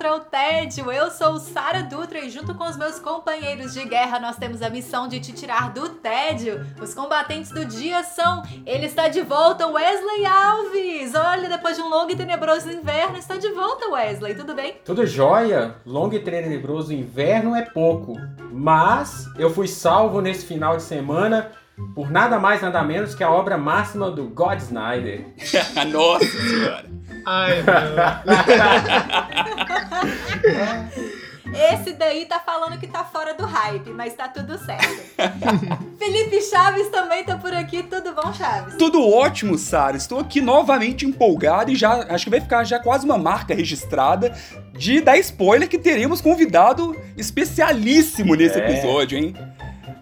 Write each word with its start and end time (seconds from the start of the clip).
Contra 0.00 0.16
o 0.16 0.20
Tédio. 0.20 0.90
Eu 0.90 1.10
sou 1.10 1.38
Sara 1.38 1.82
Dutra 1.82 2.20
e 2.20 2.30
junto 2.30 2.54
com 2.54 2.64
os 2.64 2.74
meus 2.74 2.98
companheiros 2.98 3.74
de 3.74 3.84
guerra 3.84 4.18
nós 4.18 4.38
temos 4.38 4.62
a 4.62 4.70
missão 4.70 5.06
de 5.06 5.20
te 5.20 5.30
tirar 5.30 5.74
do 5.74 5.90
tédio. 5.90 6.66
Os 6.80 6.94
combatentes 6.94 7.50
do 7.50 7.66
dia 7.66 8.02
são, 8.02 8.42
ele 8.64 8.86
está 8.86 9.08
de 9.08 9.20
volta, 9.20 9.66
Wesley 9.66 10.24
Alves. 10.24 11.14
Olha, 11.14 11.50
depois 11.50 11.76
de 11.76 11.82
um 11.82 11.90
longo 11.90 12.10
e 12.10 12.16
tenebroso 12.16 12.70
inverno, 12.70 13.18
está 13.18 13.36
de 13.36 13.50
volta, 13.50 13.90
Wesley. 13.90 14.34
Tudo 14.34 14.54
bem? 14.54 14.76
Tudo 14.86 15.04
jóia. 15.04 15.74
Longo 15.84 16.14
e 16.14 16.20
tenebroso 16.20 16.94
inverno 16.94 17.54
é 17.54 17.60
pouco, 17.60 18.16
mas 18.50 19.26
eu 19.36 19.50
fui 19.50 19.68
salvo 19.68 20.22
nesse 20.22 20.46
final 20.46 20.78
de 20.78 20.82
semana 20.82 21.52
por 21.94 22.10
nada 22.10 22.38
mais 22.38 22.62
nada 22.62 22.82
menos 22.82 23.14
que 23.14 23.22
a 23.22 23.30
obra 23.30 23.58
máxima 23.58 24.10
do 24.10 24.28
God 24.28 24.58
Snyder. 24.58 25.26
Nossa 25.90 26.26
senhora. 26.26 26.86
Ai, 27.26 27.62
Esse 31.52 31.92
daí 31.92 32.26
tá 32.26 32.38
falando 32.38 32.78
que 32.78 32.86
tá 32.86 33.04
fora 33.04 33.34
do 33.34 33.44
hype, 33.44 33.90
mas 33.90 34.14
tá 34.14 34.28
tudo 34.28 34.56
certo. 34.58 35.00
Felipe 35.98 36.40
Chaves 36.42 36.88
também 36.88 37.24
tá 37.24 37.36
por 37.36 37.52
aqui. 37.52 37.82
Tudo 37.82 38.14
bom, 38.14 38.32
Chaves? 38.32 38.76
Tudo 38.76 39.06
ótimo, 39.06 39.58
Sara. 39.58 39.96
Estou 39.96 40.20
aqui 40.20 40.40
novamente 40.40 41.04
empolgado 41.04 41.70
e 41.70 41.76
já 41.76 42.06
acho 42.08 42.24
que 42.24 42.30
vai 42.30 42.40
ficar 42.40 42.64
já 42.64 42.78
quase 42.78 43.04
uma 43.04 43.18
marca 43.18 43.54
registrada 43.54 44.34
de 44.72 45.00
dar 45.00 45.18
spoiler 45.18 45.68
que 45.68 45.78
teremos 45.78 46.20
convidado 46.20 46.96
especialíssimo 47.16 48.34
nesse 48.34 48.58
é. 48.58 48.70
episódio, 48.70 49.18
hein? 49.18 49.34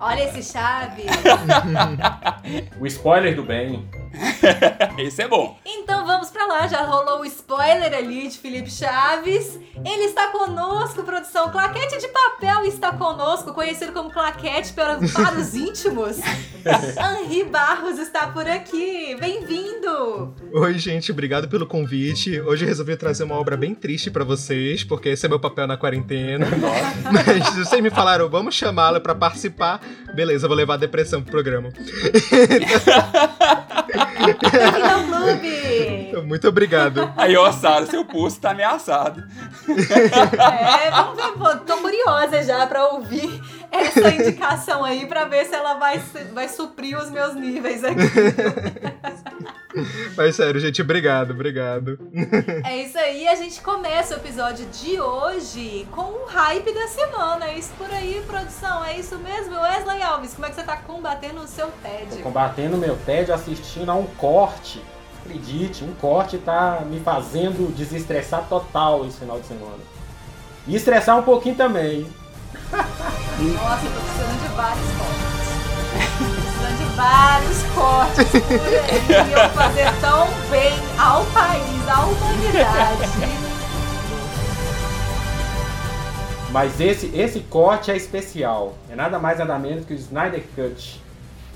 Olha 0.01 0.25
esse 0.25 0.53
Chaves. 0.53 1.07
o 2.79 2.87
spoiler 2.87 3.35
do 3.35 3.43
bem. 3.43 3.89
Esse 4.99 5.23
é 5.23 5.29
bom. 5.29 5.59
Então 5.65 6.07
vamos 6.07 6.31
para 6.31 6.47
lá, 6.47 6.67
já 6.67 6.83
rolou 6.83 7.21
o 7.21 7.25
spoiler 7.25 7.93
ali 7.95 8.29
de 8.29 8.39
Felipe 8.39 8.71
Chaves. 8.71 9.59
Ele 9.77 10.05
está 10.05 10.29
conosco, 10.29 11.03
produção. 11.03 11.51
Claquete 11.51 11.99
de 11.99 12.09
papel 12.09 12.65
está 12.65 12.93
conosco, 12.93 13.55
conhecido 13.55 13.93
como 13.93 14.11
Claquete 14.11 14.73
para, 14.73 14.99
para 14.99 15.39
os 15.39 15.55
íntimos. 15.55 16.19
Henri 17.23 17.45
Barros 17.45 17.99
está 17.99 18.29
por 18.29 18.47
aqui. 18.47 19.17
Bem-vindo. 19.19 20.35
Oi, 20.53 20.79
gente, 20.79 21.13
obrigado 21.13 21.49
pelo 21.49 21.67
convite. 21.67 22.41
Hoje 22.41 22.65
eu 22.65 22.69
resolvi 22.69 22.97
trazer 22.97 23.25
uma 23.25 23.37
obra 23.37 23.57
bem 23.57 23.75
triste 23.75 24.11
para 24.11 24.25
vocês, 24.25 24.85
porque 24.85 25.11
esse 25.11 25.27
é 25.27 25.29
meu 25.29 25.41
papel 25.41 25.67
na 25.67 25.77
quarentena. 25.77 26.47
Mas 27.13 27.55
vocês 27.55 27.83
me 27.83 27.91
falaram, 27.91 28.29
vamos 28.29 28.55
chamá-la 28.55 29.01
para 29.01 29.15
participar. 29.15 29.81
Beleza, 30.15 30.49
vou 30.49 30.57
levar 30.57 30.75
a 30.75 30.79
depressão 30.79 31.23
pro 31.23 31.31
programa. 31.31 31.71
Muito 36.29 36.47
obrigado. 36.47 37.11
Aí, 37.17 37.35
ó, 37.37 37.51
Sara, 37.51 37.87
seu 37.87 38.05
pulso 38.05 38.39
tá 38.39 38.51
ameaçado. 38.51 39.25
É, 39.67 40.91
vamos 40.91 41.17
ver, 41.17 41.61
tô 41.65 41.79
curiosa 41.79 42.43
já 42.43 42.67
pra 42.67 42.89
ouvir 42.89 43.41
essa 43.71 44.11
indicação 44.11 44.85
aí, 44.85 45.07
pra 45.07 45.25
ver 45.25 45.47
se 45.47 45.55
ela 45.55 45.75
vai, 45.75 45.99
vai 46.33 46.49
suprir 46.49 46.99
os 46.99 47.11
meus 47.11 47.35
níveis 47.35 47.85
aqui. 47.85 47.99
Mas 50.17 50.35
sério, 50.35 50.61
gente, 50.61 50.83
obrigado, 50.83 51.31
obrigado. 51.31 51.99
É 52.65 52.83
isso 52.83 52.99
aí, 52.99 53.29
a 53.29 53.35
gente 53.35 53.61
começa 53.61 54.15
o 54.15 54.19
episódio 54.19 54.67
de 54.67 55.01
hoje 55.01 55.87
com 55.93 56.03
o 56.03 56.25
hype 56.27 56.73
da 56.73 56.89
semana. 56.89 57.47
É 57.47 57.59
isso 57.59 57.73
por 57.79 57.91
aí, 57.91 58.23
produção, 58.27 58.85
é 58.85 58.99
isso 58.99 59.17
mesmo? 59.19 59.61
Wesley 59.61 60.03
Alves, 60.03 60.35
como 60.35 60.47
é 60.47 60.51
que 60.51 60.57
você 60.57 60.63
tá 60.63 60.77
combatendo 60.77 61.41
o 61.41 61.47
seu 61.47 61.69
TED? 61.83 62.17
Tô 62.17 62.23
combatendo 62.23 62.77
o 62.77 62.79
meu 62.79 62.97
TED 62.97 63.31
assistindo 63.31 63.91
a 63.91 63.95
um 63.95 64.07
corte. 64.07 64.83
Acredite, 65.29 65.85
um 65.85 65.93
corte 66.01 66.39
tá 66.39 66.81
me 66.87 67.01
fazendo 67.01 67.71
desestressar 67.77 68.47
total 68.49 69.05
esse 69.05 69.19
final 69.19 69.39
de 69.39 69.47
semana. 69.47 69.77
E 70.67 70.75
estressar 70.75 71.19
um 71.19 71.23
pouquinho 71.23 71.55
também. 71.55 72.07
Nossa, 72.73 73.85
eu 73.85 73.93
tô 73.93 74.01
precisando 74.01 74.41
de 74.41 74.49
vários 74.55 74.87
cortes 74.97 75.39
precisando 76.59 76.79
de 76.79 76.97
vários 76.97 77.63
cortes 77.75 78.25
por 78.31 79.45
aí. 79.45 79.51
Fazer 79.55 80.01
tão 80.01 80.29
bem 80.51 80.73
ao 80.99 81.25
país, 81.27 81.89
à 81.89 82.05
humanidade. 82.05 83.49
Mas 86.51 86.81
esse, 86.81 87.15
esse 87.15 87.41
corte 87.41 87.91
é 87.91 87.97
especial. 87.97 88.75
É 88.91 88.97
nada 88.97 89.19
mais 89.19 89.39
nada 89.39 89.59
menos 89.59 89.85
que 89.85 89.93
o 89.93 89.97
Snyder 89.97 90.43
Cut. 90.55 91.03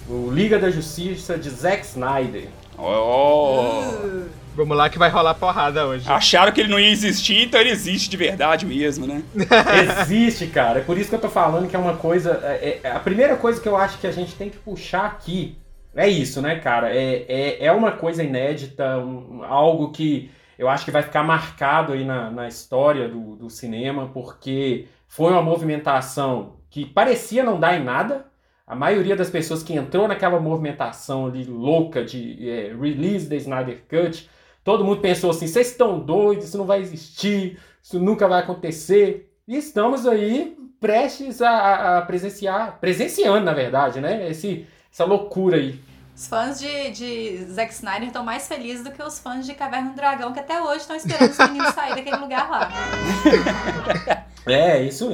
O 0.08 0.30
Liga 0.30 0.58
da 0.58 0.70
Justiça 0.70 1.38
de 1.38 1.48
Zack 1.48 1.86
Snyder. 1.86 2.48
Oh! 2.82 4.06
Uh. 4.06 4.43
Vamos 4.54 4.76
lá 4.76 4.91
que 4.91 4.98
vai 4.98 5.09
rolar 5.09 5.34
porrada 5.34 5.87
hoje. 5.87 6.10
Acharam 6.10 6.53
que 6.53 6.60
ele 6.60 6.69
não 6.69 6.78
ia 6.78 6.91
existir, 6.91 7.44
então 7.44 7.59
ele 7.59 7.70
existe 7.70 8.10
de 8.10 8.16
verdade 8.19 8.66
mesmo, 8.66 9.06
né? 9.06 9.22
existe, 10.03 10.47
cara. 10.48 10.81
É 10.81 10.82
por 10.82 10.98
isso 10.98 11.09
que 11.09 11.15
eu 11.15 11.20
tô 11.20 11.31
falando 11.31 11.69
que 11.69 11.75
é 11.75 11.78
uma 11.78 11.97
coisa. 11.97 12.38
É, 12.43 12.81
é, 12.82 12.91
a 12.91 13.00
primeira 13.00 13.37
coisa 13.37 13.60
que 13.60 13.69
eu 13.69 13.76
acho 13.76 13.98
que 13.98 14.06
a 14.06 14.12
gente 14.12 14.34
tem 14.34 14.50
que 14.50 14.59
puxar 14.59 15.06
aqui 15.06 15.56
é 15.94 16.06
isso, 16.06 16.43
né, 16.43 16.56
cara? 16.56 16.94
É, 16.94 17.25
é, 17.28 17.65
é 17.66 17.72
uma 17.72 17.93
coisa 17.93 18.22
inédita, 18.22 18.99
um, 18.99 19.43
algo 19.43 19.91
que 19.91 20.31
eu 20.59 20.69
acho 20.69 20.84
que 20.84 20.91
vai 20.91 21.03
ficar 21.03 21.22
marcado 21.22 21.93
aí 21.93 22.04
na, 22.04 22.31
na 22.31 22.47
história 22.47 23.09
do, 23.09 23.37
do 23.37 23.49
cinema, 23.49 24.10
porque 24.12 24.87
foi 25.09 25.32
uma 25.32 25.43
movimentação 25.43 26.56
que 26.70 26.84
parecia 26.84 27.43
não 27.43 27.59
dar 27.59 27.78
em 27.78 27.84
nada, 27.84 28.26
a 28.66 28.74
maioria 28.74 29.16
das 29.16 29.30
pessoas 29.30 29.62
que 29.62 29.74
entrou 29.74 30.06
naquela 30.08 30.40
movimentação 30.40 31.26
ali 31.26 31.44
louca 31.44 32.04
de 32.04 32.48
é, 32.48 32.74
release 32.74 33.28
da 33.28 33.36
Snyder 33.36 33.82
Cut 33.88 34.28
Todo 34.64 34.84
mundo 34.84 35.00
pensou 35.00 35.30
assim: 35.30 35.46
vocês 35.46 35.70
estão 35.70 35.98
doidos, 35.98 36.46
isso 36.46 36.58
não 36.58 36.64
vai 36.64 36.80
existir, 36.80 37.58
isso 37.82 37.98
nunca 37.98 38.28
vai 38.28 38.40
acontecer. 38.40 39.28
E 39.46 39.56
estamos 39.56 40.06
aí 40.06 40.56
prestes 40.80 41.42
a, 41.42 41.98
a 41.98 42.02
presenciar, 42.02 42.78
presenciando, 42.80 43.44
na 43.44 43.52
verdade, 43.52 44.00
né? 44.00 44.30
Esse, 44.30 44.66
essa 44.92 45.04
loucura 45.04 45.56
aí. 45.56 45.80
Os 46.14 46.26
fãs 46.26 46.60
de, 46.60 46.90
de 46.90 47.44
Zack 47.46 47.72
Snyder 47.72 48.08
estão 48.08 48.22
mais 48.22 48.46
felizes 48.46 48.84
do 48.84 48.92
que 48.92 49.02
os 49.02 49.18
fãs 49.18 49.46
de 49.46 49.54
Caverna 49.54 49.90
do 49.90 49.96
Dragão, 49.96 50.32
que 50.32 50.38
até 50.38 50.60
hoje 50.60 50.80
estão 50.80 50.94
esperando 50.94 51.30
os 51.30 51.38
meninos 51.38 51.74
sair 51.74 51.94
daquele 51.94 52.16
lugar 52.16 52.50
lá. 52.50 52.68
É, 54.47 54.82
isso 54.82 55.10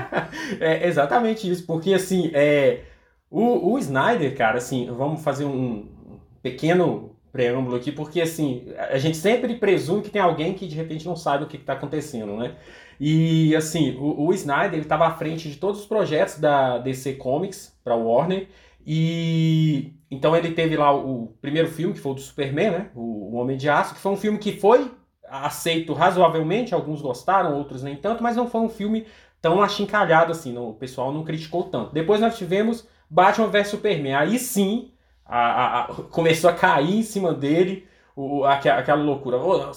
é 0.60 0.86
exatamente 0.86 1.50
isso, 1.50 1.66
porque 1.66 1.92
assim, 1.92 2.30
é, 2.32 2.84
o, 3.30 3.72
o 3.72 3.78
Snyder, 3.78 4.36
cara, 4.36 4.58
assim, 4.58 4.90
vamos 4.90 5.22
fazer 5.22 5.44
um 5.44 5.88
pequeno 6.42 7.16
preâmbulo 7.32 7.76
aqui, 7.76 7.90
porque 7.90 8.20
assim, 8.20 8.66
a 8.76 8.98
gente 8.98 9.16
sempre 9.16 9.56
presume 9.56 10.02
que 10.02 10.10
tem 10.10 10.20
alguém 10.20 10.52
que 10.52 10.66
de 10.66 10.76
repente 10.76 11.06
não 11.06 11.16
sabe 11.16 11.44
o 11.44 11.46
que 11.46 11.56
está 11.56 11.72
acontecendo, 11.72 12.36
né? 12.36 12.56
E 13.00 13.56
assim, 13.56 13.96
o, 13.98 14.26
o 14.26 14.32
Snyder 14.34 14.80
estava 14.80 15.06
à 15.06 15.10
frente 15.12 15.48
de 15.48 15.56
todos 15.56 15.80
os 15.80 15.86
projetos 15.86 16.38
da 16.38 16.78
DC 16.78 17.14
Comics 17.14 17.74
para 17.82 17.96
Warner 17.96 18.48
e 18.86 19.94
então 20.10 20.36
ele 20.36 20.52
teve 20.52 20.76
lá 20.76 20.94
o, 20.94 21.34
primeiro 21.40 21.68
filme 21.68 21.94
que 21.94 22.00
foi 22.00 22.12
o 22.12 22.14
do 22.14 22.20
Superman, 22.20 22.70
né? 22.70 22.90
O 22.94 23.34
Homem 23.36 23.56
de 23.56 23.68
Aço, 23.68 23.94
que 23.94 24.00
foi 24.00 24.12
um 24.12 24.16
filme 24.16 24.38
que 24.38 24.52
foi 24.52 24.90
aceito 25.32 25.94
razoavelmente, 25.94 26.74
alguns 26.74 27.00
gostaram, 27.00 27.56
outros 27.56 27.82
nem 27.82 27.96
tanto, 27.96 28.22
mas 28.22 28.36
não 28.36 28.46
foi 28.46 28.60
um 28.60 28.68
filme 28.68 29.06
tão 29.40 29.62
achincalhado 29.62 30.30
assim, 30.30 30.52
não, 30.52 30.70
o 30.70 30.74
pessoal 30.74 31.12
não 31.12 31.24
criticou 31.24 31.64
tanto. 31.64 31.92
Depois 31.92 32.20
nós 32.20 32.36
tivemos 32.36 32.86
Batman 33.08 33.48
vs 33.48 33.68
Superman, 33.68 34.14
aí 34.14 34.38
sim 34.38 34.92
a, 35.24 35.80
a, 35.80 35.84
começou 36.10 36.50
a 36.50 36.52
cair 36.52 36.98
em 36.98 37.02
cima 37.02 37.32
dele 37.32 37.86
o, 38.14 38.44
aquela, 38.44 38.94
loucura. 38.94 39.38
Ô, 39.38 39.70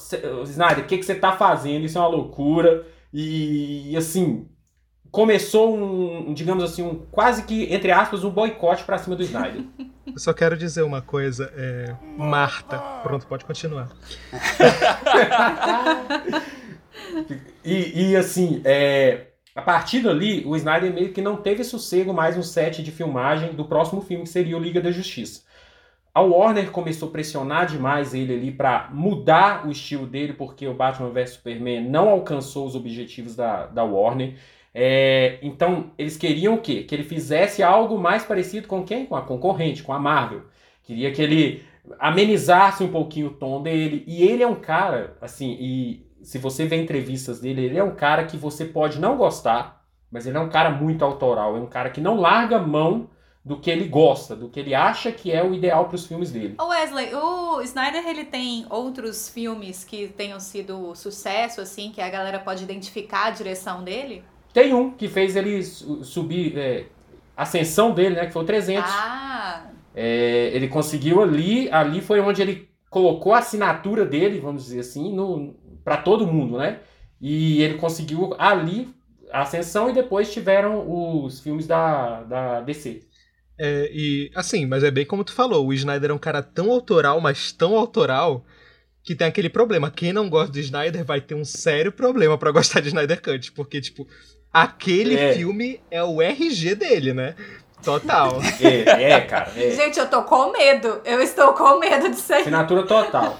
Snyder, 0.43 0.83
o 0.83 0.87
que, 0.87 0.97
que 0.97 1.05
você 1.05 1.15
tá 1.15 1.31
fazendo? 1.31 1.85
Isso 1.85 1.97
é 1.97 2.01
uma 2.01 2.09
loucura. 2.09 2.85
E 3.13 3.95
assim, 3.97 4.45
começou 5.15 5.77
um, 5.77 6.33
digamos 6.33 6.61
assim, 6.61 6.83
um 6.83 6.95
quase 7.09 7.43
que, 7.43 7.73
entre 7.73 7.89
aspas, 7.89 8.25
um 8.25 8.29
boicote 8.29 8.83
para 8.83 8.97
cima 8.97 9.15
do 9.15 9.23
Snyder. 9.23 9.63
Eu 10.05 10.19
só 10.19 10.33
quero 10.33 10.57
dizer 10.57 10.83
uma 10.83 11.01
coisa, 11.01 11.49
é... 11.55 11.95
Marta. 12.17 12.77
Pronto, 13.01 13.25
pode 13.25 13.45
continuar. 13.45 13.89
e, 17.63 18.09
e, 18.09 18.15
assim, 18.17 18.61
é... 18.65 19.27
a 19.55 19.61
partir 19.61 20.01
dali, 20.01 20.43
o 20.45 20.53
Snyder 20.57 20.93
meio 20.93 21.13
que 21.13 21.21
não 21.21 21.37
teve 21.37 21.63
sossego 21.63 22.13
mais 22.13 22.35
no 22.35 22.43
set 22.43 22.83
de 22.83 22.91
filmagem 22.91 23.53
do 23.53 23.63
próximo 23.63 24.01
filme, 24.01 24.25
que 24.25 24.29
seria 24.29 24.57
o 24.57 24.59
Liga 24.59 24.81
da 24.81 24.91
Justiça. 24.91 25.43
A 26.13 26.19
Warner 26.21 26.71
começou 26.71 27.07
a 27.07 27.11
pressionar 27.11 27.67
demais 27.67 28.13
ele 28.13 28.33
ali 28.33 28.51
para 28.51 28.89
mudar 28.91 29.65
o 29.65 29.71
estilo 29.71 30.05
dele, 30.05 30.33
porque 30.33 30.67
o 30.67 30.73
Batman 30.73 31.09
vs 31.09 31.29
Superman 31.31 31.89
não 31.89 32.09
alcançou 32.09 32.67
os 32.67 32.75
objetivos 32.75 33.33
da, 33.35 33.65
da 33.67 33.85
Warner. 33.85 34.35
É, 34.77 35.39
então, 35.41 35.91
eles 35.97 36.17
queriam 36.17 36.55
o 36.55 36.61
quê? 36.61 36.83
Que 36.83 36.93
ele 36.93 37.05
fizesse 37.05 37.63
algo 37.63 37.97
mais 37.97 38.25
parecido 38.25 38.67
com 38.67 38.83
quem? 38.83 39.05
Com 39.05 39.15
a 39.15 39.21
concorrente, 39.21 39.81
com 39.81 39.93
a 39.93 39.99
Marvel. 39.99 40.41
Queria 40.83 41.13
que 41.13 41.21
ele 41.21 41.63
amenizasse 41.97 42.83
um 42.83 42.91
pouquinho 42.91 43.27
o 43.27 43.33
tom 43.33 43.63
dele. 43.63 44.03
E 44.05 44.21
ele 44.21 44.43
é 44.43 44.47
um 44.47 44.55
cara, 44.55 45.15
assim, 45.21 45.55
e 45.57 46.05
se 46.21 46.37
você 46.37 46.65
vê 46.65 46.75
entrevistas 46.75 47.39
dele, 47.39 47.63
ele 47.63 47.77
é 47.77 47.83
um 47.83 47.95
cara 47.95 48.25
que 48.25 48.35
você 48.35 48.65
pode 48.65 48.99
não 48.99 49.15
gostar, 49.15 49.81
mas 50.11 50.27
ele 50.27 50.37
é 50.37 50.41
um 50.41 50.49
cara 50.49 50.69
muito 50.69 51.05
autoral. 51.05 51.55
É 51.55 51.59
um 51.61 51.67
cara 51.67 51.89
que 51.89 52.01
não 52.01 52.19
larga 52.19 52.59
mão 52.59 53.09
do 53.45 53.57
que 53.57 53.71
ele 53.71 53.87
gosta, 53.87 54.35
do 54.35 54.49
que 54.49 54.59
ele 54.59 54.75
acha 54.75 55.09
que 55.09 55.31
é 55.31 55.41
o 55.41 55.53
ideal 55.53 55.85
para 55.85 55.95
os 55.95 56.05
filmes 56.05 56.31
dele. 56.31 56.55
O 56.59 56.67
Wesley, 56.67 57.13
o 57.13 57.61
Snyder 57.61 58.05
ele 58.05 58.25
tem 58.25 58.65
outros 58.69 59.29
filmes 59.29 59.85
que 59.85 60.09
tenham 60.09 60.39
sido 60.39 60.93
sucesso, 60.95 61.61
assim, 61.61 61.91
que 61.91 62.01
a 62.01 62.09
galera 62.09 62.39
pode 62.39 62.63
identificar 62.63 63.27
a 63.27 63.31
direção 63.31 63.81
dele? 63.81 64.23
Tem 64.55 64.73
um 64.73 64.89
que 64.89 65.09
fez 65.09 65.35
ele 65.35 65.61
subir, 65.61 66.57
é, 66.57 66.85
a 67.35 67.43
ascensão 67.43 67.93
dele, 67.93 68.15
né, 68.15 68.25
que 68.25 68.31
foi 68.31 68.41
o 68.41 68.45
300. 68.45 68.89
Ah! 68.89 69.69
É, 69.93 70.49
ele 70.53 70.69
conseguiu 70.69 71.21
ali, 71.21 71.69
ali 71.69 71.99
foi 71.99 72.21
onde 72.21 72.41
ele 72.41 72.69
colocou 72.89 73.33
a 73.33 73.39
assinatura 73.39 74.05
dele, 74.05 74.39
vamos 74.39 74.63
dizer 74.63 74.79
assim, 74.79 75.53
para 75.83 75.97
todo 75.97 76.25
mundo, 76.25 76.57
né? 76.57 76.79
E 77.19 77.61
ele 77.63 77.73
conseguiu 77.73 78.33
ali 78.39 78.87
a 79.29 79.41
ascensão 79.41 79.89
e 79.89 79.93
depois 79.93 80.31
tiveram 80.31 80.85
os 80.89 81.41
filmes 81.41 81.67
da, 81.67 82.23
da 82.23 82.61
DC. 82.61 83.01
É, 83.59 83.89
e 83.91 84.31
assim, 84.33 84.65
mas 84.65 84.85
é 84.85 84.91
bem 84.91 85.05
como 85.05 85.25
tu 85.25 85.33
falou, 85.33 85.67
o 85.67 85.73
Snyder 85.73 86.11
é 86.11 86.13
um 86.13 86.17
cara 86.17 86.41
tão 86.41 86.71
autoral, 86.71 87.19
mas 87.19 87.51
tão 87.51 87.75
autoral, 87.75 88.45
que 89.03 89.13
tem 89.13 89.27
aquele 89.27 89.49
problema. 89.49 89.91
Quem 89.91 90.13
não 90.13 90.29
gosta 90.29 90.53
do 90.53 90.59
Snyder 90.59 91.03
vai 91.03 91.19
ter 91.19 91.35
um 91.35 91.43
sério 91.43 91.91
problema 91.91 92.37
para 92.37 92.51
gostar 92.51 92.79
de 92.79 92.87
Snyder 92.87 93.21
Cut, 93.21 93.51
porque, 93.51 93.81
tipo, 93.81 94.07
aquele 94.63 95.17
é. 95.17 95.33
filme 95.33 95.81
é 95.91 96.03
o 96.03 96.21
RG 96.21 96.75
dele, 96.75 97.13
né? 97.13 97.35
Total. 97.83 98.39
É, 98.61 99.03
é 99.11 99.21
cara. 99.21 99.51
É. 99.55 99.71
Gente, 99.71 99.99
eu 99.99 100.09
tô 100.09 100.23
com 100.23 100.51
medo. 100.51 101.01
Eu 101.03 101.21
estou 101.21 101.53
com 101.53 101.77
medo 101.79 102.09
disso 102.09 102.33
aí. 102.33 102.41
Assinatura 102.41 102.83
total. 102.83 103.39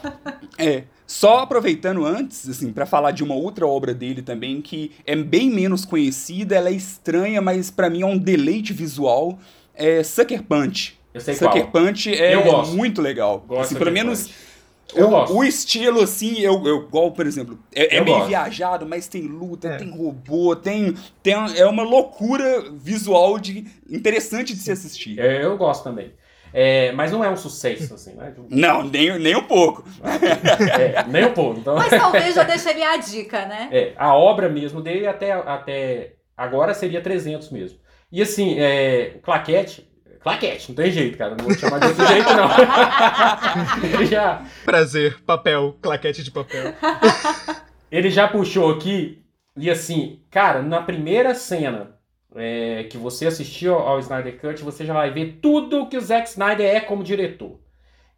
É. 0.57 0.83
Só 1.07 1.39
aproveitando 1.39 2.03
antes, 2.03 2.50
assim, 2.50 2.73
para 2.73 2.85
falar 2.85 3.12
de 3.12 3.23
uma 3.23 3.35
outra 3.35 3.67
obra 3.67 3.94
dele 3.94 4.21
também 4.21 4.62
que 4.62 4.91
é 5.06 5.15
bem 5.15 5.51
menos 5.51 5.85
conhecida, 5.85 6.56
ela 6.56 6.69
é 6.69 6.73
estranha, 6.73 7.41
mas 7.41 7.69
para 7.69 7.89
mim 7.89 8.01
é 8.01 8.06
um 8.06 8.17
deleite 8.17 8.73
visual 8.73 9.38
é 9.75 10.01
Sucker 10.03 10.44
Punch. 10.44 10.97
Eu 11.13 11.21
sei 11.21 11.35
Sucker 11.35 11.67
qual. 11.67 11.85
Punch 11.85 12.13
é 12.13 12.35
muito 12.67 13.01
legal. 13.01 13.44
Gosto 13.47 13.62
assim, 13.62 13.75
pelo 13.75 13.91
menos 13.91 14.23
Punch. 14.23 14.35
Eu 14.93 15.07
o, 15.07 15.09
gosto. 15.09 15.35
o 15.35 15.43
estilo, 15.43 16.01
assim, 16.01 16.39
eu, 16.39 16.65
eu 16.67 16.83
igual, 16.83 17.11
por 17.11 17.25
exemplo, 17.25 17.57
é, 17.73 17.95
é 17.95 17.99
Eu 17.99 18.03
meio 18.05 18.17
gosto. 18.17 18.29
viajado, 18.29 18.85
mas 18.85 19.07
tem 19.07 19.23
luta, 19.23 19.69
É. 19.69 19.77
tem 19.77 19.89
robô, 19.89 20.55
tem, 20.55 20.93
tem. 21.23 21.33
É 21.57 21.65
uma 21.65 21.83
loucura 21.83 22.69
visual 22.71 23.39
de 23.39 23.65
interessante 23.89 24.53
de 24.53 24.59
se 24.59 24.71
assistir. 24.71 25.19
É, 25.19 25.43
eu 25.43 25.57
gosto 25.57 25.83
também. 25.83 26.13
É, 26.53 26.93
mas 26.93 27.11
não 27.11 27.21
é 27.21 27.29
um 27.29 27.35
sucesso, 27.35 27.93
assim, 27.95 28.13
né? 28.13 28.33
Não, 28.49 28.83
nem, 28.83 29.19
nem 29.19 29.35
um 29.35 29.43
pouco. 29.43 29.83
É, 30.01 31.03
nem 31.07 31.25
um 31.25 31.33
pouco. 31.33 31.59
Então, 31.59 31.75
Mas 31.75 31.89
talvez 31.89 32.33
já 32.35 32.43
deixaria 32.43 32.91
a 32.91 32.97
dica, 32.97 33.45
né? 33.45 33.67
é, 33.71 33.93
a 33.97 34.15
obra 34.15 34.47
mesmo 34.47 34.81
dele 34.81 35.05
até, 35.05 35.33
até 35.33 36.13
agora 36.38 36.73
seria 36.73 37.01
300 37.01 37.49
mesmo. 37.49 37.77
E 38.11 38.21
assim, 38.21 38.57
é, 38.59 39.17
Claquete, 39.21 39.85
Claquete, 40.25 40.69
não 40.69 40.75
tem 40.75 40.89
jeito, 40.89 41.19
cara. 41.19 41.36
Não 41.38 41.45
vou 41.45 41.54
te 41.56 41.62
chamar 41.62 41.77
de 41.77 41.86
outro 41.86 42.04
jeito, 42.07 42.27
não. 42.33 42.50
ele, 43.94 44.07
já, 44.07 44.44
Prazer, 44.66 45.22
papel, 45.22 45.77
claquete 45.80 46.24
de 46.24 46.31
papel. 46.31 46.74
ele 47.92 48.10
já 48.10 48.27
puxou 48.27 48.72
aqui, 48.72 49.24
e 49.56 49.69
assim, 49.69 50.24
cara, 50.31 50.63
na 50.63 50.81
primeira 50.81 51.36
cena 51.36 52.00
é, 52.36 52.86
que 52.86 52.98
você 52.98 53.27
assistiu 53.27 53.75
ao 53.75 54.00
Snyder 54.00 54.42
Cut, 54.42 54.63
você 54.63 54.83
já 54.83 54.95
vai 54.95 55.12
ver 55.12 55.38
tudo 55.44 55.88
que 55.88 55.95
o 55.95 56.01
Zack 56.01 56.27
Snyder 56.27 56.75
é 56.75 56.80
como 56.80 57.04
diretor. 57.04 57.60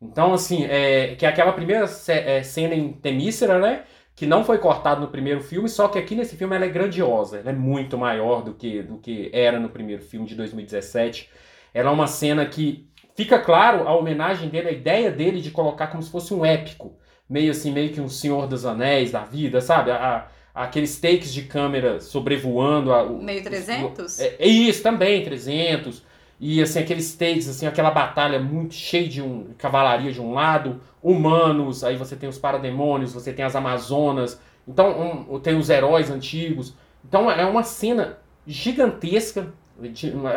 Então, 0.01 0.33
assim, 0.33 0.63
é, 0.63 1.13
que 1.15 1.25
é 1.25 1.29
aquela 1.29 1.51
primeira 1.51 1.83
é, 2.07 2.41
cena 2.41 2.73
em 2.73 2.93
Temícera, 2.93 3.59
né? 3.59 3.83
Que 4.15 4.25
não 4.25 4.45
foi 4.45 4.59
cortada 4.59 5.01
no 5.01 5.09
primeiro 5.09 5.41
filme, 5.41 5.67
só 5.67 5.89
que 5.89 5.99
aqui 5.99 6.15
nesse 6.15 6.37
filme 6.37 6.55
ela 6.55 6.63
é 6.63 6.69
grandiosa. 6.69 7.39
Ela 7.39 7.49
é 7.49 7.53
muito 7.53 7.97
maior 7.97 8.43
do 8.43 8.53
que, 8.53 8.81
do 8.81 8.97
que 8.97 9.29
era 9.33 9.59
no 9.59 9.67
primeiro 9.67 10.01
filme 10.01 10.25
de 10.25 10.35
2017. 10.35 11.29
Ela 11.73 11.89
é 11.89 11.93
uma 11.93 12.07
cena 12.07 12.45
que 12.45 12.87
fica 13.15 13.39
claro 13.39 13.87
a 13.87 13.95
homenagem 13.95 14.49
dele, 14.49 14.69
a 14.69 14.71
ideia 14.71 15.11
dele 15.11 15.41
de 15.41 15.51
colocar 15.51 15.87
como 15.87 16.01
se 16.03 16.09
fosse 16.11 16.33
um 16.33 16.45
épico. 16.45 16.95
Meio 17.29 17.51
assim, 17.51 17.71
meio 17.71 17.91
que 17.91 17.99
um 18.01 18.07
Senhor 18.09 18.47
dos 18.47 18.65
Anéis 18.65 19.11
da 19.11 19.23
vida, 19.23 19.59
sabe? 19.61 19.91
A, 19.91 20.27
a- 20.55 20.63
aqueles 20.63 20.99
takes 20.99 21.33
de 21.33 21.43
câmera 21.43 21.99
sobrevoando. 21.99 22.91
A, 22.93 23.03
o- 23.03 23.21
Meio 23.21 23.43
300? 23.43 24.19
é, 24.19 24.35
é 24.39 24.47
isso, 24.47 24.81
também, 24.81 25.23
300. 25.23 26.03
E 26.39 26.61
assim, 26.61 26.79
aqueles 26.79 27.15
takes, 27.15 27.49
assim, 27.49 27.65
aquela 27.65 27.89
batalha 27.91 28.39
muito 28.39 28.73
cheia 28.75 29.07
de 29.07 29.21
um, 29.21 29.53
cavalaria 29.57 30.11
de 30.11 30.21
um 30.21 30.33
lado, 30.33 30.79
humanos, 31.01 31.83
aí 31.83 31.95
você 31.97 32.15
tem 32.15 32.29
os 32.29 32.37
parademônios, 32.37 33.11
você 33.13 33.33
tem 33.33 33.43
as 33.43 33.55
amazonas, 33.55 34.39
então 34.67 35.25
um, 35.31 35.39
tem 35.39 35.57
os 35.57 35.69
heróis 35.69 36.11
antigos. 36.11 36.75
Então 37.03 37.29
é 37.31 37.45
uma 37.45 37.63
cena 37.63 38.17
gigantesca, 38.45 39.51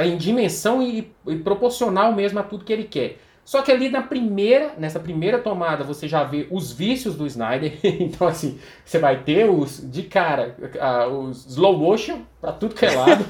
em 0.05 0.17
dimensão 0.17 0.83
e, 0.83 1.11
e 1.27 1.37
proporcional 1.37 2.15
mesmo 2.15 2.39
a 2.39 2.43
tudo 2.43 2.65
que 2.65 2.73
ele 2.73 2.85
quer. 2.85 3.19
Só 3.51 3.63
que 3.63 3.73
ali 3.73 3.89
na 3.89 4.01
primeira, 4.01 4.75
nessa 4.79 5.01
primeira 5.01 5.37
tomada, 5.39 5.83
você 5.83 6.07
já 6.07 6.23
vê 6.23 6.47
os 6.53 6.71
vícios 6.71 7.17
do 7.17 7.27
Snyder. 7.27 7.79
então, 7.83 8.29
assim, 8.29 8.61
você 8.85 8.97
vai 9.01 9.25
ter 9.25 9.51
os, 9.51 9.91
de 9.91 10.05
cara, 10.05 10.55
ah, 10.79 11.09
os 11.09 11.47
slow 11.47 11.77
motion 11.77 12.21
pra 12.41 12.53
tudo 12.53 12.77
que 12.77 12.87
é 12.87 12.95
lado. 12.95 13.25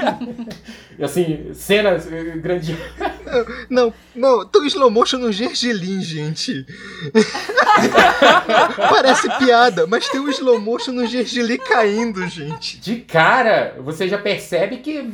e 0.98 1.02
assim, 1.02 1.54
cenas 1.54 2.06
eh, 2.12 2.36
grandiosas. 2.36 2.84
Não, 3.70 3.94
não, 4.12 4.44
tô 4.44 4.64
slow 4.64 4.90
motion 4.90 5.18
no 5.18 5.30
gergelim, 5.30 6.02
gente. 6.02 6.66
Parece 8.76 9.28
piada, 9.38 9.86
mas 9.86 10.08
tem 10.08 10.20
um 10.20 10.28
slow 10.28 10.60
motion 10.60 10.90
no 10.90 11.06
gergelim 11.06 11.56
caindo, 11.58 12.26
gente. 12.26 12.80
De 12.80 12.96
cara, 12.96 13.76
você 13.78 14.08
já 14.08 14.18
percebe 14.18 14.78
que 14.78 15.12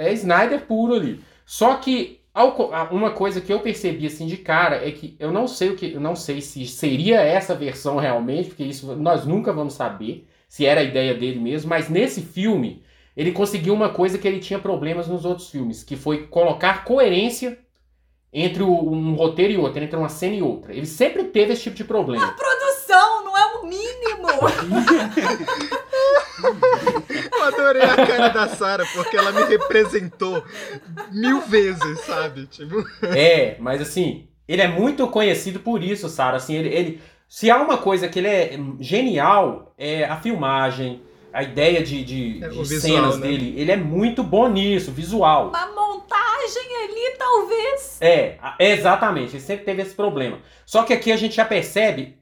é 0.00 0.12
Snyder 0.14 0.66
puro 0.66 0.94
ali. 0.94 1.20
Só 1.44 1.74
que 1.76 2.20
a- 2.34 2.88
uma 2.92 3.10
coisa 3.10 3.40
que 3.40 3.52
eu 3.52 3.60
percebi 3.60 4.06
assim 4.06 4.26
de 4.26 4.36
cara 4.36 4.86
é 4.86 4.90
que 4.92 5.16
eu 5.18 5.32
não 5.32 5.46
sei 5.48 5.70
o 5.70 5.76
que, 5.76 5.92
eu 5.92 6.00
não 6.00 6.14
sei 6.16 6.40
se 6.40 6.64
seria 6.66 7.20
essa 7.20 7.54
versão 7.54 7.96
realmente, 7.96 8.48
porque 8.48 8.62
isso 8.64 8.94
nós 8.96 9.26
nunca 9.26 9.52
vamos 9.52 9.74
saber 9.74 10.26
se 10.48 10.64
era 10.64 10.80
a 10.80 10.84
ideia 10.84 11.14
dele 11.14 11.38
mesmo, 11.40 11.68
mas 11.68 11.88
nesse 11.88 12.22
filme 12.22 12.82
ele 13.16 13.32
conseguiu 13.32 13.74
uma 13.74 13.88
coisa 13.90 14.16
que 14.18 14.26
ele 14.26 14.38
tinha 14.38 14.58
problemas 14.58 15.06
nos 15.08 15.24
outros 15.24 15.50
filmes, 15.50 15.82
que 15.82 15.96
foi 15.96 16.26
colocar 16.28 16.84
coerência 16.84 17.58
entre 18.32 18.62
um 18.62 19.14
roteiro 19.14 19.52
e 19.52 19.56
outro, 19.56 19.82
entre 19.82 19.96
uma 19.98 20.08
cena 20.08 20.36
e 20.36 20.42
outra. 20.42 20.72
Ele 20.72 20.86
sempre 20.86 21.24
teve 21.24 21.52
esse 21.52 21.64
tipo 21.64 21.76
de 21.76 21.84
problema. 21.84 22.32
Produção, 22.32 23.24
não 23.24 23.36
é 23.36 23.44
o 23.56 23.66
mínimo! 23.66 24.28
Eu 27.50 27.64
adorei 27.64 27.82
a 27.82 27.96
cara 28.06 28.28
da 28.28 28.48
Sarah, 28.48 28.86
porque 28.94 29.16
ela 29.16 29.32
me 29.32 29.42
representou 29.44 30.42
mil 31.12 31.40
vezes, 31.42 32.00
sabe? 32.00 32.46
Tipo, 32.46 32.84
É, 33.06 33.56
mas 33.58 33.80
assim, 33.80 34.28
ele 34.48 34.62
é 34.62 34.68
muito 34.68 35.06
conhecido 35.08 35.60
por 35.60 35.82
isso, 35.82 36.08
Sara. 36.08 36.36
Assim, 36.36 36.54
ele, 36.56 36.68
ele- 36.68 37.00
se 37.28 37.50
há 37.50 37.58
uma 37.58 37.76
coisa 37.78 38.08
que 38.08 38.18
ele 38.18 38.28
é 38.28 38.58
genial, 38.80 39.72
é 39.78 40.04
a 40.04 40.16
filmagem, 40.16 41.00
a 41.32 41.42
ideia 41.44 41.80
de, 41.82 42.02
de, 42.04 42.44
É, 42.44 42.48
de 42.48 42.58
visual, 42.58 42.80
cenas 42.80 43.18
né? 43.18 43.28
dele. 43.28 43.54
Ele 43.56 43.70
é 43.70 43.76
muito 43.76 44.22
bom 44.22 44.48
nisso, 44.48 44.90
visual. 44.90 45.48
Uma 45.50 45.66
montagem 45.68 46.76
ali, 46.84 47.16
talvez. 47.16 47.98
É, 48.00 48.36
exatamente. 48.58 49.34
Ele 49.36 49.40
sempre 49.42 49.64
teve 49.64 49.82
esse 49.82 49.94
problema. 49.94 50.38
Só 50.66 50.82
que 50.82 50.92
aqui 50.92 51.12
a 51.12 51.16
gente 51.16 51.36
já 51.36 51.44
percebe, 51.44 52.16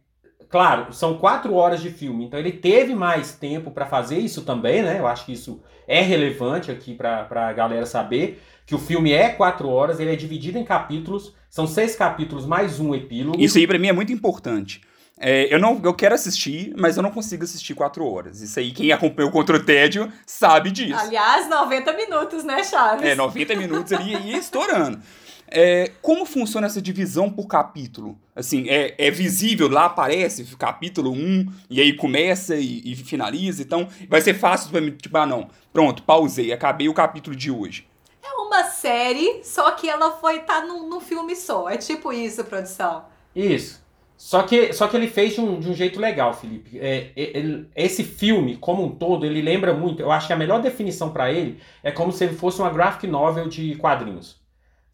claro, 0.49 0.93
são 0.93 1.19
quatro 1.19 1.55
horas 1.55 1.81
de 1.81 1.90
filme, 1.90 2.25
então 2.25 2.38
ele 2.38 2.52
teve 2.52 2.95
mais 2.95 3.33
tempo 3.33 3.71
pra 3.71 3.87
fazer 3.87 4.19
isso 4.19 4.43
também, 4.43 4.83
né? 4.83 4.99
Eu 4.99 5.07
acho 5.07 5.26
que 5.26 5.33
isso 5.33 5.61
é 5.87 6.00
relevante 6.00 6.71
aqui 6.71 6.95
pra 6.95 7.25
pra 7.25 7.52
galera 7.52 7.87
saber 7.87 8.43
que 8.67 8.75
o 8.75 8.78
filme 8.78 9.12
é 9.12 9.31
quatro 9.31 9.69
horas, 9.69 9.99
ele 9.99 10.12
é 10.12 10.17
dividido 10.17 10.59
em 10.59 10.64
capítulos, 10.64 11.35
são 11.49 11.67
seis 11.67 11.97
capítulos 11.97 12.45
mais 12.45 12.78
um 12.78 12.95
epílogo. 12.95 13.40
Isso 13.40 13.57
aí 13.57 13.67
pra 13.67 13.78
mim 13.78 13.88
é 13.88 13.93
muito 13.93 14.12
importante. 14.12 14.83
É, 15.21 15.52
eu 15.52 15.59
não, 15.59 15.81
eu 15.83 15.93
quero 15.93 16.14
assistir, 16.14 16.73
mas 16.76 16.97
eu 16.97 17.02
não 17.02 17.11
consigo 17.11 17.43
assistir 17.43 17.75
quatro 17.75 18.07
horas. 18.07 18.40
Isso 18.40 18.59
aí, 18.59 18.71
quem 18.71 18.93
acompanhou 18.93 19.31
contra 19.31 19.57
o 19.57 19.61
tédio 19.61 20.12
sabe 20.25 20.71
disso. 20.71 20.99
Aliás, 20.99 21.49
90 21.49 21.93
minutos, 21.95 22.45
né, 22.45 22.62
Chaves? 22.62 23.05
É, 23.05 23.14
90 23.14 23.57
minutos 23.57 23.93
ali 23.93 24.14
e 24.14 24.31
ia 24.31 24.38
estourando. 24.38 25.00
É, 25.50 25.90
como 26.02 26.25
funciona 26.25 26.67
essa 26.67 26.81
divisão 26.81 27.31
por 27.31 27.47
capítulo? 27.47 28.19
Assim, 28.35 28.69
é, 28.69 28.95
é 28.99 29.11
visível, 29.11 29.69
lá 29.69 29.87
aparece 29.87 30.45
capítulo 30.57 31.11
1, 31.11 31.47
e 31.71 31.81
aí 31.81 31.93
começa 31.95 32.57
e, 32.57 32.83
e 32.85 32.95
finaliza, 32.95 33.62
então 33.62 33.88
vai 34.09 34.21
ser 34.21 34.35
fácil 34.35 34.71
pra 34.71 34.81
mim, 34.81 34.93
tipo, 34.93 35.17
ah 35.17 35.26
não, 35.26 35.49
pronto, 35.73 36.02
pausei, 36.02 36.52
acabei 36.52 36.88
o 36.88 36.95
capítulo 36.95 37.35
de 37.35 37.50
hoje. 37.50 37.87
É 38.23 38.40
uma 38.40 38.64
série, 38.64 39.40
só 39.43 39.71
que 39.73 39.88
ela 39.88 40.12
foi 40.12 40.40
tá 40.40 40.64
num, 40.64 40.88
num 40.88 41.00
filme 41.00 41.35
só. 41.35 41.69
É 41.69 41.76
tipo 41.76 42.12
isso, 42.12 42.45
produção. 42.45 43.05
Isso. 43.35 43.87
Só 44.19 44.43
que, 44.43 44.73
só 44.73 44.88
que 44.88 44.97
ele 44.97 45.07
fez 45.07 45.35
de 45.35 45.40
um, 45.40 45.61
de 45.61 45.71
um 45.71 45.75
jeito 45.75 46.00
legal, 46.00 46.35
Felipe. 46.35 46.76
É, 46.81 47.12
ele, 47.14 47.69
esse 47.76 48.02
filme, 48.02 48.57
como 48.57 48.85
um 48.85 48.90
todo, 48.90 49.25
ele 49.25 49.40
lembra 49.40 49.73
muito. 49.73 50.02
Eu 50.02 50.11
acho 50.11 50.26
que 50.26 50.33
a 50.33 50.37
melhor 50.37 50.61
definição 50.61 51.12
para 51.12 51.33
ele 51.33 51.61
é 51.85 51.93
como 51.93 52.11
se 52.11 52.25
ele 52.25 52.35
fosse 52.35 52.61
uma 52.61 52.69
graphic 52.69 53.07
novel 53.07 53.49
de 53.49 53.76
quadrinhos. 53.76 54.38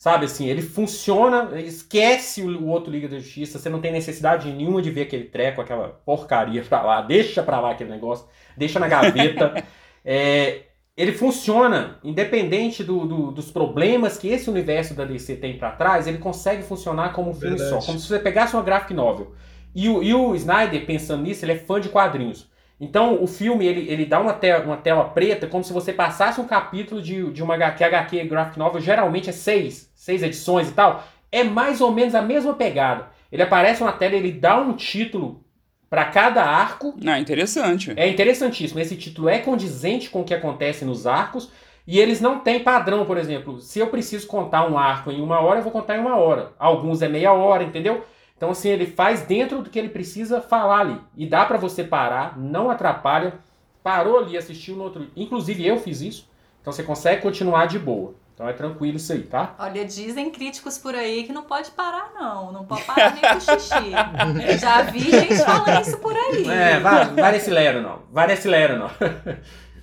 Sabe 0.05 0.27
assim, 0.27 0.47
ele 0.47 0.61
funciona, 0.61 1.59
esquece 1.63 2.43
o, 2.43 2.67
outro 2.67 2.93
Liga 2.93 3.09
da 3.09 3.19
Justiça, 3.19 3.59
você 3.59 3.71
não 3.71 3.81
tem 3.81 3.91
necessidade 3.91 4.53
nenhuma 4.53 4.83
de 4.83 4.91
ver 4.91 5.05
aquele 5.05 5.25
treco, 5.25 5.63
aquela 5.63 5.99
porcaria 6.05 6.63
pra 6.63 6.83
lá, 6.83 7.01
deixa 7.01 7.43
pra 7.43 7.59
lá 7.59 7.71
aquele 7.71 7.89
negócio, 7.89 8.27
deixa 8.55 8.79
na 8.79 8.87
gaveta. 8.87 9.65
é, 10.05 10.65
ele 10.95 11.13
funciona, 11.13 11.99
independente 12.05 12.85
do, 12.85 13.07
do, 13.07 13.31
dos 13.31 13.51
problemas 13.51 14.19
que 14.19 14.29
esse 14.29 14.51
universo 14.51 14.93
da 14.93 15.07
DC 15.07 15.37
tem 15.37 15.57
para 15.57 15.71
trás, 15.71 16.07
ele 16.07 16.19
consegue 16.19 16.63
funcionar 16.63 17.15
como 17.15 17.31
um 17.31 17.35
filme 17.35 17.59
só, 17.59 17.79
como 17.81 17.99
se 17.99 18.07
você 18.07 18.19
pegasse 18.19 18.55
uma 18.55 18.63
graphic 18.63 18.93
novel. 18.93 19.33
E 19.75 19.89
o, 19.89 20.03
e 20.03 20.13
o 20.13 20.35
Snyder, 20.35 20.85
pensando 20.85 21.23
nisso, 21.23 21.47
ele 21.47 21.53
é 21.53 21.57
fã 21.57 21.81
de 21.81 21.89
quadrinhos. 21.89 22.47
Então 22.85 23.23
o 23.23 23.27
filme 23.27 23.67
ele, 23.67 23.91
ele 23.91 24.05
dá 24.05 24.21
uma 24.21 24.35
tela, 24.35 24.63
uma 24.63 24.77
tela 24.77 25.05
preta 25.05 25.47
como 25.47 25.65
se 25.65 25.73
você 25.73 25.93
passasse 25.93 26.41
um 26.41 26.47
capítulo 26.47 27.01
de, 27.01 27.31
de 27.33 27.43
uma 27.43 27.55
HQ, 27.55 27.83
HQ 27.83 28.25
graphic 28.25 28.59
novel, 28.59 28.81
geralmente 28.81 29.31
é 29.31 29.33
seis, 29.33 29.91
seis 29.95 30.23
edições 30.23 30.69
e 30.69 30.73
tal. 30.73 31.03
É 31.33 31.43
mais 31.43 31.81
ou 31.81 31.91
menos 31.91 32.15
a 32.15 32.21
mesma 32.21 32.53
pegada. 32.53 33.09
Ele 33.33 33.43
aparece 33.43 33.83
na 33.83 33.91
tela, 33.91 34.15
ele 34.15 34.31
dá 34.31 34.59
um 34.59 34.75
título 34.75 35.43
para 35.89 36.05
cada 36.05 36.45
arco. 36.45 36.95
Ah, 37.07 37.19
interessante. 37.19 37.93
É 37.97 38.07
interessantíssimo. 38.07 38.79
Esse 38.81 38.97
título 38.97 39.29
é 39.29 39.39
condizente 39.39 40.11
com 40.11 40.21
o 40.21 40.25
que 40.25 40.35
acontece 40.35 40.85
nos 40.85 41.07
arcos. 41.07 41.51
E 41.87 41.99
eles 41.99 42.21
não 42.21 42.39
têm 42.41 42.61
padrão, 42.61 43.05
por 43.05 43.17
exemplo. 43.17 43.61
Se 43.61 43.79
eu 43.79 43.89
preciso 43.89 44.27
contar 44.27 44.69
um 44.69 44.79
arco 44.79 45.11
em 45.11 45.21
uma 45.21 45.41
hora, 45.41 45.59
eu 45.59 45.63
vou 45.63 45.73
contar 45.73 45.97
em 45.97 46.01
uma 46.01 46.17
hora. 46.17 46.53
Alguns 46.59 47.03
é 47.03 47.09
meia 47.09 47.33
hora, 47.33 47.65
entendeu? 47.65 48.05
Então, 48.37 48.51
assim, 48.51 48.69
ele 48.69 48.87
faz 48.87 49.23
dentro 49.23 49.63
do 49.63 49.71
que 49.71 49.79
ele 49.79 49.89
precisa 49.89 50.41
falar 50.41 50.81
ali. 50.81 51.01
E 51.17 51.27
dá 51.27 51.45
para 51.45 51.57
você 51.57 51.85
parar, 51.85 52.39
não 52.39 52.71
atrapalha. 52.71 53.35
Parou 53.83 54.19
ali, 54.19 54.37
assistiu 54.37 54.77
no 54.77 54.85
outro. 54.85 55.07
Inclusive, 55.17 55.67
eu 55.67 55.79
fiz 55.79 56.01
isso. 56.01 56.29
Então, 56.61 56.73
você 56.73 56.83
consegue 56.83 57.23
continuar 57.23 57.67
de 57.67 57.79
boa. 57.79 58.15
Então 58.35 58.49
é 58.49 58.53
tranquilo 58.53 58.97
isso 58.97 59.13
aí, 59.13 59.23
tá? 59.23 59.55
Olha, 59.61 59.85
dizem 59.85 60.29
críticos 60.29 60.77
por 60.77 60.93
aí 60.93 61.23
que 61.23 61.33
não 61.33 61.45
pode 61.45 61.71
parar, 61.71 62.11
não. 62.19 62.51
Não 62.51 62.65
pode 62.65 62.83
parar 62.83 63.15
nem 63.15 63.23
com 63.23 63.39
xixi. 63.39 63.93
Já 64.59 64.83
vi 64.83 65.09
gente 65.09 65.37
falando 65.37 65.81
isso 65.81 65.97
por 65.99 66.17
aí. 66.17 66.45
É, 66.49 66.81
vai, 66.81 67.07
vai 67.15 67.33
nesse 67.33 67.51
lero, 67.51 67.81
não. 67.81 68.01
Vai 68.11 68.27
nesse 68.27 68.49
lero, 68.49 68.77
não. 68.77 68.91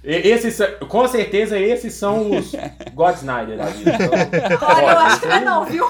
Esses, 0.03 0.59
com 0.89 1.07
certeza 1.07 1.57
esses 1.57 1.93
são 1.93 2.31
os 2.31 2.51
God 2.93 3.15
Snyder 3.15 3.57
da 3.57 3.65
vida. 3.67 3.93
Então, 3.93 4.67
Olha, 4.67 4.91
eu 4.91 4.99
acho 4.99 5.21
que 5.21 5.27
não 5.27 5.35
é 5.35 5.39
não, 5.39 5.65
viu? 5.65 5.89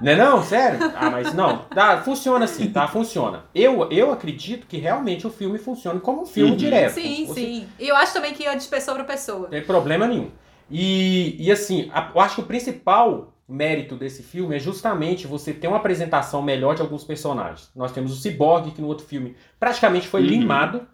Não 0.00 0.12
é 0.12 0.16
não? 0.16 0.42
Sério? 0.42 0.78
Ah, 0.94 1.10
mas 1.10 1.34
não. 1.34 1.58
Tá, 1.58 2.00
funciona 2.02 2.44
assim, 2.44 2.70
tá? 2.70 2.88
Funciona. 2.88 3.44
Eu, 3.54 3.90
eu 3.90 4.12
acredito 4.12 4.66
que 4.66 4.78
realmente 4.78 5.26
o 5.26 5.30
filme 5.30 5.58
funciona 5.58 6.00
como 6.00 6.22
um 6.22 6.26
filme 6.26 6.52
uhum. 6.52 6.56
direto. 6.56 6.94
Sim, 6.94 7.28
sim. 7.32 7.68
E 7.78 7.88
eu 7.88 7.96
acho 7.96 8.12
também 8.12 8.32
que 8.32 8.44
ia 8.44 8.54
de 8.54 8.66
pessoa 8.66 8.94
para 8.94 9.04
pessoa. 9.04 9.42
Não 9.42 9.50
tem 9.50 9.62
problema 9.62 10.06
nenhum. 10.06 10.30
E, 10.70 11.36
e 11.38 11.50
assim, 11.50 11.90
a, 11.92 12.10
eu 12.14 12.20
acho 12.20 12.36
que 12.36 12.40
o 12.42 12.46
principal 12.46 13.34
mérito 13.48 13.96
desse 13.96 14.22
filme 14.22 14.54
é 14.54 14.58
justamente 14.60 15.26
você 15.26 15.52
ter 15.52 15.66
uma 15.66 15.78
apresentação 15.78 16.40
melhor 16.40 16.76
de 16.76 16.82
alguns 16.82 17.02
personagens. 17.02 17.70
Nós 17.74 17.92
temos 17.92 18.12
o 18.12 18.20
Cyborg, 18.20 18.70
que 18.70 18.80
no 18.80 18.86
outro 18.86 19.04
filme 19.04 19.36
praticamente 19.58 20.06
foi 20.06 20.22
uhum. 20.22 20.28
limado. 20.28 20.86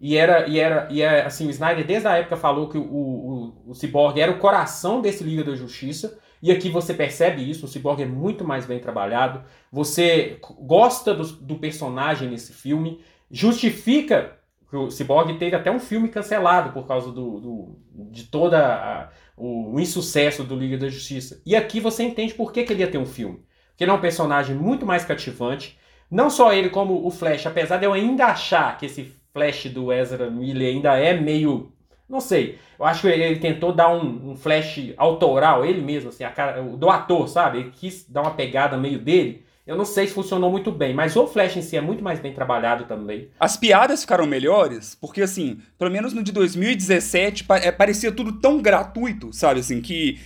E 0.00 0.16
era, 0.16 0.48
e 0.48 0.58
era, 0.58 0.88
e 0.90 1.00
é, 1.00 1.24
assim, 1.24 1.46
o 1.46 1.50
Snyder 1.50 1.86
desde 1.86 2.08
a 2.08 2.16
época 2.16 2.36
falou 2.36 2.68
que 2.68 2.76
o, 2.76 2.82
o, 2.82 3.54
o 3.68 3.74
Cyborg 3.74 4.20
era 4.20 4.32
o 4.32 4.38
coração 4.38 5.00
desse 5.00 5.22
Liga 5.22 5.44
da 5.44 5.54
Justiça. 5.54 6.18
E 6.42 6.50
aqui 6.50 6.68
você 6.68 6.92
percebe 6.92 7.48
isso, 7.48 7.66
o 7.66 7.68
Cyborg 7.68 8.02
é 8.02 8.06
muito 8.06 8.44
mais 8.44 8.66
bem 8.66 8.80
trabalhado. 8.80 9.44
Você 9.70 10.38
gosta 10.58 11.14
do, 11.14 11.24
do 11.24 11.56
personagem 11.56 12.28
nesse 12.28 12.52
filme, 12.52 13.00
justifica 13.30 14.38
o 14.76 14.90
Cyborg 14.90 15.38
teve 15.38 15.54
até 15.54 15.70
um 15.70 15.78
filme 15.78 16.08
cancelado 16.08 16.72
por 16.72 16.86
causa 16.86 17.12
do, 17.12 17.40
do 17.40 17.78
de 18.10 18.24
toda 18.24 18.58
a, 18.58 19.10
o, 19.36 19.74
o, 19.74 19.80
insucesso 19.80 20.44
do 20.44 20.56
Liga 20.56 20.78
da 20.78 20.88
Justiça. 20.88 21.42
E 21.44 21.54
aqui 21.54 21.78
você 21.78 22.02
entende 22.02 22.34
por 22.34 22.52
que, 22.52 22.64
que 22.64 22.72
ele 22.72 22.80
ia 22.80 22.90
ter 22.90 22.98
um 22.98 23.06
filme. 23.06 23.44
Porque 23.68 23.84
ele 23.84 23.90
é 23.90 23.94
um 23.94 24.00
personagem 24.00 24.56
muito 24.56 24.86
mais 24.86 25.04
cativante. 25.04 25.78
Não 26.10 26.30
só 26.30 26.52
ele, 26.52 26.70
como 26.70 27.06
o 27.06 27.10
Flash, 27.10 27.46
apesar 27.46 27.78
de 27.78 27.86
eu 27.86 27.92
ainda 27.92 28.26
achar 28.26 28.76
que 28.78 28.86
esse 28.86 29.12
Flash 29.32 29.66
do 29.66 29.92
Ezra 29.92 30.30
Miller 30.30 30.74
ainda 30.74 30.96
é 30.98 31.18
meio. 31.18 31.72
Não 32.08 32.20
sei. 32.20 32.58
Eu 32.78 32.84
acho 32.84 33.02
que 33.02 33.08
ele 33.08 33.38
tentou 33.38 33.72
dar 33.72 33.88
um, 33.88 34.32
um 34.32 34.36
Flash 34.36 34.92
autoral, 34.96 35.64
ele 35.64 35.80
mesmo, 35.80 36.10
assim, 36.10 36.24
a 36.24 36.30
cara, 36.30 36.62
do 36.62 36.90
ator, 36.90 37.28
sabe? 37.28 37.58
Ele 37.58 37.70
quis 37.70 38.06
dar 38.08 38.22
uma 38.22 38.32
pegada 38.32 38.76
meio 38.76 38.98
dele. 38.98 39.44
Eu 39.64 39.76
não 39.76 39.84
sei 39.84 40.08
se 40.08 40.12
funcionou 40.12 40.50
muito 40.50 40.72
bem, 40.72 40.92
mas 40.92 41.14
o 41.14 41.24
Flash 41.24 41.56
em 41.56 41.62
si 41.62 41.76
é 41.76 41.80
muito 41.80 42.02
mais 42.02 42.18
bem 42.18 42.32
trabalhado 42.32 42.84
também. 42.84 43.28
As 43.38 43.56
piadas 43.56 44.00
ficaram 44.00 44.26
melhores, 44.26 44.96
porque 45.00 45.22
assim, 45.22 45.60
pelo 45.78 45.88
menos 45.88 46.12
no 46.12 46.20
de 46.20 46.32
2017, 46.32 47.46
é, 47.62 47.70
parecia 47.70 48.10
tudo 48.10 48.32
tão 48.40 48.60
gratuito, 48.60 49.32
sabe? 49.32 49.60
Assim, 49.60 49.80
que. 49.80 50.18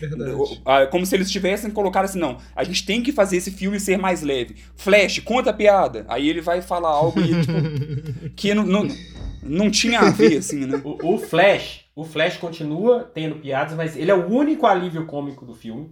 Como 0.91 1.05
se 1.05 1.15
eles 1.15 1.31
tivessem 1.31 1.71
colocado 1.71 2.07
assim, 2.07 2.19
não, 2.19 2.39
a 2.55 2.65
gente 2.65 2.87
tem 2.87 3.03
que 3.03 3.13
fazer 3.13 3.37
esse 3.37 3.51
filme 3.51 3.79
ser 3.79 3.99
mais 3.99 4.23
leve. 4.23 4.57
Flash, 4.75 5.19
conta 5.19 5.51
a 5.51 5.53
piada. 5.53 6.07
Aí 6.09 6.31
ele 6.31 6.41
vai 6.41 6.63
falar 6.63 6.89
algo 6.89 7.21
e, 7.21 7.39
tipo, 7.39 8.33
que 8.35 8.55
não, 8.55 8.65
não, 8.65 8.89
não 9.49 9.71
tinha 9.71 10.01
a 10.01 10.11
ver, 10.11 10.39
assim, 10.39 10.67
né? 10.67 10.81
O, 10.85 11.15
o 11.15 11.19
Flash, 11.19 11.85
o 11.95 12.05
Flash 12.05 12.37
continua 12.37 13.11
tendo 13.15 13.37
piadas, 13.37 13.75
mas 13.75 13.97
ele 13.97 14.11
é 14.11 14.15
o 14.15 14.27
único 14.27 14.67
alívio 14.67 15.07
cômico 15.07 15.45
do 15.45 15.55
filme. 15.55 15.91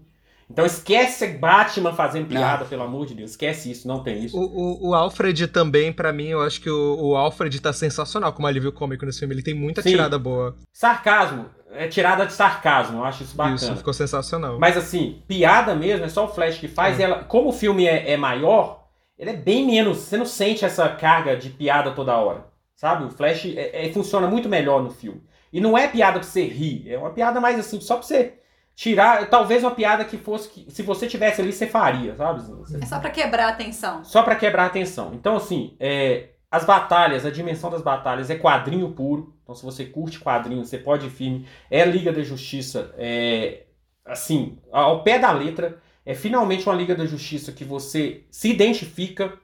Então 0.51 0.67
esquece 0.67 1.27
Batman 1.27 1.95
fazendo 1.95 2.29
piada, 2.29 2.65
não. 2.65 2.69
pelo 2.69 2.83
amor 2.83 3.07
de 3.07 3.15
Deus. 3.15 3.31
Esquece 3.31 3.71
isso, 3.71 3.89
não 3.89 4.03
tem 4.03 4.25
isso. 4.25 4.39
O, 4.39 4.45
o, 4.45 4.89
o 4.91 4.95
Alfred 4.95 5.49
também, 5.49 5.93
para 5.93 6.13
mim, 6.13 6.29
eu 6.29 6.43
acho 6.43 6.61
que 6.61 6.69
o, 6.69 6.97
o, 7.01 7.17
Alfred 7.17 7.61
tá 7.61 7.73
sensacional 7.73 8.33
como 8.33 8.47
alívio 8.47 8.71
cômico 8.71 9.07
nesse 9.07 9.21
filme. 9.21 9.35
Ele 9.35 9.43
tem 9.43 9.55
muita 9.55 9.83
Sim. 9.83 9.91
tirada 9.91 10.19
boa. 10.19 10.55
Sarcasmo. 10.73 11.47
É 11.73 11.89
tirada 11.89 12.25
de 12.25 12.33
sarcasmo, 12.33 12.99
eu 12.99 13.05
acho 13.05 13.25
isso 13.25 13.35
bacana. 13.35 13.57
Isso, 13.57 13.77
ficou 13.77 13.93
sensacional. 13.93 14.61
Mas 14.61 14.77
assim, 14.77 15.23
piada 15.27 15.75
mesmo, 15.75 16.05
é 16.05 16.09
só 16.09 16.27
o 16.27 16.29
Flash 16.29 16.59
que 16.59 16.69
faz. 16.69 17.01
É. 17.01 17.03
Ela, 17.05 17.25
como 17.25 17.49
o 17.49 17.53
filme 17.53 17.85
é, 17.85 18.13
é 18.13 18.17
maior, 18.17 18.85
ele 19.19 19.31
é 19.31 19.37
bem 19.37 19.67
menos. 19.67 19.99
Você 19.99 20.17
não 20.17 20.25
sente 20.25 20.65
essa 20.65 20.89
carga 20.89 21.37
de 21.37 21.51
piada 21.51 21.91
toda 21.91 22.17
hora. 22.17 22.47
Sabe? 22.75 23.05
O 23.05 23.11
Flash 23.11 23.47
é, 23.57 23.87
é, 23.87 23.93
funciona 23.93 24.27
muito 24.27 24.49
melhor 24.49 24.83
no 24.83 24.91
filme. 24.91 25.23
E 25.53 25.61
não 25.61 25.79
é 25.79 25.87
piada 25.87 26.19
pra 26.19 26.29
você 26.29 26.45
rir, 26.45 26.91
é 26.91 26.99
uma 26.99 27.11
piada 27.11 27.41
mais 27.41 27.59
assim, 27.59 27.81
só 27.81 27.97
pra 27.97 28.07
você 28.07 28.35
tirar, 28.75 29.31
talvez 29.31 29.63
uma 29.63 29.71
piada 29.71 30.05
que 30.05 30.17
fosse 30.17 30.49
que 30.49 30.67
se 30.69 30.83
você 30.83 31.07
tivesse 31.07 31.41
ali 31.41 31.53
você 31.53 31.67
faria, 31.67 32.17
sabe? 32.17 32.43
Você... 32.43 32.79
É 32.79 32.87
só 32.87 32.99
para 32.99 33.11
quebrar 33.11 33.49
a 33.49 33.53
tensão. 33.53 34.05
Só 34.05 34.23
para 34.23 34.35
quebrar 34.35 34.67
a 34.67 34.71
tensão. 34.71 35.15
Então 35.15 35.37
assim, 35.37 35.77
é, 35.79 36.31
as 36.51 36.65
batalhas, 36.65 37.25
a 37.25 37.31
dimensão 37.31 37.71
das 37.71 37.83
batalhas 37.83 38.31
é 38.31 38.37
quadrinho 38.37 38.91
puro. 38.93 39.33
Então 39.45 39.55
se 39.55 39.65
você 39.65 39.85
curte 39.85 40.19
quadrinho, 40.19 40.65
você 40.65 40.77
pode 40.77 41.07
ir 41.07 41.11
firme. 41.11 41.47
É 41.71 41.85
Liga 41.85 42.13
da 42.13 42.23
Justiça, 42.23 42.93
é 42.99 43.65
assim, 44.05 44.59
ao 44.71 45.03
pé 45.03 45.19
da 45.19 45.31
letra, 45.33 45.81
é 46.05 46.15
finalmente 46.15 46.69
uma 46.69 46.75
Liga 46.75 46.95
da 46.95 47.07
Justiça 47.07 47.53
que 47.53 47.65
você 47.65 48.25
se 48.31 48.51
identifica. 48.51 49.39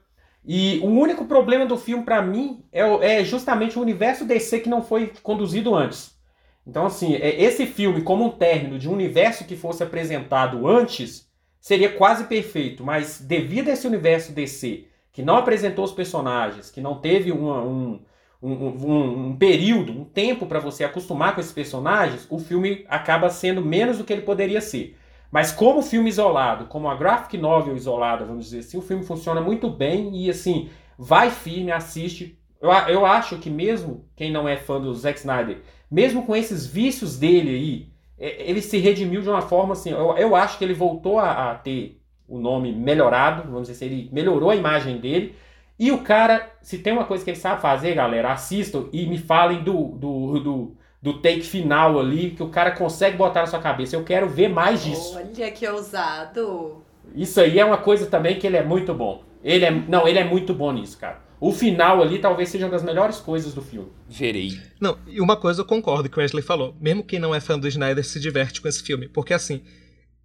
E 0.44 0.80
o 0.82 0.86
único 0.86 1.26
problema 1.26 1.66
do 1.66 1.76
filme 1.76 2.04
para 2.04 2.22
mim 2.22 2.64
é, 2.72 3.18
é 3.18 3.24
justamente 3.24 3.78
o 3.78 3.82
universo 3.82 4.24
DC 4.24 4.60
que 4.60 4.68
não 4.68 4.82
foi 4.82 5.12
conduzido 5.22 5.74
antes. 5.74 6.18
Então, 6.66 6.86
assim, 6.86 7.14
é, 7.14 7.42
esse 7.42 7.66
filme, 7.66 8.02
como 8.02 8.24
um 8.24 8.30
término 8.30 8.78
de 8.78 8.88
um 8.88 8.92
universo 8.92 9.44
que 9.44 9.56
fosse 9.56 9.82
apresentado 9.82 10.66
antes, 10.66 11.28
seria 11.60 11.90
quase 11.90 12.24
perfeito. 12.24 12.84
Mas 12.84 13.20
devido 13.20 13.68
a 13.68 13.72
esse 13.72 13.86
universo 13.86 14.32
DC, 14.32 14.86
que 15.12 15.22
não 15.22 15.36
apresentou 15.36 15.84
os 15.84 15.92
personagens, 15.92 16.70
que 16.70 16.80
não 16.80 17.00
teve 17.00 17.32
uma, 17.32 17.62
um, 17.62 18.00
um, 18.42 18.52
um, 18.52 19.26
um, 19.26 19.36
período, 19.36 19.92
um 19.92 20.04
tempo 20.04 20.46
para 20.46 20.60
você 20.60 20.84
acostumar 20.84 21.34
com 21.34 21.40
esses 21.40 21.52
personagens, 21.52 22.26
o 22.30 22.38
filme 22.38 22.84
acaba 22.88 23.28
sendo 23.30 23.60
menos 23.60 23.98
do 23.98 24.04
que 24.04 24.12
ele 24.12 24.22
poderia 24.22 24.60
ser. 24.60 24.96
Mas 25.30 25.52
como 25.52 25.82
filme 25.82 26.08
isolado, 26.08 26.66
como 26.66 26.88
a 26.88 26.94
graphic 26.96 27.38
novel 27.38 27.76
isolada, 27.76 28.24
vamos 28.24 28.46
dizer 28.46 28.60
assim, 28.60 28.78
o 28.78 28.82
filme 28.82 29.04
funciona 29.04 29.40
muito 29.40 29.70
bem 29.70 30.16
e 30.16 30.28
assim, 30.28 30.68
vai 30.98 31.30
firme, 31.30 31.70
assiste. 31.70 32.38
Eu, 32.60 32.70
eu 32.70 33.06
acho 33.06 33.38
que 33.38 33.48
mesmo 33.48 34.04
quem 34.16 34.32
não 34.32 34.48
é 34.48 34.56
fã 34.56 34.80
do 34.80 34.92
Zack 34.94 35.18
Snyder 35.18 35.62
mesmo 35.90 36.24
com 36.24 36.36
esses 36.36 36.66
vícios 36.66 37.18
dele 37.18 37.50
aí, 37.50 37.90
ele 38.16 38.60
se 38.60 38.78
redimiu 38.78 39.22
de 39.22 39.28
uma 39.28 39.42
forma 39.42 39.72
assim. 39.72 39.90
Eu, 39.90 40.16
eu 40.16 40.36
acho 40.36 40.56
que 40.56 40.64
ele 40.64 40.74
voltou 40.74 41.18
a, 41.18 41.50
a, 41.50 41.54
ter 41.56 42.00
o 42.28 42.38
nome 42.38 42.72
melhorado, 42.72 43.50
vamos 43.50 43.68
dizer 43.68 43.72
assim, 43.72 43.86
ele 43.86 44.10
melhorou 44.12 44.50
a 44.50 44.56
imagem 44.56 44.98
dele. 44.98 45.34
E 45.78 45.90
o 45.90 46.02
cara, 46.02 46.52
se 46.60 46.78
tem 46.78 46.92
uma 46.92 47.06
coisa 47.06 47.24
que 47.24 47.30
ele 47.30 47.38
sabe 47.38 47.60
fazer, 47.60 47.94
galera, 47.94 48.32
assistam 48.32 48.84
e 48.92 49.06
me 49.06 49.18
falem 49.18 49.64
do, 49.64 49.96
do, 49.96 50.38
do, 50.38 50.76
do 51.02 51.20
take 51.20 51.42
final 51.42 51.98
ali, 51.98 52.30
que 52.30 52.42
o 52.42 52.48
cara 52.48 52.72
consegue 52.72 53.16
botar 53.16 53.40
na 53.40 53.46
sua 53.46 53.60
cabeça. 53.60 53.96
Eu 53.96 54.04
quero 54.04 54.28
ver 54.28 54.48
mais 54.48 54.84
disso. 54.84 55.16
Olha 55.16 55.50
que 55.50 55.66
ousado. 55.66 56.84
Isso 57.14 57.40
aí 57.40 57.58
é 57.58 57.64
uma 57.64 57.78
coisa 57.78 58.06
também 58.06 58.38
que 58.38 58.46
ele 58.46 58.56
é 58.56 58.62
muito 58.62 58.94
bom. 58.94 59.24
Ele 59.42 59.64
é, 59.64 59.70
não, 59.70 60.06
ele 60.06 60.18
é 60.18 60.24
muito 60.24 60.52
bom 60.52 60.70
nisso, 60.72 60.98
cara. 60.98 61.20
O 61.40 61.52
final 61.52 62.02
ali 62.02 62.18
talvez 62.18 62.50
seja 62.50 62.66
uma 62.66 62.72
das 62.72 62.82
melhores 62.82 63.18
coisas 63.18 63.54
do 63.54 63.62
filme. 63.62 63.88
Verei. 64.06 64.60
Não, 64.78 64.98
e 65.06 65.20
uma 65.22 65.36
coisa 65.36 65.62
eu 65.62 65.64
concordo 65.64 66.08
que 66.10 66.18
o 66.18 66.20
Wesley 66.20 66.42
falou. 66.42 66.76
Mesmo 66.78 67.02
quem 67.02 67.18
não 67.18 67.34
é 67.34 67.40
fã 67.40 67.58
do 67.58 67.66
Snyder 67.66 68.04
se 68.04 68.20
diverte 68.20 68.60
com 68.60 68.68
esse 68.68 68.82
filme. 68.82 69.08
Porque 69.08 69.32
assim, 69.32 69.62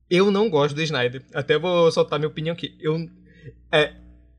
eu 0.09 0.29
não 0.29 0.49
gosto 0.49 0.75
do 0.75 0.81
Snyder. 0.81 1.23
Até 1.33 1.57
vou 1.57 1.89
soltar 1.89 2.19
minha 2.19 2.27
opinião 2.27 2.53
aqui. 2.53 2.75
Eu. 2.81 3.07
É, 3.71 3.93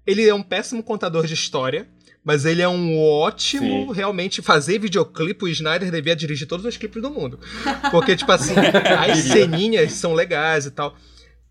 ele 0.07 0.29
é 0.29 0.35
um 0.35 0.43
péssimo 0.43 0.83
contador 0.83 1.27
de 1.27 1.33
história. 1.33 1.89
Mas 2.27 2.45
ele 2.45 2.61
é 2.61 2.69
um 2.69 2.99
ótimo, 3.01 3.87
Sim. 3.87 3.93
realmente, 3.95 4.43
fazer 4.43 4.81
videoclipe. 4.81 5.45
O 5.45 5.49
Snyder 5.49 5.93
devia 5.93 6.17
dirigir 6.17 6.49
todos 6.49 6.67
os 6.67 6.77
clipes 6.77 7.01
do 7.01 7.09
mundo. 7.09 7.39
Porque, 7.93 8.17
tipo 8.17 8.33
assim, 8.33 8.53
as 9.09 9.19
ceninhas 9.19 9.93
são 9.93 10.13
legais 10.13 10.67
e 10.67 10.73
tal. 10.73 10.97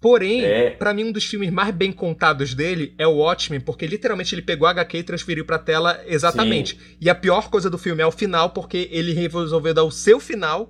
Porém, 0.02 0.44
É. 0.44 0.72
pra 0.72 0.94
mim, 0.94 1.06
um 1.06 1.12
dos 1.14 1.24
filmes 1.24 1.50
mais 1.50 1.74
bem 1.74 1.94
contados 1.94 2.54
dele 2.54 2.94
é 2.98 3.08
o 3.08 3.14
Watchmen, 3.20 3.62
porque 3.62 3.88
literalmente 3.88 4.36
ele 4.36 4.42
pegou 4.42 4.68
a 4.68 4.72
HQ 4.72 4.98
e 4.98 5.04
transferiu 5.04 5.46
pra 5.46 5.58
tela 5.58 6.04
exatamente. 6.06 6.78
E 7.00 7.10
a 7.10 7.16
pior 7.16 7.50
coisa 7.50 7.70
do 7.70 7.78
filme 7.78 8.04
é 8.04 8.06
o 8.06 8.12
final, 8.12 8.50
porque 8.50 8.90
ele 8.92 9.14
resolveu 9.14 9.74
dar 9.74 9.86
o 9.86 9.90
seu 9.92 10.20
final. 10.20 10.70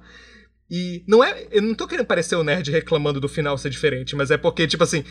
E 0.70 1.04
não 1.08 1.24
é. 1.24 1.48
Eu 1.52 1.64
não 1.64 1.74
tô 1.74 1.88
querendo 1.88 2.06
parecer 2.06 2.36
o 2.36 2.44
nerd 2.44 2.70
reclamando 2.70 3.20
do 3.20 3.28
final 3.28 3.58
ser 3.58 3.72
diferente, 3.72 4.16
mas 4.16 4.30
é 4.30 4.38
porque, 4.38 4.68
tipo 4.68 4.84
assim, 4.84 5.04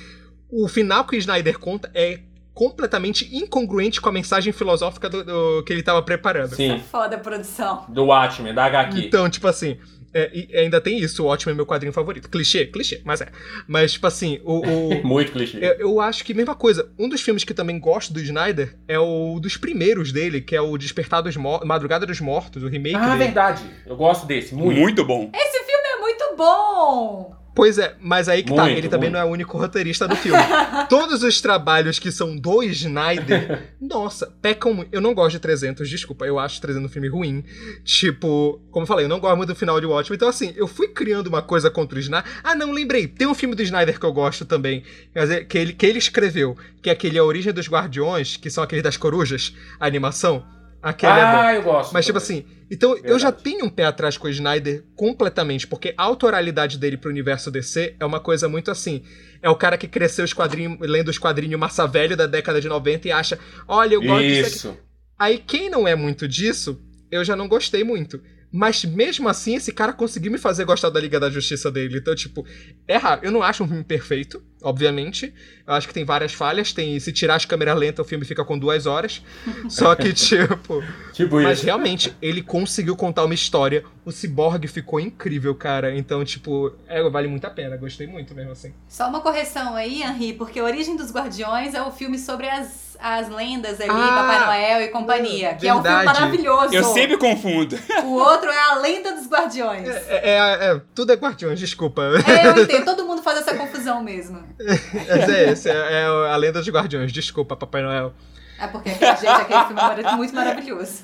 o 0.48 0.68
final 0.68 1.04
que 1.04 1.16
o 1.16 1.18
Snyder 1.18 1.58
conta 1.58 1.90
é 1.92 2.20
completamente 2.54 3.28
incongruente 3.36 4.00
com 4.00 4.08
a 4.08 4.12
mensagem 4.12 4.52
filosófica 4.52 5.08
do, 5.10 5.24
do- 5.24 5.62
que 5.64 5.72
ele 5.72 5.82
tava 5.82 6.00
preparando. 6.02 6.54
Sim, 6.54 6.78
Foda 6.90 7.16
a 7.16 7.18
produção. 7.18 7.84
do 7.88 8.04
Watchmen, 8.06 8.54
da 8.54 8.64
HQ. 8.66 8.98
Então, 9.00 9.28
tipo 9.28 9.48
assim, 9.48 9.76
é, 10.16 10.30
e 10.32 10.56
ainda 10.56 10.80
tem 10.80 10.96
isso, 11.00 11.24
o 11.24 11.26
Watchmen 11.26 11.54
é 11.54 11.56
meu 11.56 11.66
quadrinho 11.66 11.92
favorito. 11.92 12.30
Clichê, 12.30 12.66
clichê, 12.66 13.02
mas 13.04 13.20
é. 13.20 13.26
Mas, 13.66 13.94
tipo 13.94 14.06
assim, 14.06 14.40
o. 14.44 14.60
o- 14.60 15.02
Muito 15.04 15.32
clichê. 15.32 15.58
eu, 15.58 15.72
eu 15.80 16.00
acho 16.00 16.24
que, 16.24 16.32
mesma 16.32 16.54
coisa, 16.54 16.88
um 16.96 17.08
dos 17.08 17.20
filmes 17.20 17.42
que 17.42 17.50
eu 17.50 17.56
também 17.56 17.78
gosto 17.80 18.12
do 18.12 18.20
Snyder 18.20 18.76
é 18.86 18.98
o 19.00 19.40
dos 19.40 19.56
primeiros 19.56 20.12
dele, 20.12 20.40
que 20.40 20.54
é 20.54 20.60
o 20.60 20.78
Despertar 20.78 21.20
dos 21.22 21.36
Mortos, 21.36 21.66
Madrugada 21.66 22.06
dos 22.06 22.20
Mortos, 22.20 22.62
o 22.62 22.68
remake 22.68 22.94
Ah, 22.94 23.06
dele. 23.16 23.24
verdade. 23.24 23.64
Eu 23.84 23.96
gosto 23.96 24.24
desse, 24.26 24.54
muito. 24.54 24.78
Muito 24.80 25.04
bom. 25.04 25.28
Esse 25.34 25.58
filme 25.64 25.88
é 25.92 25.96
muito 26.00 26.36
bom! 26.36 27.43
Pois 27.54 27.78
é, 27.78 27.94
mas 28.00 28.28
aí 28.28 28.42
que 28.42 28.52
tá, 28.52 28.64
Muito, 28.64 28.76
ele 28.78 28.88
também 28.88 29.08
muito. 29.08 29.20
não 29.20 29.20
é 29.20 29.24
o 29.24 29.32
único 29.32 29.56
roteirista 29.56 30.08
do 30.08 30.16
filme. 30.16 30.42
Todos 30.90 31.22
os 31.22 31.40
trabalhos 31.40 32.00
que 32.00 32.10
são 32.10 32.36
do 32.36 32.62
Snyder, 32.64 33.74
nossa, 33.80 34.26
pecam 34.42 34.74
muito. 34.74 34.92
Eu 34.92 35.00
não 35.00 35.14
gosto 35.14 35.32
de 35.32 35.38
300, 35.38 35.88
desculpa, 35.88 36.26
eu 36.26 36.38
acho 36.38 36.60
300 36.60 36.90
um 36.90 36.92
filme 36.92 37.08
ruim. 37.08 37.44
Tipo, 37.84 38.60
como 38.72 38.82
eu 38.82 38.86
falei, 38.88 39.04
eu 39.04 39.08
não 39.08 39.20
gosto 39.20 39.36
muito 39.36 39.50
do 39.50 39.54
final 39.54 39.80
de 39.80 39.86
Watchmen, 39.86 40.16
então 40.16 40.28
assim, 40.28 40.52
eu 40.56 40.66
fui 40.66 40.88
criando 40.88 41.28
uma 41.28 41.42
coisa 41.42 41.70
contra 41.70 41.96
o 41.96 42.00
Snyder. 42.00 42.28
Ah, 42.42 42.56
não, 42.56 42.72
lembrei, 42.72 43.06
tem 43.06 43.28
um 43.28 43.34
filme 43.34 43.54
do 43.54 43.62
Snyder 43.62 44.00
que 44.00 44.06
eu 44.06 44.12
gosto 44.12 44.44
também, 44.44 44.82
dizer, 45.14 45.46
que 45.46 45.56
ele, 45.56 45.72
que 45.72 45.86
ele 45.86 45.98
escreveu, 45.98 46.56
que 46.82 46.90
é 46.90 46.92
aquele 46.92 47.18
A 47.18 47.24
Origem 47.24 47.52
dos 47.52 47.68
Guardiões, 47.68 48.36
que 48.36 48.50
são 48.50 48.64
aqueles 48.64 48.82
das 48.82 48.96
corujas, 48.96 49.54
a 49.78 49.86
animação. 49.86 50.44
Aquele 50.84 51.12
é 51.12 51.22
ah, 51.22 51.54
eu 51.54 51.62
gosto. 51.62 51.94
Mas, 51.94 52.04
tipo 52.04 52.18
assim, 52.18 52.44
então 52.70 52.94
eu 52.98 53.18
já 53.18 53.30
Verdade. 53.30 53.42
tenho 53.42 53.64
um 53.64 53.70
pé 53.70 53.86
atrás 53.86 54.18
com 54.18 54.26
o 54.26 54.30
Snyder 54.30 54.84
completamente, 54.94 55.66
porque 55.66 55.94
a 55.96 56.02
autoralidade 56.02 56.76
dele 56.76 56.98
pro 56.98 57.08
universo 57.08 57.50
DC 57.50 57.96
é 57.98 58.04
uma 58.04 58.20
coisa 58.20 58.50
muito 58.50 58.70
assim. 58.70 59.02
É 59.40 59.48
o 59.48 59.56
cara 59.56 59.78
que 59.78 59.88
cresceu 59.88 60.26
os 60.26 60.34
quadrinhos, 60.34 60.78
lendo 60.80 61.08
os 61.08 61.16
quadrinhos 61.16 61.58
massa 61.58 61.86
velho 61.86 62.14
da 62.14 62.26
década 62.26 62.60
de 62.60 62.68
90 62.68 63.08
e 63.08 63.12
acha, 63.12 63.38
olha, 63.66 63.94
eu 63.94 64.02
gosto 64.02 64.26
disso 64.26 64.40
aqui. 64.40 64.56
Isso. 64.56 64.78
Aí 65.18 65.38
quem 65.38 65.70
não 65.70 65.88
é 65.88 65.94
muito 65.94 66.28
disso, 66.28 66.78
eu 67.10 67.24
já 67.24 67.34
não 67.34 67.48
gostei 67.48 67.82
muito. 67.82 68.20
Mas 68.56 68.84
mesmo 68.84 69.28
assim, 69.28 69.56
esse 69.56 69.72
cara 69.72 69.92
conseguiu 69.92 70.30
me 70.30 70.38
fazer 70.38 70.64
gostar 70.64 70.88
da 70.88 71.00
Liga 71.00 71.18
da 71.18 71.28
Justiça 71.28 71.72
dele. 71.72 71.98
Então, 71.98 72.14
tipo, 72.14 72.46
é 72.86 72.96
raro. 72.96 73.22
Eu 73.24 73.32
não 73.32 73.42
acho 73.42 73.64
um 73.64 73.66
filme 73.66 73.82
perfeito, 73.82 74.40
obviamente. 74.62 75.34
Eu 75.66 75.74
acho 75.74 75.88
que 75.88 75.92
tem 75.92 76.04
várias 76.04 76.32
falhas. 76.32 76.72
Tem, 76.72 77.00
se 77.00 77.12
tirar 77.12 77.34
as 77.34 77.44
câmeras 77.44 77.76
lentas, 77.76 78.06
o 78.06 78.08
filme 78.08 78.24
fica 78.24 78.44
com 78.44 78.56
duas 78.56 78.86
horas. 78.86 79.20
Só 79.68 79.96
que, 79.96 80.12
tipo. 80.12 80.84
Tipo 81.12 81.42
Mas 81.42 81.58
isso. 81.58 81.66
realmente, 81.66 82.16
ele 82.22 82.42
conseguiu 82.42 82.94
contar 82.94 83.24
uma 83.24 83.34
história. 83.34 83.82
O 84.04 84.12
Cyborg 84.12 84.68
ficou 84.68 85.00
incrível, 85.00 85.52
cara. 85.56 85.92
Então, 85.92 86.24
tipo, 86.24 86.72
é, 86.86 87.02
vale 87.10 87.26
muito 87.26 87.44
a 87.46 87.50
pena. 87.50 87.76
Gostei 87.76 88.06
muito 88.06 88.36
mesmo 88.36 88.52
assim. 88.52 88.72
Só 88.88 89.08
uma 89.08 89.20
correção 89.20 89.74
aí, 89.74 90.00
Henri, 90.00 90.32
porque 90.32 90.60
A 90.60 90.64
Origem 90.64 90.94
dos 90.94 91.10
Guardiões 91.10 91.74
é 91.74 91.82
o 91.82 91.90
filme 91.90 92.20
sobre 92.20 92.48
as, 92.48 92.83
as 93.00 93.28
lendas 93.28 93.80
ali, 93.80 93.90
Ah, 93.90 94.22
Papai 94.22 94.46
Noel 94.46 94.82
e 94.82 94.88
companhia, 94.88 95.54
que 95.54 95.66
é 95.68 95.74
um 95.74 95.82
filme 95.82 95.96
verdade. 95.96 96.20
maravilhoso. 96.20 96.74
Eu 96.74 96.84
sempre 96.84 97.16
confundo. 97.16 97.78
O 98.04 98.14
outro 98.14 98.50
é 98.50 98.58
A 98.70 98.74
Lenda 98.76 99.12
dos 99.12 99.26
Guardiões. 99.28 99.88
É, 99.88 100.20
é- 100.22 100.70
é- 100.76 100.80
tudo 100.94 101.12
é 101.12 101.16
Guardiões, 101.16 101.58
desculpa. 101.58 102.02
É, 102.26 102.46
eu 102.48 102.62
entendo, 102.64 102.84
todo 102.84 103.04
mundo 103.06 103.22
faz 103.22 103.38
essa 103.38 103.54
confusão 103.54 104.02
mesmo. 104.02 104.42
Mas 104.58 105.28
é 105.28 105.50
esse, 105.50 105.68
é, 105.70 105.74
é 105.74 106.06
a 106.06 106.36
lenda 106.36 106.60
dos 106.60 106.68
Guardiões. 106.68 107.12
Desculpa, 107.12 107.56
Papai 107.56 107.82
Noel. 107.82 108.12
É 108.58 108.66
porque, 108.68 108.90
gente, 108.90 109.26
aquele 109.26 109.64
filme 109.64 109.80
é 110.04 110.16
muito 110.16 110.34
maravilhoso. 110.34 111.02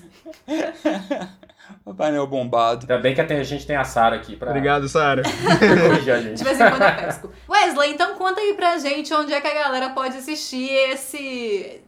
Papai 1.84 2.10
Noel 2.10 2.26
bombado. 2.26 2.80
Ainda 2.82 2.98
bem 2.98 3.14
que 3.14 3.20
até 3.20 3.38
a 3.38 3.42
gente 3.44 3.66
tem 3.66 3.76
a 3.76 3.84
Sara 3.84 4.16
aqui 4.16 4.36
pra 4.36 4.50
Obrigado, 4.50 4.88
Sara. 4.88 5.22
corrigir 5.22 6.12
a 6.14 6.18
De 6.20 6.22
gente. 6.28 6.44
vez 6.44 6.60
em 6.60 6.68
quando 6.70 6.82
eu 6.82 6.94
pesco. 6.96 7.32
Wesley, 7.48 7.90
então 7.92 8.14
conta 8.14 8.40
aí 8.40 8.54
pra 8.54 8.78
gente 8.78 9.12
onde 9.14 9.32
é 9.32 9.40
que 9.40 9.46
a 9.48 9.54
galera 9.54 9.90
pode 9.90 10.16
assistir 10.16 10.68
esse 10.90 11.80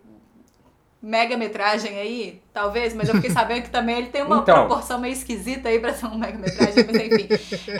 mega-metragem 1.01 1.99
aí, 1.99 2.41
talvez, 2.53 2.95
mas 2.95 3.09
eu 3.09 3.17
fiquei 3.17 3.31
sabendo 3.31 3.63
que 3.63 3.71
também 3.71 3.99
ele 3.99 4.07
tem 4.09 4.23
uma 4.23 4.39
Então. 4.39 4.55
proporção 4.67 5.01
meio 5.01 5.13
esquisita 5.13 5.69
aí 5.69 5.81
pra 5.81 5.93
ser 5.93 6.07
um 6.07 6.17
mega-metragem, 6.17 6.85
mas 6.87 6.97
enfim. 6.97 7.29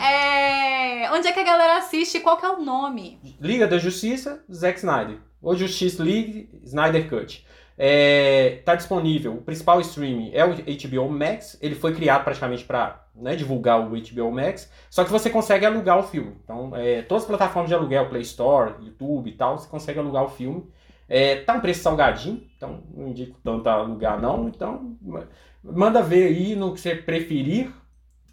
É, 0.03 1.09
Onde 1.11 1.27
é 1.27 1.31
que 1.31 1.39
a 1.39 1.43
galera 1.43 1.77
assiste? 1.77 2.19
Qual 2.19 2.35
que 2.37 2.45
é 2.45 2.49
o 2.49 2.59
nome? 2.61 3.19
Liga 3.39 3.65
da 3.67 3.77
Justiça, 3.77 4.43
Zack 4.53 4.79
Snyder. 4.79 5.17
Ou 5.41 5.55
Justice 5.55 6.01
League, 6.01 6.49
Snyder 6.63 7.07
Cut. 7.09 7.45
É, 7.77 8.61
tá 8.65 8.75
disponível. 8.75 9.33
O 9.35 9.41
principal 9.41 9.79
streaming 9.81 10.31
é 10.33 10.45
o 10.45 10.49
HBO 10.53 11.09
Max. 11.09 11.57
Ele 11.61 11.75
foi 11.75 11.93
criado 11.93 12.23
praticamente 12.23 12.63
para 12.63 13.05
divulgar 13.37 13.79
o 13.79 13.89
HBO 13.91 14.31
Max. 14.31 14.71
Só 14.89 15.03
que 15.03 15.11
você 15.11 15.29
consegue 15.29 15.65
alugar 15.65 15.97
o 15.99 16.03
filme. 16.03 16.35
Então, 16.43 16.75
é, 16.75 17.01
todas 17.01 17.23
as 17.23 17.27
plataformas 17.27 17.69
de 17.69 17.75
aluguel, 17.75 18.09
Play 18.09 18.21
Store, 18.21 18.75
YouTube 18.83 19.29
e 19.29 19.33
tal, 19.33 19.57
você 19.57 19.67
consegue 19.67 19.99
alugar 19.99 20.23
o 20.23 20.29
filme. 20.29 20.63
É, 21.09 21.37
tá 21.37 21.53
um 21.53 21.59
preço 21.59 21.81
salgadinho, 21.83 22.41
então 22.55 22.83
não 22.95 23.09
indico 23.09 23.37
tanto 23.43 23.67
alugar 23.67 24.21
não. 24.21 24.47
Então, 24.47 24.97
ma- 25.01 25.27
manda 25.61 26.01
ver 26.01 26.27
aí 26.27 26.55
no 26.55 26.73
que 26.73 26.79
você 26.79 26.95
preferir. 26.95 27.71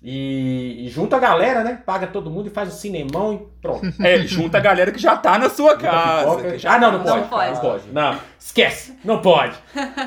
E, 0.02 0.86
e 0.86 0.88
junta 0.88 1.16
a 1.16 1.18
galera, 1.18 1.62
né? 1.62 1.78
Paga 1.84 2.06
todo 2.06 2.30
mundo 2.30 2.46
e 2.46 2.50
faz 2.50 2.70
o 2.70 2.76
cinemão 2.76 3.34
e 3.34 3.60
pronto. 3.60 3.86
É, 4.02 4.18
junta 4.18 4.56
a 4.56 4.60
galera 4.60 4.90
que 4.92 4.98
já 4.98 5.14
tá 5.16 5.38
na 5.38 5.50
sua 5.50 5.76
casa. 5.76 6.24
Pipoca. 6.30 6.50
que 6.52 6.58
já 6.58 6.74
Ah, 6.74 6.78
não, 6.78 6.92
não 6.92 6.98
Não 7.04 7.04
pode. 7.04 7.28
pode. 7.28 7.52
Não 7.52 7.60
pode. 7.60 7.82
Não, 7.92 8.18
esquece. 8.38 8.98
Não 9.04 9.20
pode. 9.20 9.54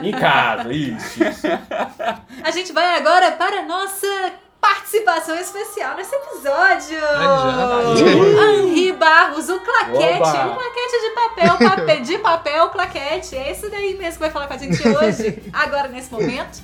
Em 0.02 0.12
casa, 0.12 0.74
isso, 0.74 1.24
isso. 1.24 1.48
A 2.44 2.50
gente 2.52 2.74
vai 2.74 2.96
agora 2.98 3.32
para 3.34 3.60
a 3.60 3.64
nossa 3.64 4.08
participação 4.60 5.36
especial 5.36 5.96
nesse 5.96 6.16
episódio. 6.16 6.98
Henri 8.64 8.94
Barros, 8.94 9.50
o 9.50 9.60
claquete, 9.60 10.22
Oba. 10.22 10.48
o 10.48 10.56
claquete 10.56 11.02
de 11.02 11.10
papel, 11.14 11.70
papel, 11.70 12.02
de 12.02 12.18
papel, 12.18 12.70
claquete. 12.70 13.36
É 13.36 13.52
esse 13.52 13.70
daí 13.70 13.96
mesmo 13.98 14.14
que 14.14 14.20
vai 14.20 14.32
falar 14.32 14.48
com 14.48 14.54
a 14.54 14.58
gente 14.58 14.88
hoje, 14.88 15.44
agora 15.54 15.88
nesse 15.88 16.12
momento. 16.12 16.62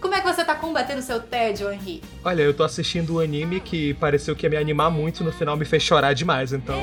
Como 0.00 0.14
é 0.14 0.20
que 0.20 0.26
você 0.26 0.44
tá 0.44 0.54
combatendo 0.54 1.00
o 1.00 1.02
seu 1.02 1.20
tédio, 1.20 1.72
Henri? 1.72 2.02
Olha, 2.24 2.42
eu 2.42 2.54
tô 2.54 2.62
assistindo 2.62 3.16
um 3.16 3.20
anime 3.20 3.60
que 3.60 3.94
pareceu 3.94 4.34
que 4.36 4.46
ia 4.46 4.50
me 4.50 4.56
animar 4.56 4.90
muito, 4.90 5.24
no 5.24 5.32
final 5.32 5.56
me 5.56 5.64
fez 5.64 5.82
chorar 5.82 6.12
demais, 6.12 6.52
então. 6.52 6.76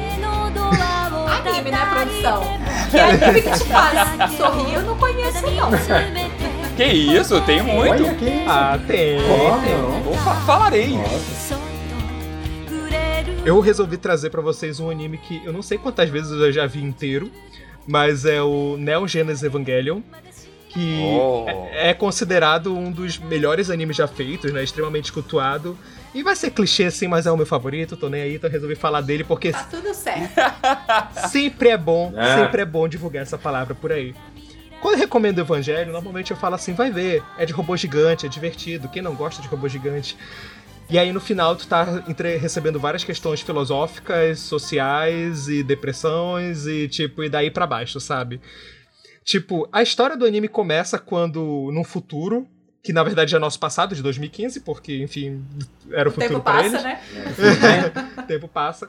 Anime, 1.27 1.71
né, 1.71 1.85
produção? 1.93 2.43
Que 2.91 2.99
anime 2.99 3.41
que 3.41 3.51
te 3.51 3.65
faz 3.65 4.33
sorrir, 4.37 4.75
eu 4.75 4.81
não 4.83 4.97
conheço, 4.97 5.41
não. 5.41 5.71
Que 6.75 6.83
isso, 6.83 7.39
tem 7.41 7.63
muito. 7.63 8.03
Olha 8.03 8.15
que 8.15 8.25
isso. 8.25 8.49
Ah, 8.49 8.77
tem. 8.85 9.17
Opa, 9.17 10.35
falarei. 10.45 10.89
Nossa. 10.89 11.57
Eu 13.45 13.59
resolvi 13.61 13.95
trazer 13.95 14.29
pra 14.29 14.41
vocês 14.41 14.79
um 14.79 14.89
anime 14.89 15.17
que 15.17 15.41
eu 15.45 15.53
não 15.53 15.61
sei 15.61 15.77
quantas 15.77 16.09
vezes 16.09 16.31
eu 16.31 16.51
já 16.51 16.65
vi 16.65 16.83
inteiro, 16.83 17.31
mas 17.87 18.25
é 18.25 18.41
o 18.41 18.75
Neon 18.75 19.07
Genesis 19.07 19.43
Evangelion, 19.43 20.01
que 20.75 20.99
Oh. 21.01 21.45
é, 21.71 21.89
é 21.89 21.93
considerado 21.93 22.75
um 22.77 22.91
dos 22.91 23.17
melhores 23.17 23.69
animes 23.69 23.95
já 23.95 24.07
feitos, 24.07 24.51
né? 24.51 24.61
Extremamente 24.61 25.11
cultuado. 25.11 25.75
E 26.13 26.21
vai 26.21 26.35
ser 26.35 26.51
clichê 26.51 26.83
assim, 26.83 27.07
mas 27.07 27.25
é 27.25 27.31
o 27.31 27.37
meu 27.37 27.45
favorito, 27.45 27.95
tô 27.97 28.09
nem 28.09 28.21
aí, 28.21 28.35
então 28.35 28.49
eu 28.49 28.51
resolvi 28.53 28.75
falar 28.75 29.01
dele 29.01 29.23
porque 29.23 29.51
Tá 29.51 29.63
tudo 29.71 29.93
certo. 29.93 30.33
sempre 31.31 31.69
é 31.69 31.77
bom, 31.77 32.13
Ah. 32.15 32.35
sempre 32.43 32.61
é 32.61 32.65
bom 32.65 32.87
divulgar 32.87 33.23
essa 33.23 33.37
palavra 33.37 33.73
por 33.73 33.91
aí. 33.91 34.13
Quando 34.81 34.95
eu 34.95 34.99
recomendo 34.99 35.37
o 35.37 35.41
Evangelho, 35.41 35.91
normalmente 35.91 36.31
eu 36.31 36.37
falo 36.37 36.55
assim, 36.55 36.73
vai 36.73 36.91
ver, 36.91 37.23
é 37.37 37.45
de 37.45 37.53
robô 37.53 37.75
gigante, 37.75 38.25
é 38.25 38.29
divertido, 38.29 38.87
quem 38.89 39.01
não 39.01 39.15
gosta 39.15 39.41
de 39.41 39.47
robô 39.47 39.67
gigante? 39.67 40.15
E 40.89 40.99
aí 40.99 41.11
no 41.11 41.19
final 41.19 41.55
tu 41.55 41.65
tá 41.67 42.03
entre- 42.07 42.35
recebendo 42.37 42.79
várias 42.79 43.03
questões 43.03 43.41
filosóficas, 43.41 44.39
sociais 44.39 45.47
e 45.47 45.63
depressões 45.63 46.67
e 46.67 46.87
tipo, 46.87 47.23
e 47.23 47.29
daí 47.29 47.49
pra 47.49 47.65
baixo, 47.65 47.99
sabe? 47.99 48.39
Tipo, 49.25 49.67
a 49.71 49.81
história 49.81 50.15
do 50.15 50.23
anime 50.23 50.47
começa 50.47 50.99
quando, 50.99 51.71
num 51.73 51.83
futuro, 51.83 52.47
que 52.83 52.93
na 52.93 53.03
verdade 53.03 53.35
é 53.35 53.39
nosso 53.39 53.59
passado, 53.59 53.95
de 53.95 54.03
2015, 54.03 54.59
porque, 54.59 55.01
enfim, 55.01 55.43
era 55.91 56.07
o, 56.07 56.11
O 56.11 56.15
futuro 56.15 56.41
passa, 56.41 56.67
eles 56.67 56.83
né? 56.83 57.01
o 58.19 58.21
tempo 58.21 58.47
passa. 58.47 58.87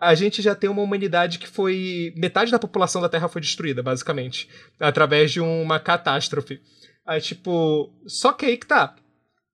A 0.00 0.14
gente 0.14 0.40
já 0.40 0.54
tem 0.54 0.70
uma 0.70 0.80
humanidade 0.80 1.38
que 1.38 1.46
foi. 1.46 2.14
Metade 2.16 2.50
da 2.50 2.58
população 2.58 3.02
da 3.02 3.10
Terra 3.10 3.28
foi 3.28 3.42
destruída, 3.42 3.82
basicamente. 3.82 4.48
Através 4.80 5.30
de 5.30 5.40
uma 5.40 5.78
catástrofe. 5.78 6.60
Aí, 7.06 7.20
tipo. 7.20 7.92
Só 8.06 8.32
que 8.32 8.46
aí 8.46 8.56
que 8.56 8.66
tá. 8.66 8.96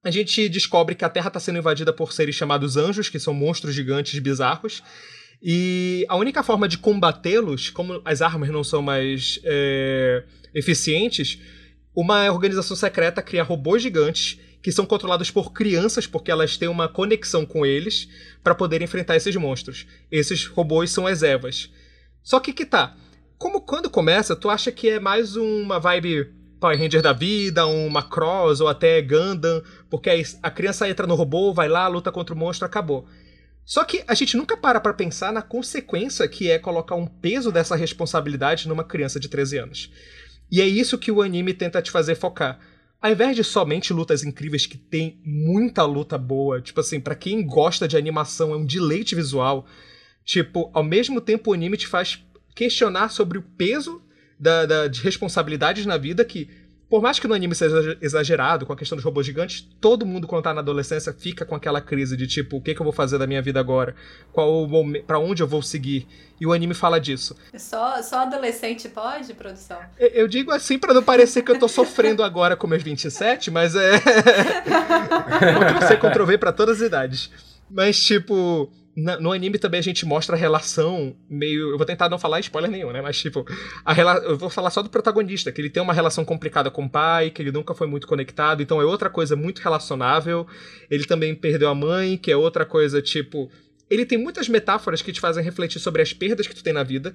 A 0.04 0.10
gente 0.10 0.48
descobre 0.48 0.94
que 0.94 1.04
a 1.04 1.08
Terra 1.08 1.28
tá 1.28 1.40
sendo 1.40 1.58
invadida 1.58 1.92
por 1.92 2.12
seres 2.12 2.36
chamados 2.36 2.76
anjos, 2.76 3.08
que 3.08 3.18
são 3.18 3.34
monstros 3.34 3.74
gigantes 3.74 4.18
bizarros. 4.20 4.80
E 5.42 6.04
a 6.08 6.16
única 6.16 6.42
forma 6.42 6.66
de 6.66 6.78
combatê-los, 6.78 7.70
como 7.70 8.02
as 8.04 8.20
armas 8.20 8.48
não 8.50 8.64
são 8.64 8.82
mais 8.82 9.40
é, 9.44 10.24
eficientes, 10.54 11.38
uma 11.94 12.30
organização 12.30 12.76
secreta 12.76 13.22
cria 13.22 13.42
robôs 13.42 13.82
gigantes 13.82 14.38
que 14.62 14.72
são 14.72 14.84
controlados 14.84 15.30
por 15.30 15.52
crianças 15.52 16.06
porque 16.06 16.30
elas 16.30 16.56
têm 16.56 16.68
uma 16.68 16.88
conexão 16.88 17.46
com 17.46 17.64
eles 17.64 18.08
para 18.42 18.54
poder 18.54 18.82
enfrentar 18.82 19.16
esses 19.16 19.34
monstros. 19.36 19.86
Esses 20.10 20.46
robôs 20.46 20.90
são 20.90 21.06
as 21.06 21.22
Evas. 21.22 21.70
Só 22.22 22.40
que 22.40 22.52
que 22.52 22.66
tá, 22.66 22.96
como 23.38 23.60
quando 23.60 23.88
começa, 23.88 24.34
tu 24.34 24.50
acha 24.50 24.72
que 24.72 24.88
é 24.88 25.00
mais 25.00 25.36
uma 25.36 25.78
vibe 25.78 26.32
Power 26.60 26.76
Ranger 26.76 27.00
da 27.00 27.12
vida, 27.12 27.66
uma 27.66 28.02
Cross 28.02 28.60
ou 28.60 28.68
até 28.68 29.00
Gundam, 29.00 29.62
porque 29.88 30.10
a 30.42 30.50
criança 30.50 30.88
entra 30.88 31.06
no 31.06 31.14
robô, 31.14 31.54
vai 31.54 31.68
lá, 31.68 31.86
luta 31.86 32.10
contra 32.10 32.34
o 32.34 32.38
monstro, 32.38 32.66
acabou. 32.66 33.06
Só 33.68 33.84
que 33.84 34.02
a 34.08 34.14
gente 34.14 34.34
nunca 34.34 34.56
para 34.56 34.80
pra 34.80 34.94
pensar 34.94 35.30
na 35.30 35.42
consequência 35.42 36.26
que 36.26 36.50
é 36.50 36.58
colocar 36.58 36.94
um 36.94 37.06
peso 37.06 37.52
dessa 37.52 37.76
responsabilidade 37.76 38.66
numa 38.66 38.82
criança 38.82 39.20
de 39.20 39.28
13 39.28 39.58
anos. 39.58 39.92
E 40.50 40.62
é 40.62 40.66
isso 40.66 40.96
que 40.96 41.12
o 41.12 41.20
anime 41.20 41.52
tenta 41.52 41.82
te 41.82 41.90
fazer 41.90 42.14
focar. 42.14 42.58
Ao 42.98 43.12
invés 43.12 43.36
de 43.36 43.44
somente 43.44 43.92
lutas 43.92 44.24
incríveis 44.24 44.64
que 44.64 44.78
tem 44.78 45.20
muita 45.22 45.84
luta 45.84 46.16
boa, 46.16 46.62
tipo 46.62 46.80
assim, 46.80 46.98
para 46.98 47.14
quem 47.14 47.46
gosta 47.46 47.86
de 47.86 47.94
animação 47.94 48.54
é 48.54 48.56
um 48.56 48.64
deleite 48.64 49.14
visual, 49.14 49.66
tipo, 50.24 50.70
ao 50.72 50.82
mesmo 50.82 51.20
tempo 51.20 51.50
o 51.50 51.52
anime 51.54 51.76
te 51.76 51.86
faz 51.86 52.24
questionar 52.54 53.10
sobre 53.10 53.36
o 53.36 53.42
peso 53.42 54.00
da, 54.40 54.64
da, 54.64 54.88
de 54.88 55.02
responsabilidades 55.02 55.84
na 55.84 55.98
vida 55.98 56.24
que 56.24 56.48
por 56.88 57.02
mais 57.02 57.18
que 57.18 57.28
no 57.28 57.34
anime 57.34 57.54
seja 57.54 57.98
exagerado 58.00 58.64
com 58.64 58.72
a 58.72 58.76
questão 58.76 58.96
dos 58.96 59.04
robôs 59.04 59.26
gigantes, 59.26 59.68
todo 59.80 60.06
mundo 60.06 60.26
quando 60.26 60.42
tá 60.42 60.54
na 60.54 60.60
adolescência 60.60 61.12
fica 61.12 61.44
com 61.44 61.54
aquela 61.54 61.80
crise 61.80 62.16
de 62.16 62.26
tipo, 62.26 62.56
o 62.56 62.60
que, 62.62 62.74
que 62.74 62.80
eu 62.80 62.84
vou 62.84 62.92
fazer 62.92 63.18
da 63.18 63.26
minha 63.26 63.42
vida 63.42 63.60
agora? 63.60 63.94
Qual 64.32 64.66
para 65.06 65.18
onde 65.18 65.42
eu 65.42 65.46
vou 65.46 65.60
seguir? 65.60 66.06
E 66.40 66.46
o 66.46 66.52
anime 66.52 66.72
fala 66.72 66.98
disso. 66.98 67.36
Só, 67.56 68.00
só 68.02 68.20
adolescente 68.20 68.88
pode, 68.88 69.34
produção? 69.34 69.78
Eu, 69.98 70.08
eu 70.08 70.28
digo 70.28 70.50
assim 70.50 70.78
para 70.78 70.94
não 70.94 71.02
parecer 71.02 71.42
que 71.42 71.50
eu 71.50 71.58
tô 71.58 71.68
sofrendo 71.68 72.22
agora 72.22 72.56
com 72.56 72.66
meus 72.66 72.82
27, 72.82 73.50
mas 73.50 73.74
é 73.74 73.98
Ctrl-C, 74.00 75.96
Ctrl-V 75.96 76.38
pra 76.38 76.52
todas 76.52 76.80
as 76.80 76.86
idades. 76.86 77.30
Mas 77.70 78.02
tipo, 78.02 78.70
no 79.20 79.32
anime 79.32 79.58
também 79.58 79.78
a 79.78 79.82
gente 79.82 80.04
mostra 80.04 80.34
a 80.34 80.38
relação 80.38 81.16
meio. 81.30 81.70
Eu 81.70 81.76
vou 81.76 81.86
tentar 81.86 82.08
não 82.08 82.18
falar 82.18 82.40
spoiler 82.40 82.70
nenhum, 82.70 82.90
né? 82.90 83.00
Mas, 83.00 83.18
tipo, 83.20 83.46
a 83.84 83.92
rela... 83.92 84.16
eu 84.18 84.36
vou 84.36 84.50
falar 84.50 84.70
só 84.70 84.82
do 84.82 84.90
protagonista, 84.90 85.52
que 85.52 85.60
ele 85.60 85.70
tem 85.70 85.82
uma 85.82 85.92
relação 85.92 86.24
complicada 86.24 86.70
com 86.70 86.84
o 86.84 86.90
pai, 86.90 87.30
que 87.30 87.40
ele 87.40 87.52
nunca 87.52 87.74
foi 87.74 87.86
muito 87.86 88.06
conectado, 88.06 88.60
então 88.60 88.80
é 88.80 88.84
outra 88.84 89.08
coisa 89.08 89.36
muito 89.36 89.60
relacionável. 89.60 90.46
Ele 90.90 91.04
também 91.04 91.34
perdeu 91.34 91.68
a 91.68 91.74
mãe, 91.74 92.16
que 92.16 92.32
é 92.32 92.36
outra 92.36 92.64
coisa, 92.64 93.00
tipo. 93.00 93.50
Ele 93.88 94.04
tem 94.04 94.18
muitas 94.18 94.48
metáforas 94.48 95.00
que 95.00 95.12
te 95.12 95.20
fazem 95.20 95.42
refletir 95.42 95.80
sobre 95.80 96.02
as 96.02 96.12
perdas 96.12 96.46
que 96.46 96.54
tu 96.54 96.62
tem 96.62 96.72
na 96.72 96.82
vida. 96.82 97.14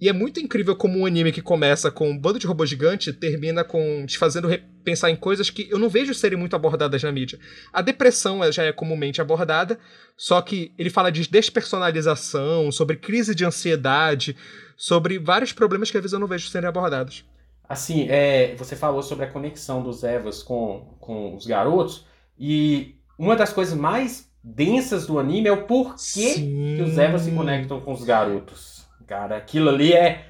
E 0.00 0.08
é 0.08 0.12
muito 0.14 0.40
incrível 0.40 0.74
como 0.74 0.98
um 0.98 1.04
anime 1.04 1.30
que 1.30 1.42
começa 1.42 1.90
com 1.90 2.08
um 2.08 2.16
bando 2.16 2.38
de 2.38 2.46
robô 2.46 2.64
gigante 2.64 3.12
termina 3.12 3.62
com 3.62 4.06
te 4.06 4.16
fazendo 4.16 4.48
pensar 4.82 5.10
em 5.10 5.16
coisas 5.16 5.50
que 5.50 5.68
eu 5.70 5.78
não 5.78 5.90
vejo 5.90 6.14
serem 6.14 6.38
muito 6.38 6.56
abordadas 6.56 7.02
na 7.02 7.12
mídia. 7.12 7.38
A 7.70 7.82
depressão 7.82 8.50
já 8.50 8.62
é 8.62 8.72
comumente 8.72 9.20
abordada, 9.20 9.78
só 10.16 10.40
que 10.40 10.72
ele 10.78 10.88
fala 10.88 11.12
de 11.12 11.28
despersonalização, 11.28 12.72
sobre 12.72 12.96
crise 12.96 13.34
de 13.34 13.44
ansiedade, 13.44 14.34
sobre 14.74 15.18
vários 15.18 15.52
problemas 15.52 15.90
que 15.90 15.98
às 15.98 16.02
vezes 16.02 16.14
eu 16.14 16.18
não 16.18 16.26
vejo 16.26 16.48
serem 16.48 16.68
abordados. 16.68 17.22
Assim, 17.68 18.06
é, 18.08 18.54
você 18.56 18.74
falou 18.74 19.02
sobre 19.02 19.26
a 19.26 19.30
conexão 19.30 19.82
dos 19.82 20.02
Evas 20.02 20.42
com, 20.42 20.96
com 20.98 21.36
os 21.36 21.46
garotos, 21.46 22.06
e 22.38 22.96
uma 23.18 23.36
das 23.36 23.52
coisas 23.52 23.78
mais 23.78 24.30
densas 24.42 25.06
do 25.06 25.18
anime 25.18 25.48
é 25.48 25.52
o 25.52 25.66
porquê 25.66 25.98
Sim. 25.98 26.76
que 26.78 26.82
os 26.82 26.96
Evas 26.96 27.20
se 27.20 27.30
conectam 27.30 27.82
com 27.82 27.92
os 27.92 28.02
garotos 28.02 28.69
cara. 29.10 29.36
Aquilo 29.36 29.68
ali 29.68 29.92
é. 29.92 30.26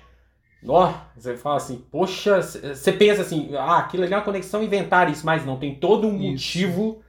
Ó, 0.67 0.93
você 1.17 1.37
fala 1.37 1.57
assim, 1.57 1.85
poxa, 1.91 2.43
você 2.43 2.93
pensa 2.93 3.23
assim, 3.23 3.51
ah, 3.57 3.79
aquilo 3.79 4.03
ali 4.03 4.13
é 4.13 4.17
uma 4.17 4.23
conexão, 4.23 4.63
inventar 4.63 5.11
isso, 5.11 5.25
mas 5.25 5.45
não, 5.45 5.59
tem 5.59 5.75
todo 5.75 6.07
um 6.07 6.17
isso. 6.17 6.31
motivo 6.31 7.03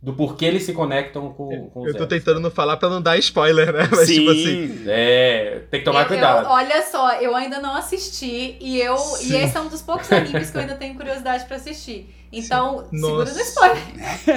do 0.00 0.12
porquê 0.12 0.46
eles 0.46 0.64
se 0.64 0.72
conectam 0.72 1.32
com, 1.32 1.70
com 1.70 1.86
Eu 1.86 1.96
tô 1.96 2.06
tentando 2.06 2.40
não 2.40 2.50
falar 2.50 2.76
pra 2.76 2.88
não 2.88 3.00
dar 3.00 3.16
spoiler, 3.18 3.72
né? 3.72 3.86
Mas 3.90 4.08
Sim, 4.08 4.14
tipo 4.14 4.30
assim. 4.32 4.84
É, 4.88 5.62
tem 5.70 5.80
que 5.80 5.84
tomar 5.84 6.02
eu, 6.02 6.06
cuidado. 6.08 6.44
Eu, 6.44 6.50
olha 6.50 6.82
só, 6.82 7.12
eu 7.20 7.36
ainda 7.36 7.60
não 7.60 7.76
assisti 7.76 8.56
e 8.60 8.80
eu 8.80 8.96
e 9.22 9.36
esse 9.36 9.56
é 9.56 9.60
um 9.60 9.68
dos 9.68 9.80
poucos 9.80 10.10
animes 10.10 10.50
que 10.50 10.56
eu 10.56 10.60
ainda 10.60 10.74
tenho 10.74 10.96
curiosidade 10.96 11.44
pra 11.44 11.56
assistir. 11.56 12.12
Então, 12.32 12.84
Sim. 12.90 12.98
segura 12.98 13.32
no 13.32 13.40
spoiler. 13.40 13.82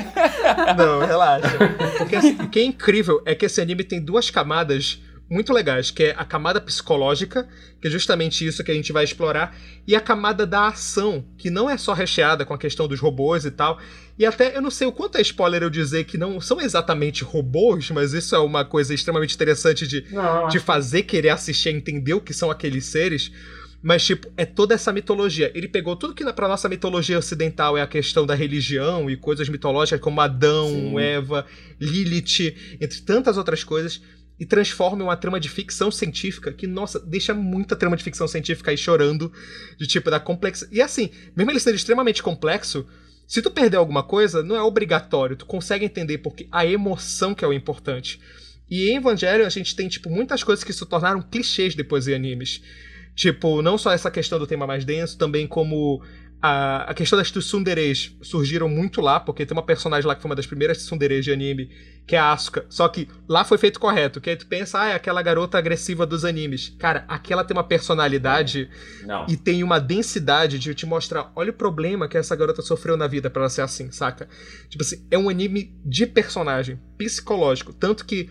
Não, 0.77 0.99
relaxa. 0.99 1.57
Porque 1.97 2.15
assim, 2.15 2.33
o 2.33 2.49
que 2.49 2.59
é 2.59 2.63
incrível 2.63 3.23
é 3.25 3.33
que 3.33 3.45
esse 3.45 3.59
anime 3.59 3.83
tem 3.83 3.99
duas 3.99 4.29
camadas 4.29 4.99
muito 5.29 5.51
legais, 5.51 5.89
que 5.89 6.03
é 6.03 6.15
a 6.17 6.23
camada 6.23 6.61
psicológica, 6.61 7.47
que 7.81 7.87
é 7.87 7.91
justamente 7.91 8.45
isso 8.45 8.63
que 8.63 8.71
a 8.71 8.73
gente 8.73 8.91
vai 8.91 9.03
explorar, 9.03 9.57
e 9.87 9.95
a 9.95 10.01
camada 10.01 10.45
da 10.45 10.67
ação, 10.67 11.25
que 11.37 11.49
não 11.49 11.69
é 11.69 11.77
só 11.77 11.93
recheada 11.93 12.45
com 12.45 12.53
a 12.53 12.57
questão 12.57 12.87
dos 12.87 12.99
robôs 12.99 13.45
e 13.45 13.51
tal. 13.51 13.79
E 14.17 14.25
até 14.25 14.55
eu 14.55 14.61
não 14.61 14.71
sei 14.71 14.87
o 14.87 14.91
quanto 14.91 15.17
é 15.17 15.21
spoiler 15.21 15.63
eu 15.63 15.69
dizer 15.69 16.05
que 16.05 16.17
não 16.17 16.39
são 16.39 16.61
exatamente 16.61 17.23
robôs, 17.23 17.89
mas 17.91 18.13
isso 18.13 18.35
é 18.35 18.39
uma 18.39 18.63
coisa 18.63 18.93
extremamente 18.93 19.35
interessante 19.35 19.87
de, 19.87 20.05
de 20.49 20.59
fazer 20.59 21.03
querer 21.03 21.29
assistir 21.29 21.69
e 21.69 21.77
entender 21.77 22.13
o 22.13 22.21
que 22.21 22.33
são 22.33 22.51
aqueles 22.51 22.85
seres. 22.85 23.31
Mas, 23.81 24.03
tipo, 24.03 24.27
é 24.35 24.45
toda 24.45 24.73
essa 24.73 24.91
mitologia. 24.91 25.51
Ele 25.53 25.67
pegou 25.67 25.95
tudo 25.95 26.15
que 26.15 26.25
pra 26.33 26.47
nossa 26.47 26.67
mitologia 26.67 27.19
ocidental 27.19 27.77
é 27.77 27.83
a 27.83 27.87
questão 27.87 28.25
da 28.25 28.33
religião 28.33 29.07
e 29.11 29.15
coisas 29.15 29.47
mitológicas 29.47 29.99
como 29.99 30.21
Adão, 30.21 30.69
Sim. 30.69 30.99
Eva, 30.99 31.45
Lilith, 31.79 32.55
entre 32.81 33.01
tantas 33.01 33.37
outras 33.37 33.63
coisas, 33.63 34.01
e 34.39 34.45
transforma 34.45 35.01
em 35.01 35.05
uma 35.05 35.15
trama 35.15 35.39
de 35.39 35.49
ficção 35.49 35.89
científica 35.89 36.51
que, 36.51 36.67
nossa, 36.67 36.99
deixa 36.99 37.33
muita 37.33 37.75
trama 37.75 37.95
de 37.95 38.03
ficção 38.03 38.27
científica 38.27 38.71
aí 38.71 38.77
chorando, 38.77 39.31
de 39.77 39.87
tipo, 39.87 40.09
da 40.09 40.19
complexidade. 40.19 40.75
E 40.75 40.81
assim, 40.81 41.09
mesmo 41.35 41.51
ele 41.51 41.59
sendo 41.59 41.75
extremamente 41.75 42.21
complexo, 42.21 42.85
se 43.27 43.41
tu 43.41 43.49
perder 43.49 43.77
alguma 43.77 44.03
coisa, 44.03 44.43
não 44.43 44.55
é 44.55 44.61
obrigatório, 44.61 45.35
tu 45.35 45.45
consegue 45.45 45.85
entender 45.85 46.19
porque 46.19 46.47
a 46.51 46.65
emoção 46.65 47.33
que 47.33 47.43
é 47.43 47.47
o 47.47 47.53
importante. 47.53 48.19
E 48.69 48.89
em 48.89 48.97
Evangelho 48.97 49.45
a 49.45 49.49
gente 49.49 49.75
tem, 49.75 49.87
tipo, 49.87 50.09
muitas 50.09 50.43
coisas 50.43 50.63
que 50.63 50.73
se 50.73 50.85
tornaram 50.85 51.21
clichês 51.21 51.75
depois 51.75 52.07
em 52.07 52.13
animes. 52.13 52.61
Tipo, 53.15 53.61
não 53.61 53.77
só 53.77 53.93
essa 53.93 54.11
questão 54.11 54.37
do 54.37 54.45
tema 54.45 54.67
mais 54.67 54.83
denso, 54.83 55.17
também 55.17 55.47
como 55.47 56.03
a, 56.41 56.91
a 56.91 56.93
questão 56.93 57.17
das 57.17 57.31
tsunderes 57.31 58.15
surgiram 58.21 58.69
muito 58.69 59.01
lá, 59.01 59.19
porque 59.19 59.45
tem 59.45 59.55
uma 59.55 59.65
personagem 59.65 60.07
lá 60.07 60.15
que 60.15 60.21
foi 60.21 60.29
uma 60.29 60.35
das 60.35 60.45
primeiras 60.45 60.77
tsunderes 60.77 61.25
de 61.25 61.31
anime, 61.31 61.69
que 62.05 62.15
é 62.15 62.19
a 62.19 62.31
Asuka. 62.31 62.65
Só 62.69 62.87
que 62.87 63.07
lá 63.27 63.43
foi 63.43 63.57
feito 63.57 63.79
correto, 63.79 64.21
que 64.21 64.29
aí 64.29 64.35
tu 64.35 64.45
pensa, 64.45 64.79
ah, 64.79 64.89
é 64.89 64.93
aquela 64.93 65.21
garota 65.21 65.57
agressiva 65.57 66.05
dos 66.05 66.23
animes. 66.23 66.75
Cara, 66.77 67.03
aqui 67.07 67.33
ela 67.33 67.43
tem 67.43 67.55
uma 67.55 67.63
personalidade 67.63 68.69
Não. 69.05 69.25
e 69.27 69.35
tem 69.35 69.63
uma 69.63 69.79
densidade 69.79 70.59
de 70.59 70.75
te 70.75 70.85
mostrar, 70.85 71.31
olha 71.35 71.49
o 71.49 71.53
problema 71.53 72.07
que 72.07 72.17
essa 72.17 72.35
garota 72.35 72.61
sofreu 72.61 72.95
na 72.95 73.07
vida 73.07 73.29
para 73.29 73.43
ela 73.43 73.49
ser 73.49 73.61
assim, 73.61 73.91
saca? 73.91 74.27
Tipo 74.69 74.83
assim, 74.83 75.05
é 75.09 75.17
um 75.17 75.29
anime 75.29 75.75
de 75.83 76.05
personagem, 76.05 76.79
psicológico. 76.97 77.73
Tanto 77.73 78.05
que, 78.05 78.29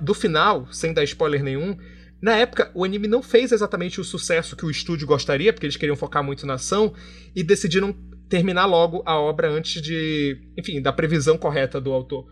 do 0.00 0.14
final, 0.14 0.66
sem 0.72 0.94
dar 0.94 1.04
spoiler 1.04 1.42
nenhum, 1.42 1.76
na 2.22 2.36
época, 2.36 2.70
o 2.74 2.84
anime 2.84 3.06
não 3.06 3.22
fez 3.22 3.52
exatamente 3.52 4.00
o 4.00 4.04
sucesso 4.04 4.56
que 4.56 4.64
o 4.64 4.70
estúdio 4.70 5.06
gostaria, 5.06 5.52
porque 5.52 5.66
eles 5.66 5.76
queriam 5.76 5.96
focar 5.96 6.24
muito 6.24 6.46
na 6.46 6.54
ação, 6.54 6.94
e 7.34 7.42
decidiram 7.42 7.92
terminar 8.28 8.66
logo 8.66 9.02
a 9.04 9.18
obra 9.18 9.50
antes 9.50 9.82
de, 9.82 10.40
enfim, 10.58 10.80
da 10.80 10.92
previsão 10.92 11.36
correta 11.36 11.80
do 11.80 11.92
autor. 11.92 12.26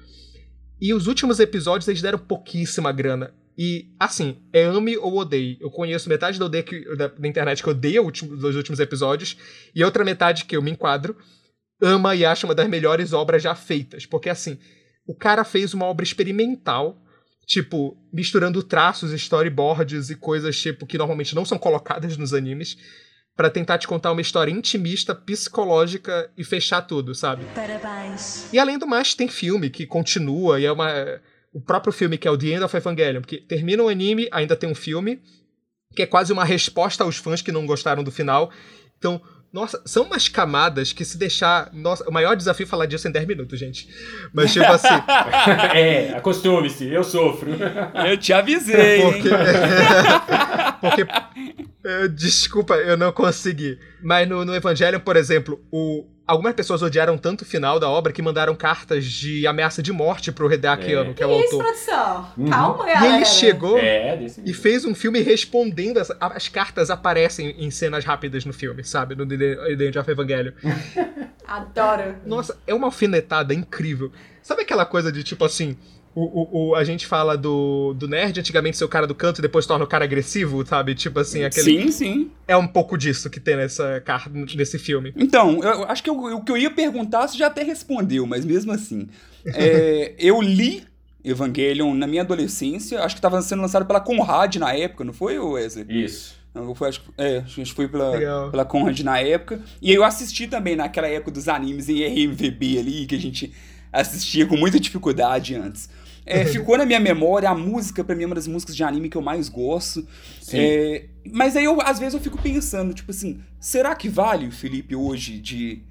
E 0.80 0.92
os 0.94 1.06
últimos 1.06 1.38
episódios 1.38 1.86
eles 1.88 2.02
deram 2.02 2.18
pouquíssima 2.18 2.90
grana. 2.90 3.34
E, 3.56 3.90
assim, 4.00 4.38
é 4.52 4.64
ame 4.64 4.96
ou 4.96 5.18
odeie. 5.18 5.58
Eu 5.60 5.70
conheço 5.70 6.08
metade 6.08 6.38
da, 6.38 6.62
que, 6.62 6.96
da, 6.96 7.08
da 7.08 7.28
internet 7.28 7.62
que 7.62 7.68
odeia 7.68 8.02
último, 8.02 8.34
os 8.34 8.56
últimos 8.56 8.80
episódios, 8.80 9.36
e 9.74 9.84
outra 9.84 10.04
metade 10.04 10.44
que 10.44 10.56
eu 10.56 10.62
me 10.62 10.70
enquadro, 10.70 11.16
ama 11.80 12.14
e 12.14 12.24
acha 12.24 12.46
uma 12.46 12.54
das 12.54 12.68
melhores 12.68 13.12
obras 13.12 13.42
já 13.42 13.54
feitas. 13.54 14.06
Porque, 14.06 14.30
assim, 14.30 14.58
o 15.06 15.14
cara 15.14 15.44
fez 15.44 15.74
uma 15.74 15.86
obra 15.86 16.04
experimental 16.04 17.01
tipo, 17.46 17.96
misturando 18.12 18.62
traços, 18.62 19.12
storyboards 19.12 20.10
e 20.10 20.16
coisas 20.16 20.58
tipo 20.60 20.86
que 20.86 20.98
normalmente 20.98 21.34
não 21.34 21.44
são 21.44 21.58
colocadas 21.58 22.16
nos 22.16 22.32
animes 22.32 22.76
para 23.36 23.50
tentar 23.50 23.78
te 23.78 23.88
contar 23.88 24.12
uma 24.12 24.20
história 24.20 24.50
intimista, 24.50 25.14
psicológica 25.14 26.30
e 26.36 26.44
fechar 26.44 26.82
tudo, 26.82 27.14
sabe? 27.14 27.44
Parabéns. 27.54 28.52
E 28.52 28.58
além 28.58 28.78
do 28.78 28.86
mais, 28.86 29.14
tem 29.14 29.28
filme 29.28 29.70
que 29.70 29.86
continua 29.86 30.60
e 30.60 30.66
é 30.66 30.72
uma 30.72 31.20
o 31.52 31.60
próprio 31.60 31.92
filme 31.92 32.16
que 32.16 32.26
é 32.26 32.30
o 32.30 32.38
The 32.38 32.46
End 32.46 32.62
of 32.62 32.74
Evangelion, 32.74 33.20
porque 33.20 33.38
termina 33.38 33.82
o 33.82 33.88
anime, 33.88 34.28
ainda 34.32 34.56
tem 34.56 34.70
um 34.70 34.74
filme 34.74 35.20
que 35.94 36.02
é 36.02 36.06
quase 36.06 36.32
uma 36.32 36.44
resposta 36.44 37.04
aos 37.04 37.16
fãs 37.16 37.42
que 37.42 37.52
não 37.52 37.66
gostaram 37.66 38.02
do 38.02 38.10
final. 38.10 38.50
Então, 38.96 39.20
nossa, 39.52 39.82
são 39.84 40.04
umas 40.04 40.28
camadas 40.28 40.94
que 40.94 41.04
se 41.04 41.18
deixar. 41.18 41.68
Nossa, 41.74 42.08
o 42.08 42.12
maior 42.12 42.34
desafio 42.34 42.64
é 42.64 42.66
falar 42.66 42.86
disso 42.86 43.06
em 43.06 43.12
10 43.12 43.26
minutos, 43.26 43.58
gente. 43.58 43.86
Mas, 44.32 44.50
tipo 44.50 44.64
assim. 44.64 44.88
é, 45.76 46.14
acostume-se, 46.16 46.88
eu 46.88 47.04
sofro. 47.04 47.50
Eu 48.06 48.16
te 48.16 48.32
avisei. 48.32 49.02
Porque. 49.02 49.28
porque. 50.80 52.08
Desculpa, 52.14 52.76
eu 52.76 52.96
não 52.96 53.12
consegui. 53.12 53.78
Mas 54.02 54.26
no, 54.26 54.42
no 54.42 54.54
Evangelho, 54.54 55.00
por 55.00 55.16
exemplo, 55.16 55.62
o, 55.70 56.06
algumas 56.26 56.54
pessoas 56.54 56.82
odiaram 56.82 57.18
tanto 57.18 57.42
o 57.42 57.44
final 57.44 57.78
da 57.80 57.88
obra 57.88 58.12
que 58.12 58.22
mandaram 58.22 58.54
cartas 58.54 59.04
de 59.04 59.46
ameaça 59.46 59.82
de 59.82 59.92
morte 59.92 60.30
pro 60.32 60.52
Hideakiano, 60.52 61.10
É. 61.10 61.14
que 61.14 61.22
é 61.22 61.26
o 61.26 61.30
Que 61.38 61.44
isso, 61.44 61.54
autor. 61.56 61.64
produção? 61.66 62.32
Uhum. 62.36 62.50
Calma, 62.50 62.84
E 62.90 62.94
galera. 62.94 63.16
ele 63.16 63.24
chegou 63.24 63.78
É, 63.78 64.16
desse 64.16 64.42
e 64.44 64.52
fez 64.54 64.84
um 64.84 64.94
filme 64.94 65.20
respondendo. 65.20 65.98
As, 65.98 66.10
as 66.20 66.48
cartas 66.48 66.90
aparecem 66.90 67.54
em 67.58 67.70
cenas 67.70 68.04
rápidas 68.04 68.44
no 68.44 68.52
filme, 68.52 68.84
sabe? 68.84 69.14
No 69.14 69.26
The 69.26 69.36
The 69.76 69.84
End 69.84 69.98
of 69.98 70.10
Evangelion. 70.10 70.52
Adoro. 71.46 72.14
Nossa, 72.24 72.56
é 72.66 72.74
uma 72.74 72.86
alfinetada 72.86 73.52
incrível. 73.52 74.10
Sabe 74.42 74.62
aquela 74.62 74.86
coisa 74.86 75.10
de 75.12 75.22
tipo 75.22 75.44
assim. 75.44 75.76
O, 76.14 76.20
o, 76.20 76.68
o- 76.70 76.74
a 76.74 76.84
gente 76.84 77.06
fala 77.06 77.36
do, 77.38 77.94
do 77.94 78.06
nerd 78.06 78.38
antigamente 78.38 78.76
ser 78.76 78.84
o 78.84 78.88
cara 78.88 79.06
do 79.06 79.14
canto 79.14 79.38
e 79.38 79.42
depois 79.42 79.64
torna 79.64 79.84
o 79.84 79.88
cara 79.88 80.04
agressivo, 80.04 80.64
sabe? 80.66 80.94
Tipo 80.94 81.20
assim, 81.20 81.42
aquele. 81.42 81.64
Sim, 81.84 81.90
sim. 81.90 82.30
É 82.46 82.56
um 82.56 82.66
pouco 82.66 82.98
disso 82.98 83.30
que 83.30 83.40
tem 83.40 83.56
nessa 83.56 84.00
carta, 84.00 84.30
nesse 84.54 84.78
filme. 84.78 85.12
Então, 85.16 85.62
eu 85.62 85.70
eu 85.70 85.84
acho 85.84 86.02
que 86.02 86.10
eu- 86.10 86.36
o 86.36 86.44
que 86.44 86.52
eu 86.52 86.56
ia 86.58 86.70
perguntar 86.70 87.26
você 87.28 87.38
já 87.38 87.46
até 87.46 87.62
respondeu, 87.62 88.26
mas 88.26 88.44
mesmo 88.44 88.72
assim. 88.72 89.08
É, 89.46 90.14
eu 90.20 90.40
li 90.42 90.84
Evangelion 91.24 91.94
na 91.94 92.06
minha 92.06 92.22
adolescência, 92.22 93.00
acho 93.02 93.14
que 93.14 93.18
estava 93.20 93.40
sendo 93.40 93.62
lançado 93.62 93.86
pela 93.86 94.00
Conrad 94.00 94.56
na 94.56 94.74
época, 94.74 95.04
não 95.04 95.12
foi, 95.12 95.38
Wesley? 95.38 95.86
Isso. 95.88 96.34
Não, 96.54 96.74
foi, 96.74 96.88
acho, 96.90 97.00
que- 97.00 97.10
é, 97.16 97.38
acho 97.38 97.54
que 97.62 97.72
foi 97.74 97.88
pela, 97.88 98.10
Legal. 98.10 98.50
pela 98.50 98.64
Conrad 98.66 99.00
na 99.00 99.18
época. 99.18 99.60
E 99.80 99.88
aí 99.90 99.94
eu 99.96 100.04
assisti 100.04 100.46
também 100.46 100.76
naquela 100.76 101.08
época 101.08 101.30
dos 101.30 101.48
animes 101.48 101.88
em 101.88 102.02
RMVB 102.04 102.78
ali, 102.78 103.06
que 103.06 103.14
a 103.14 103.18
gente 103.20 103.50
assistia 103.90 104.44
com 104.46 104.56
muita 104.56 104.78
dificuldade 104.80 105.54
antes. 105.54 105.88
É, 106.24 106.44
ficou 106.44 106.78
na 106.78 106.86
minha 106.86 107.00
memória, 107.00 107.50
a 107.50 107.54
música, 107.54 108.04
pra 108.04 108.14
mim, 108.14 108.22
é 108.22 108.26
uma 108.26 108.34
das 108.34 108.46
músicas 108.46 108.76
de 108.76 108.84
anime 108.84 109.08
que 109.08 109.16
eu 109.16 109.22
mais 109.22 109.48
gosto. 109.48 110.06
É, 110.52 111.06
mas 111.30 111.56
aí 111.56 111.64
eu, 111.64 111.80
às 111.80 111.98
vezes, 111.98 112.14
eu 112.14 112.20
fico 112.20 112.40
pensando, 112.40 112.94
tipo 112.94 113.10
assim, 113.10 113.40
será 113.58 113.94
que 113.94 114.08
vale, 114.08 114.50
Felipe, 114.50 114.94
hoje, 114.94 115.38
de 115.38 115.82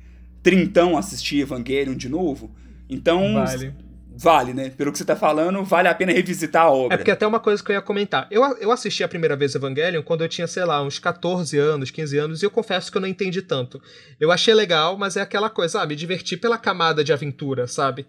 trintão 0.42 0.98
assistir 0.98 1.42
Evangelion 1.42 1.96
de 1.96 2.08
novo? 2.08 2.52
Então, 2.90 3.34
Vale. 3.34 3.74
vale, 4.18 4.54
né? 4.54 4.70
Pelo 4.70 4.92
que 4.92 4.98
você 4.98 5.06
tá 5.06 5.16
falando, 5.16 5.64
vale 5.64 5.88
a 5.88 5.96
pena 5.96 6.12
revisitar 6.12 6.64
a 6.64 6.72
obra. 6.72 6.96
É 6.96 6.98
porque 6.98 7.12
até 7.12 7.26
uma 7.26 7.40
coisa 7.40 7.64
que 7.64 7.72
eu 7.72 7.76
ia 7.76 7.82
comentar. 7.82 8.28
Eu, 8.30 8.44
eu 8.58 8.72
assisti 8.72 9.04
a 9.04 9.08
primeira 9.08 9.36
vez 9.36 9.56
Evangelion 9.56 10.04
quando 10.04 10.22
eu 10.22 10.30
tinha, 10.30 10.48
sei 10.48 10.66
lá, 10.66 10.82
uns 10.84 11.00
14 11.00 11.58
anos, 11.58 11.90
15 11.90 12.18
anos, 12.18 12.42
e 12.42 12.46
eu 12.46 12.52
confesso 12.52 12.92
que 12.92 12.98
eu 12.98 13.02
não 13.02 13.08
entendi 13.08 13.42
tanto. 13.42 13.82
Eu 14.20 14.32
achei 14.32 14.54
legal, 14.54 14.98
mas 14.98 15.16
é 15.16 15.22
aquela 15.22 15.50
coisa, 15.50 15.82
ah, 15.82 15.86
me 15.86 15.96
diverti 15.96 16.36
pela 16.36 16.58
camada 16.58 17.04
de 17.04 17.14
aventura, 17.14 17.66
sabe? 17.66 18.06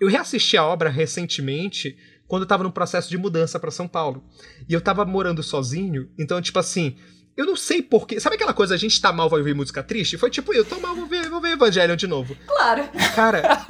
Eu 0.00 0.08
reassisti 0.08 0.56
a 0.56 0.64
obra 0.64 0.88
recentemente 0.88 1.96
quando 2.26 2.42
eu 2.42 2.48
tava 2.48 2.64
num 2.64 2.70
processo 2.70 3.10
de 3.10 3.18
mudança 3.18 3.60
pra 3.60 3.70
São 3.70 3.86
Paulo. 3.86 4.24
E 4.68 4.72
eu 4.72 4.80
tava 4.80 5.04
morando 5.04 5.42
sozinho, 5.42 6.08
então, 6.18 6.40
tipo 6.40 6.58
assim. 6.58 6.96
Eu 7.36 7.46
não 7.46 7.56
sei 7.56 7.80
porquê. 7.80 8.18
Sabe 8.20 8.36
aquela 8.36 8.52
coisa, 8.52 8.74
a 8.74 8.76
gente 8.76 9.00
tá 9.00 9.12
mal, 9.12 9.28
vai 9.28 9.38
ouvir 9.38 9.54
música 9.54 9.82
triste? 9.82 10.18
Foi 10.18 10.28
tipo, 10.28 10.52
eu 10.52 10.64
tô 10.64 10.78
mal, 10.78 10.94
vou 10.94 11.06
ver, 11.06 11.28
vou 11.30 11.40
ver 11.40 11.52
Evangelion 11.52 11.96
de 11.96 12.06
novo. 12.06 12.36
Claro. 12.46 12.82
Cara, 13.14 13.64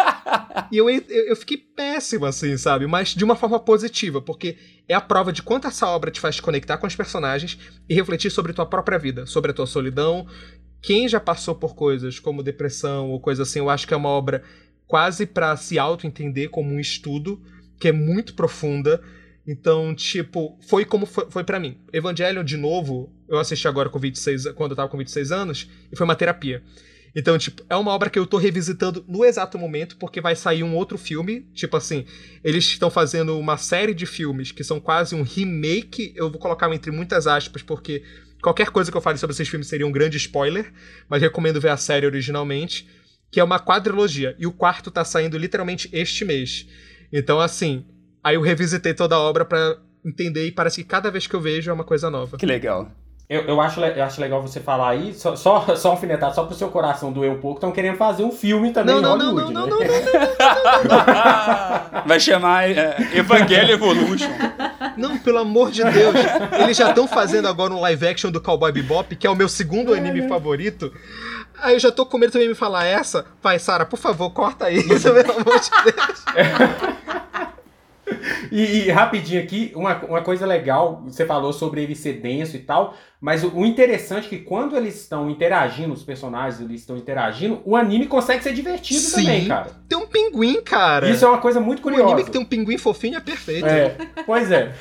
e 0.73 0.77
eu, 0.77 0.89
eu, 0.91 1.03
eu 1.09 1.37
fiquei 1.37 1.57
péssimo, 1.57 2.27
assim, 2.27 2.57
sabe? 2.57 2.87
Mas 2.87 3.11
de 3.11 3.23
uma 3.23 3.37
forma 3.37 3.61
positiva, 3.61 4.21
porque 4.21 4.57
é 4.89 4.95
a 4.95 5.01
prova 5.01 5.33
de 5.33 5.43
quanto 5.43 5.69
essa 5.69 5.87
obra 5.87 6.11
te 6.11 6.19
faz 6.19 6.37
te 6.37 6.43
conectar 6.43 6.79
com 6.79 6.87
os 6.87 6.97
personagens 6.97 7.59
e 7.89 7.95
refletir 7.95 8.31
sobre 8.31 8.53
tua 8.53 8.67
própria 8.67 8.99
vida, 8.99 9.25
sobre 9.27 9.53
a 9.53 9.55
tua 9.55 9.67
solidão. 9.67 10.27
Quem 10.83 11.09
já 11.09 11.21
passou 11.21 11.55
por 11.55 11.75
coisas 11.75 12.19
como 12.19 12.43
depressão 12.43 13.11
ou 13.11 13.21
coisa 13.21 13.43
assim, 13.43 13.59
eu 13.59 13.71
acho 13.71 13.87
que 13.87 13.95
é 13.95 13.97
uma 13.97 14.09
obra 14.09 14.43
quase 14.91 15.25
pra 15.25 15.57
se 15.57 15.79
auto-entender 15.79 16.49
como 16.49 16.75
um 16.75 16.81
estudo, 16.81 17.41
que 17.79 17.87
é 17.87 17.93
muito 17.93 18.35
profunda. 18.35 19.01
Então, 19.47 19.95
tipo, 19.95 20.59
foi 20.69 20.85
como 20.85 21.07
foi, 21.07 21.31
foi 21.31 21.45
para 21.45 21.61
mim. 21.61 21.79
Evangelho, 21.93 22.43
de 22.43 22.57
novo, 22.57 23.09
eu 23.29 23.39
assisti 23.39 23.69
agora 23.69 23.89
com 23.89 24.01
26, 24.01 24.49
quando 24.49 24.73
eu 24.73 24.77
tava 24.77 24.89
com 24.89 24.99
26 24.99 25.31
anos, 25.31 25.71
e 25.93 25.97
foi 25.97 26.05
uma 26.05 26.17
terapia. 26.17 26.61
Então, 27.15 27.39
tipo, 27.39 27.63
é 27.71 27.77
uma 27.77 27.93
obra 27.93 28.11
que 28.11 28.19
eu 28.19 28.27
tô 28.27 28.37
revisitando 28.37 29.05
no 29.07 29.25
exato 29.25 29.57
momento, 29.57 29.97
porque 29.97 30.21
vai 30.21 30.35
sair 30.35 30.65
um 30.65 30.75
outro 30.75 30.99
filme. 30.99 31.47
Tipo 31.55 31.77
assim, 31.77 32.05
eles 32.43 32.65
estão 32.65 32.91
fazendo 32.91 33.39
uma 33.39 33.57
série 33.57 33.95
de 33.95 34.07
filmes 34.07 34.51
que 34.51 34.65
são 34.65 34.81
quase 34.81 35.15
um 35.15 35.23
remake. 35.23 36.13
Eu 36.17 36.29
vou 36.29 36.41
colocar 36.41 36.69
entre 36.75 36.91
muitas 36.91 37.29
aspas, 37.29 37.63
porque 37.63 38.03
qualquer 38.43 38.71
coisa 38.71 38.91
que 38.91 38.97
eu 38.97 39.01
fale 39.01 39.19
sobre 39.19 39.35
esses 39.35 39.49
filmes 39.49 39.69
seria 39.69 39.87
um 39.87 39.93
grande 39.93 40.17
spoiler. 40.17 40.73
Mas 41.09 41.23
recomendo 41.23 41.61
ver 41.61 41.71
a 41.71 41.77
série 41.77 42.07
originalmente. 42.07 42.89
Que 43.31 43.41
é 43.41 43.45
uma 43.45 43.61
quadrilogia. 43.61 44.35
E 44.39 44.47
o 44.47 44.53
quarto 44.53 44.91
tá 44.91 45.05
saindo 45.05 45.39
literalmente 45.39 45.89
este 45.93 46.25
mês. 46.25 46.67
Então, 47.13 47.41
assim, 47.41 47.85
aí 48.23 48.35
eu 48.35 48.41
revisitei 48.41 48.95
toda 48.95 49.15
a 49.15 49.21
obra 49.21 49.45
pra 49.45 49.77
entender 50.05 50.47
e 50.47 50.53
parece 50.53 50.83
que 50.83 50.89
cada 50.89 51.11
vez 51.11 51.27
que 51.27 51.35
eu 51.35 51.41
vejo 51.41 51.71
é 51.71 51.75
uma 51.75 51.85
coisa 51.85 52.11
nova. 52.11 52.37
Que 52.37 52.47
legal. 52.47 52.91
Eu, 53.31 53.43
eu, 53.43 53.61
acho, 53.61 53.81
eu 53.81 54.03
acho 54.03 54.21
legal 54.21 54.43
você 54.43 54.59
falar 54.59 54.89
aí, 54.89 55.15
só, 55.15 55.37
só, 55.37 55.77
só 55.77 55.91
alfinetar, 55.93 56.35
só 56.35 56.43
pro 56.43 56.57
seu 56.57 56.69
coração 56.69 57.13
doer 57.13 57.31
um 57.31 57.39
pouco, 57.39 57.59
estão 57.59 57.71
querendo 57.71 57.97
fazer 57.97 58.25
um 58.25 58.33
filme 58.33 58.73
também 58.73 58.93
Não, 58.93 58.99
em 59.01 59.05
não, 59.05 59.17
não, 59.17 59.27
Hollywood, 59.27 59.55
não, 59.55 59.67
né? 59.67 59.71
não, 59.71 59.79
não, 59.79 61.05
não, 61.95 62.03
Vai 62.07 62.19
chamar 62.19 62.69
é, 62.69 62.97
Evangelho 63.15 63.71
Evolution. 63.71 64.29
Não, 64.97 65.17
pelo 65.17 65.39
amor 65.39 65.71
de 65.71 65.85
Deus. 65.85 66.17
Eles 66.61 66.77
já 66.77 66.89
estão 66.89 67.07
fazendo 67.07 67.47
agora 67.47 67.73
um 67.73 67.81
live 67.81 68.09
action 68.09 68.33
do 68.33 68.41
Cowboy 68.41 68.73
Bebop, 68.73 69.15
que 69.15 69.29
é 69.29 69.31
o 69.31 69.37
meu 69.37 69.49
segundo 69.49 69.95
anime 69.95 70.27
favorito. 70.27 70.93
Aí 71.63 71.75
eu 71.75 71.81
já 71.81 71.91
tô 71.93 72.07
com 72.07 72.19
medo 72.19 72.33
também 72.33 72.49
me 72.49 72.55
falar 72.55 72.85
essa. 72.85 73.25
Vai, 73.43 73.59
Sara, 73.59 73.85
por 73.87 73.99
favor, 73.99 74.31
corta 74.31 74.71
isso, 74.71 75.11
pelo 75.13 75.33
amor 75.33 75.61
de 75.61 75.71
Deus. 75.85 76.25
E, 78.51 78.87
e, 78.87 78.91
rapidinho 78.91 79.41
aqui, 79.43 79.71
uma, 79.77 79.95
uma 80.05 80.23
coisa 80.23 80.45
legal, 80.45 81.03
você 81.05 81.25
falou 81.25 81.53
sobre 81.53 81.83
ele 81.83 81.95
ser 81.95 82.15
denso 82.15 82.57
e 82.57 82.59
tal, 82.59 82.97
mas 83.21 83.45
o, 83.45 83.49
o 83.55 83.65
interessante 83.65 84.27
é 84.27 84.29
que 84.31 84.39
quando 84.39 84.77
eles 84.77 84.97
estão 85.01 85.31
interagindo, 85.31 85.93
os 85.93 86.03
personagens 86.03 86.61
eles 86.61 86.81
estão 86.81 86.97
interagindo, 86.97 87.61
o 87.65 87.77
anime 87.77 88.07
consegue 88.07 88.43
ser 88.43 88.53
divertido 88.53 89.01
Sim. 89.01 89.25
também, 89.25 89.47
cara. 89.47 89.71
Tem 89.89 89.97
um 89.97 90.07
pinguim, 90.07 90.61
cara. 90.63 91.09
Isso 91.09 91.25
é 91.25 91.29
uma 91.29 91.39
coisa 91.39 91.61
muito 91.61 91.79
um 91.79 91.83
curiosa. 91.83 92.05
anime 92.05 92.25
que 92.25 92.31
tem 92.31 92.41
um 92.41 92.45
pinguim 92.45 92.77
fofinho 92.79 93.19
é 93.19 93.21
perfeito. 93.21 93.67
É, 93.67 93.97
pois 94.27 94.51
é. 94.51 94.75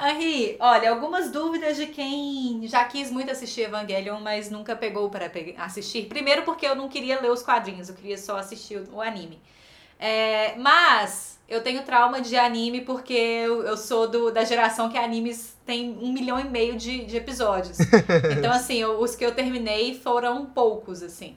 Henri, 0.00 0.56
olha, 0.58 0.90
algumas 0.90 1.30
dúvidas 1.30 1.76
de 1.76 1.86
quem 1.86 2.62
já 2.66 2.84
quis 2.84 3.10
muito 3.10 3.30
assistir 3.30 3.62
Evangelion, 3.62 4.18
mas 4.20 4.50
nunca 4.50 4.74
pegou 4.74 5.08
para 5.10 5.28
pe- 5.28 5.54
assistir. 5.58 6.06
Primeiro 6.06 6.42
porque 6.42 6.66
eu 6.66 6.74
não 6.74 6.88
queria 6.88 7.20
ler 7.20 7.30
os 7.30 7.42
quadrinhos, 7.42 7.88
eu 7.88 7.94
queria 7.94 8.18
só 8.18 8.38
assistir 8.38 8.78
o, 8.78 8.96
o 8.96 9.00
anime. 9.00 9.38
É, 10.00 10.56
mas 10.56 11.38
eu 11.52 11.62
tenho 11.62 11.82
trauma 11.82 12.20
de 12.20 12.36
anime 12.36 12.80
porque 12.80 13.12
eu, 13.12 13.62
eu 13.62 13.76
sou 13.76 14.08
do, 14.08 14.30
da 14.32 14.44
geração 14.44 14.88
que 14.88 14.98
animes 14.98 15.56
tem 15.66 15.96
um 16.00 16.12
milhão 16.12 16.38
e 16.40 16.44
meio 16.44 16.76
de, 16.76 17.04
de 17.04 17.16
episódios. 17.16 17.78
Então, 18.38 18.50
assim, 18.52 18.78
eu- 18.78 18.98
os 19.00 19.14
que 19.14 19.24
eu 19.24 19.34
terminei 19.34 19.94
foram 19.94 20.46
poucos, 20.46 21.02
assim. 21.02 21.36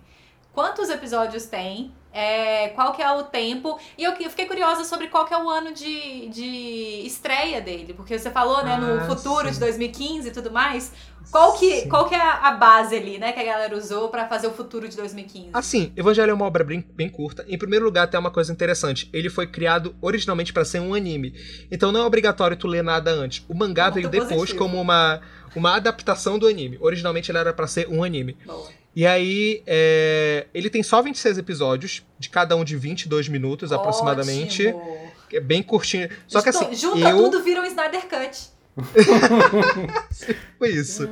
Quantos 0.54 0.90
episódios 0.90 1.46
tem? 1.46 1.92
É, 2.14 2.70
qual 2.70 2.94
que 2.94 3.02
é 3.02 3.12
o 3.12 3.24
tempo? 3.24 3.78
E 3.98 4.04
eu, 4.06 4.14
eu 4.14 4.30
fiquei 4.30 4.46
curiosa 4.46 4.86
sobre 4.86 5.08
qual 5.08 5.26
que 5.26 5.34
é 5.34 5.38
o 5.38 5.50
ano 5.50 5.74
de, 5.74 6.30
de 6.30 7.02
estreia 7.06 7.60
dele. 7.60 7.94
Porque 7.94 8.18
você 8.18 8.32
falou, 8.32 8.64
né, 8.64 8.78
no 8.78 9.02
Ah, 9.02 9.06
futuro 9.06 9.48
sim. 9.48 9.54
de 9.56 9.60
2015 9.60 10.30
e 10.30 10.32
tudo 10.32 10.50
mais. 10.50 10.94
Qual 11.32 11.58
que, 11.58 11.82
Sim. 11.82 11.90
qual 11.90 12.08
que 12.08 12.16
é 12.16 12.20
a 12.20 12.52
base 12.52 12.96
ali, 12.96 13.18
né, 13.18 13.32
que 13.32 13.40
a 13.40 13.44
galera 13.44 13.76
usou 13.76 14.10
pra 14.10 14.28
fazer 14.28 14.48
o 14.48 14.52
futuro 14.52 14.88
de 14.88 14.96
2015? 14.96 15.50
Assim, 15.54 15.92
Evangelho 15.96 16.32
é 16.32 16.34
uma 16.34 16.46
obra 16.46 16.64
bem, 16.64 16.86
bem 16.94 17.10
curta. 17.10 17.46
Em 17.48 17.58
primeiro 17.58 17.86
lugar, 17.86 18.08
tem 18.08 18.20
uma 18.20 18.32
coisa 18.32 18.52
interessante. 18.52 19.10
Ele 19.12 19.30
foi 19.30 19.48
criado 19.48 19.96
originalmente 20.02 20.54
para 20.54 20.64
ser 20.66 20.80
um 20.80 20.94
anime. 20.94 21.34
Então 21.72 21.92
não 21.92 22.02
é 22.02 22.06
obrigatório 22.06 22.56
tu 22.56 22.68
ler 22.68 22.84
nada 22.84 23.12
antes. 23.12 23.44
O 23.50 23.54
mangá 23.54 23.86
Ponto 23.86 23.96
veio 23.96 24.10
depois 24.10 24.32
positivo. 24.32 24.60
como 24.60 24.80
uma, 24.80 25.22
uma 25.56 25.76
adaptação 25.76 26.40
do 26.40 26.48
anime. 26.48 26.78
Originalmente 26.80 27.32
ele 27.32 27.38
era 27.38 27.54
para 27.54 27.68
ser 27.68 27.88
um 27.90 28.04
anime. 28.04 28.38
Boa. 28.46 28.70
E 28.96 29.06
aí, 29.06 29.62
é, 29.68 30.48
ele 30.54 30.70
tem 30.70 30.82
só 30.82 31.02
26 31.02 31.38
episódios, 31.38 32.02
de 32.18 32.30
cada 32.30 32.56
um 32.56 32.64
de 32.64 32.78
22 32.78 33.28
minutos 33.28 33.74
aproximadamente. 33.74 34.68
Ótimo. 34.68 35.12
É 35.34 35.40
bem 35.42 35.62
curtinho. 35.62 36.10
Só 36.28 36.42
que 36.42 36.48
assim, 36.48 36.74
Junta 36.74 37.10
eu... 37.10 37.18
tudo, 37.18 37.44
vira 37.44 37.60
um 37.60 37.66
Snyder 37.66 38.08
Cut. 38.08 38.55
Foi 40.58 40.70
isso. 40.70 41.08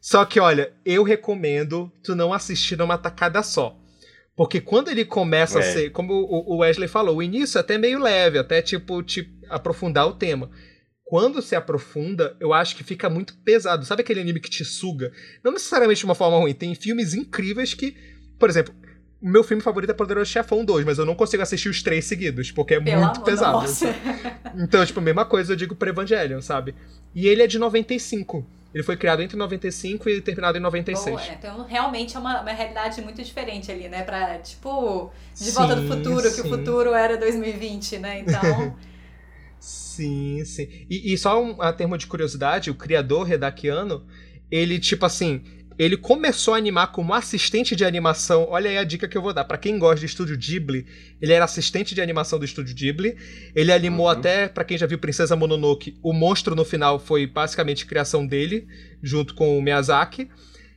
Só 0.00 0.24
que, 0.24 0.38
olha, 0.38 0.72
eu 0.84 1.02
recomendo 1.02 1.90
tu 2.02 2.14
não 2.14 2.32
assistir 2.32 2.76
numa 2.76 2.98
tacada 2.98 3.42
só. 3.42 3.76
Porque 4.36 4.60
quando 4.60 4.90
ele 4.90 5.04
começa 5.04 5.58
a 5.58 5.62
É. 5.62 5.72
ser, 5.72 5.90
como 5.90 6.12
o 6.12 6.58
Wesley 6.58 6.88
falou, 6.88 7.16
o 7.16 7.22
início 7.22 7.56
é 7.56 7.60
até 7.60 7.78
meio 7.78 7.98
leve, 7.98 8.38
até 8.38 8.60
tipo 8.60 9.02
te 9.02 9.28
aprofundar 9.48 10.06
o 10.06 10.12
tema. 10.14 10.50
Quando 11.04 11.40
se 11.40 11.54
aprofunda, 11.56 12.36
eu 12.40 12.52
acho 12.52 12.76
que 12.76 12.84
fica 12.84 13.08
muito 13.08 13.34
pesado. 13.38 13.84
Sabe 13.86 14.02
aquele 14.02 14.20
anime 14.20 14.40
que 14.40 14.50
te 14.50 14.64
suga? 14.64 15.10
Não 15.42 15.52
necessariamente 15.52 16.00
de 16.00 16.04
uma 16.04 16.14
forma 16.16 16.36
ruim. 16.36 16.52
Tem 16.52 16.74
filmes 16.74 17.14
incríveis 17.14 17.72
que, 17.74 17.96
por 18.38 18.50
exemplo, 18.50 18.74
meu 19.20 19.42
filme 19.42 19.62
favorito 19.62 19.90
é 19.90 19.94
Poderoso 19.94 20.30
Chefão 20.30 20.64
2, 20.64 20.84
mas 20.84 20.98
eu 20.98 21.06
não 21.06 21.14
consigo 21.14 21.42
assistir 21.42 21.68
os 21.68 21.82
três 21.82 22.04
seguidos, 22.04 22.50
porque 22.50 22.74
é 22.74 22.80
Pelo 22.80 23.00
muito 23.00 23.16
amor, 23.16 23.24
pesado. 23.24 23.52
nossa. 23.58 23.94
Então, 24.58 24.84
tipo, 24.86 25.02
mesma 25.02 25.26
coisa 25.26 25.52
eu 25.52 25.56
digo 25.56 25.74
pra 25.74 25.90
Evangelion, 25.90 26.40
sabe? 26.40 26.74
E 27.14 27.28
ele 27.28 27.42
é 27.42 27.46
de 27.46 27.58
95. 27.58 28.46
Ele 28.72 28.82
foi 28.82 28.96
criado 28.96 29.20
entre 29.22 29.36
95 29.36 30.08
e 30.08 30.20
terminado 30.22 30.56
em 30.56 30.60
96. 30.62 31.14
Boa, 31.14 31.26
é, 31.26 31.34
então 31.34 31.64
realmente 31.64 32.16
é 32.16 32.18
uma, 32.18 32.40
uma 32.40 32.52
realidade 32.52 33.02
muito 33.02 33.22
diferente 33.22 33.70
ali, 33.70 33.86
né? 33.88 34.02
Pra, 34.02 34.38
tipo, 34.38 35.10
de 35.34 35.50
volta 35.50 35.76
do 35.76 35.82
Sim, 35.82 35.88
futuro, 35.88 36.22
que 36.22 36.28
sim. 36.30 36.40
o 36.42 36.48
futuro 36.48 36.94
era 36.94 37.18
2020, 37.18 37.98
né? 37.98 38.20
Então. 38.20 38.76
Sim, 39.58 40.44
sim. 40.44 40.68
E, 40.88 41.12
e 41.12 41.18
só 41.18 41.42
um 41.42 41.60
a 41.60 41.72
termo 41.72 41.96
de 41.96 42.06
curiosidade, 42.06 42.70
o 42.70 42.74
criador 42.74 43.26
Redakiano, 43.26 44.06
ele, 44.50 44.78
tipo 44.78 45.04
assim, 45.06 45.42
ele 45.78 45.96
começou 45.96 46.54
a 46.54 46.56
animar 46.56 46.88
como 46.88 47.12
assistente 47.12 47.76
de 47.76 47.84
animação. 47.84 48.46
Olha 48.48 48.70
aí 48.70 48.78
a 48.78 48.84
dica 48.84 49.06
que 49.06 49.16
eu 49.16 49.22
vou 49.22 49.32
dar. 49.32 49.44
Para 49.44 49.58
quem 49.58 49.78
gosta 49.78 50.00
de 50.00 50.06
estúdio 50.06 50.36
Ghibli, 50.36 50.86
ele 51.20 51.32
era 51.32 51.44
assistente 51.44 51.94
de 51.94 52.00
animação 52.00 52.38
do 52.38 52.44
estúdio 52.44 52.74
Ghibli. 52.74 53.16
Ele 53.54 53.72
animou 53.72 54.06
uhum. 54.06 54.12
até, 54.12 54.48
para 54.48 54.64
quem 54.64 54.78
já 54.78 54.86
viu 54.86 54.98
Princesa 54.98 55.36
Mononoke, 55.36 55.98
o 56.02 56.12
monstro 56.12 56.54
no 56.54 56.64
final 56.64 56.98
foi 56.98 57.26
basicamente 57.26 57.84
criação 57.84 58.26
dele, 58.26 58.66
junto 59.02 59.34
com 59.34 59.58
o 59.58 59.62
Miyazaki. 59.62 60.28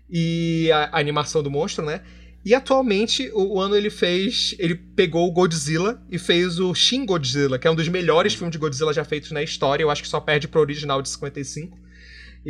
E 0.09 0.69
a, 0.71 0.89
a 0.91 0.99
animação 0.99 1.41
do 1.41 1.51
monstro, 1.51 1.85
né? 1.85 2.01
E 2.43 2.53
atualmente, 2.53 3.29
o, 3.33 3.55
o, 3.55 3.61
ano 3.61 3.75
ele 3.75 3.89
fez. 3.89 4.55
Ele 4.59 4.75
pegou 4.75 5.27
o 5.27 5.31
Godzilla 5.31 6.01
e 6.09 6.17
fez 6.17 6.59
o 6.59 6.73
Shin 6.73 7.05
Godzilla, 7.05 7.59
que 7.59 7.67
é 7.67 7.71
um 7.71 7.75
dos 7.75 7.87
melhores 7.87 8.33
filmes 8.33 8.51
de 8.51 8.57
Godzilla 8.57 8.93
já 8.93 9.05
feitos 9.05 9.31
na 9.31 9.43
história. 9.43 9.83
Eu 9.83 9.89
acho 9.89 10.01
que 10.01 10.09
só 10.09 10.19
perde 10.19 10.47
pro 10.47 10.61
original 10.61 11.01
de 11.01 11.09
55. 11.09 11.77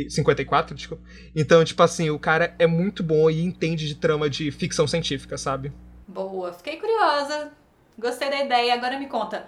54, 0.08 0.74
desculpa. 0.74 1.02
Então, 1.34 1.64
tipo 1.64 1.82
assim, 1.82 2.10
o 2.10 2.18
cara 2.18 2.54
é 2.58 2.66
muito 2.66 3.02
bom 3.02 3.30
e 3.30 3.42
entende 3.42 3.86
de 3.86 3.94
trama 3.94 4.30
de 4.30 4.50
ficção 4.50 4.86
científica, 4.86 5.36
sabe? 5.36 5.72
Boa, 6.06 6.52
fiquei 6.52 6.76
curiosa. 6.76 7.52
Gostei 7.98 8.30
da 8.30 8.44
ideia. 8.44 8.74
Agora 8.74 8.98
me 8.98 9.06
conta. 9.06 9.46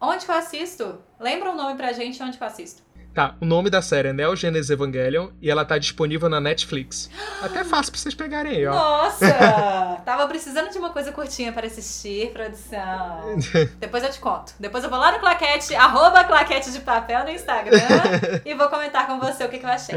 Onde 0.00 0.26
eu 0.26 0.34
assisto? 0.34 0.98
Lembra 1.18 1.50
o 1.50 1.52
um 1.52 1.56
nome 1.56 1.76
pra 1.76 1.92
gente 1.92 2.22
onde 2.22 2.38
eu 2.40 2.46
assisto? 2.46 2.82
Tá, 3.12 3.34
o 3.40 3.44
nome 3.44 3.68
da 3.70 3.82
série 3.82 4.08
é 4.08 4.12
Neo 4.12 4.36
Genesis 4.36 4.70
Evangelion 4.70 5.30
e 5.42 5.50
ela 5.50 5.64
tá 5.64 5.76
disponível 5.78 6.28
na 6.28 6.40
Netflix. 6.40 7.10
Até 7.42 7.64
fácil 7.64 7.90
pra 7.92 8.00
vocês 8.00 8.14
pegarem 8.14 8.52
aí, 8.52 8.66
ó. 8.66 8.72
Nossa! 8.72 9.26
Tava 10.06 10.28
precisando 10.28 10.70
de 10.70 10.78
uma 10.78 10.90
coisa 10.90 11.10
curtinha 11.10 11.52
para 11.52 11.66
assistir, 11.66 12.30
produção. 12.30 13.36
Depois 13.80 14.04
eu 14.04 14.10
te 14.10 14.20
conto. 14.20 14.54
Depois 14.60 14.84
eu 14.84 14.90
vou 14.90 14.98
lá 14.98 15.10
no 15.10 15.18
Claquete, 15.18 15.74
arroba 15.74 16.22
Claquete 16.22 16.70
de 16.70 16.80
Papel 16.80 17.24
no 17.24 17.30
Instagram 17.30 17.78
e 18.46 18.54
vou 18.54 18.68
comentar 18.68 19.08
com 19.08 19.18
você 19.18 19.42
o 19.44 19.48
que, 19.48 19.58
que 19.58 19.66
eu 19.66 19.70
achei. 19.70 19.96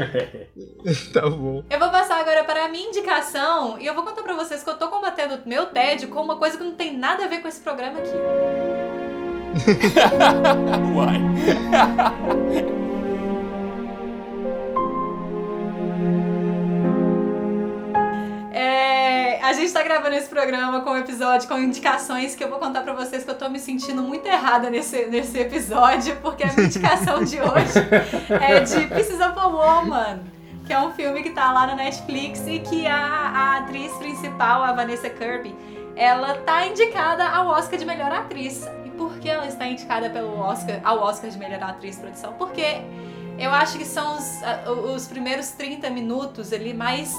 tá 1.12 1.30
bom. 1.30 1.62
Eu 1.70 1.78
vou 1.78 1.90
passar 1.90 2.20
agora 2.20 2.42
para 2.42 2.64
a 2.64 2.68
minha 2.68 2.88
indicação 2.88 3.78
e 3.78 3.86
eu 3.86 3.94
vou 3.94 4.02
contar 4.02 4.22
pra 4.22 4.34
vocês 4.34 4.64
que 4.64 4.70
eu 4.70 4.76
tô 4.76 4.88
combatendo 4.88 5.38
meu 5.46 5.66
tédio 5.66 6.08
com 6.08 6.20
uma 6.20 6.36
coisa 6.36 6.58
que 6.58 6.64
não 6.64 6.74
tem 6.74 6.96
nada 6.96 7.24
a 7.24 7.28
ver 7.28 7.40
com 7.40 7.46
esse 7.46 7.60
programa 7.60 8.00
aqui. 8.00 8.10
Uai. 10.94 11.20
A 19.44 19.52
gente 19.52 19.72
tá 19.72 19.82
gravando 19.82 20.14
esse 20.16 20.28
programa 20.28 20.80
com 20.80 20.90
um 20.90 20.96
episódio 20.96 21.48
com 21.48 21.58
indicações 21.58 22.34
que 22.34 22.42
eu 22.42 22.48
vou 22.48 22.58
contar 22.58 22.82
pra 22.82 22.92
vocês 22.92 23.22
que 23.22 23.30
eu 23.30 23.38
tô 23.38 23.48
me 23.48 23.58
sentindo 23.58 24.02
muito 24.02 24.26
errada 24.26 24.70
nesse, 24.70 25.06
nesse 25.06 25.38
episódio, 25.38 26.16
porque 26.22 26.44
a 26.44 26.52
minha 26.52 26.66
indicação 26.66 27.22
de 27.22 27.40
hoje 27.40 27.78
é 28.30 28.60
de 28.60 28.86
Pieces 28.88 29.20
of 29.20 29.38
a 29.38 29.46
Woman, 29.46 30.20
que 30.66 30.72
é 30.72 30.80
um 30.80 30.92
filme 30.92 31.22
que 31.22 31.30
tá 31.30 31.52
lá 31.52 31.66
na 31.66 31.76
Netflix 31.76 32.46
e 32.46 32.58
que 32.58 32.86
a, 32.86 32.96
a 32.96 33.58
atriz 33.58 33.92
principal, 33.92 34.62
a 34.62 34.72
Vanessa 34.72 35.10
Kirby, 35.10 35.54
ela 35.96 36.34
tá 36.38 36.66
indicada 36.66 37.28
ao 37.28 37.48
Oscar 37.48 37.78
de 37.78 37.84
melhor 37.84 38.10
atriz. 38.12 38.68
E 38.84 38.90
por 38.90 39.18
que 39.18 39.28
ela 39.28 39.46
está 39.46 39.66
indicada 39.66 40.10
pelo 40.10 40.38
Oscar, 40.38 40.80
ao 40.82 40.98
Oscar 41.00 41.30
de 41.30 41.38
melhor 41.38 41.62
atriz 41.62 41.98
produção? 41.98 42.32
Porque 42.34 42.82
eu 43.38 43.52
acho 43.52 43.78
que 43.78 43.84
são 43.84 44.16
os, 44.16 44.40
os 44.94 45.06
primeiros 45.06 45.50
30 45.50 45.90
minutos 45.90 46.52
ali 46.52 46.72
mais 46.72 47.14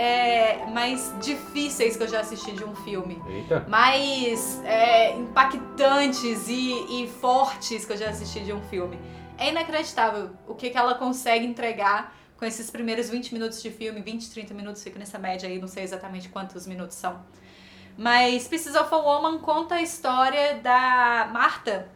é, 0.00 0.64
mais 0.64 1.14
difíceis 1.20 1.94
que 1.94 2.02
eu 2.02 2.08
já 2.08 2.20
assisti 2.20 2.52
de 2.52 2.64
um 2.64 2.74
filme. 2.74 3.22
Eita. 3.28 3.66
Mais 3.68 4.58
é, 4.64 5.14
impactantes 5.14 6.48
e, 6.48 7.02
e, 7.02 7.06
fortes 7.20 7.84
que 7.84 7.92
eu 7.92 7.98
já 7.98 8.08
assisti 8.08 8.40
de 8.40 8.50
um 8.50 8.62
filme. 8.62 8.98
É 9.36 9.50
inacreditável 9.50 10.30
o 10.48 10.54
que, 10.54 10.70
que 10.70 10.78
ela 10.78 10.94
consegue 10.94 11.44
entregar 11.44 12.16
com 12.38 12.46
esses 12.46 12.70
primeiros 12.70 13.10
20 13.10 13.34
minutos 13.34 13.62
de 13.62 13.70
filme, 13.70 14.00
20, 14.00 14.30
30 14.30 14.54
minutos, 14.54 14.82
fica 14.82 14.98
nessa 14.98 15.18
média 15.18 15.46
aí, 15.46 15.58
não 15.58 15.68
sei 15.68 15.82
exatamente 15.82 16.30
quantos 16.30 16.66
minutos 16.66 16.96
são. 16.96 17.20
Mas 17.98 18.48
Pieces 18.48 18.74
of 18.74 18.94
a 18.94 18.96
Woman 18.96 19.38
conta 19.40 19.74
a 19.74 19.82
história 19.82 20.54
da 20.62 21.28
Marta, 21.30 21.90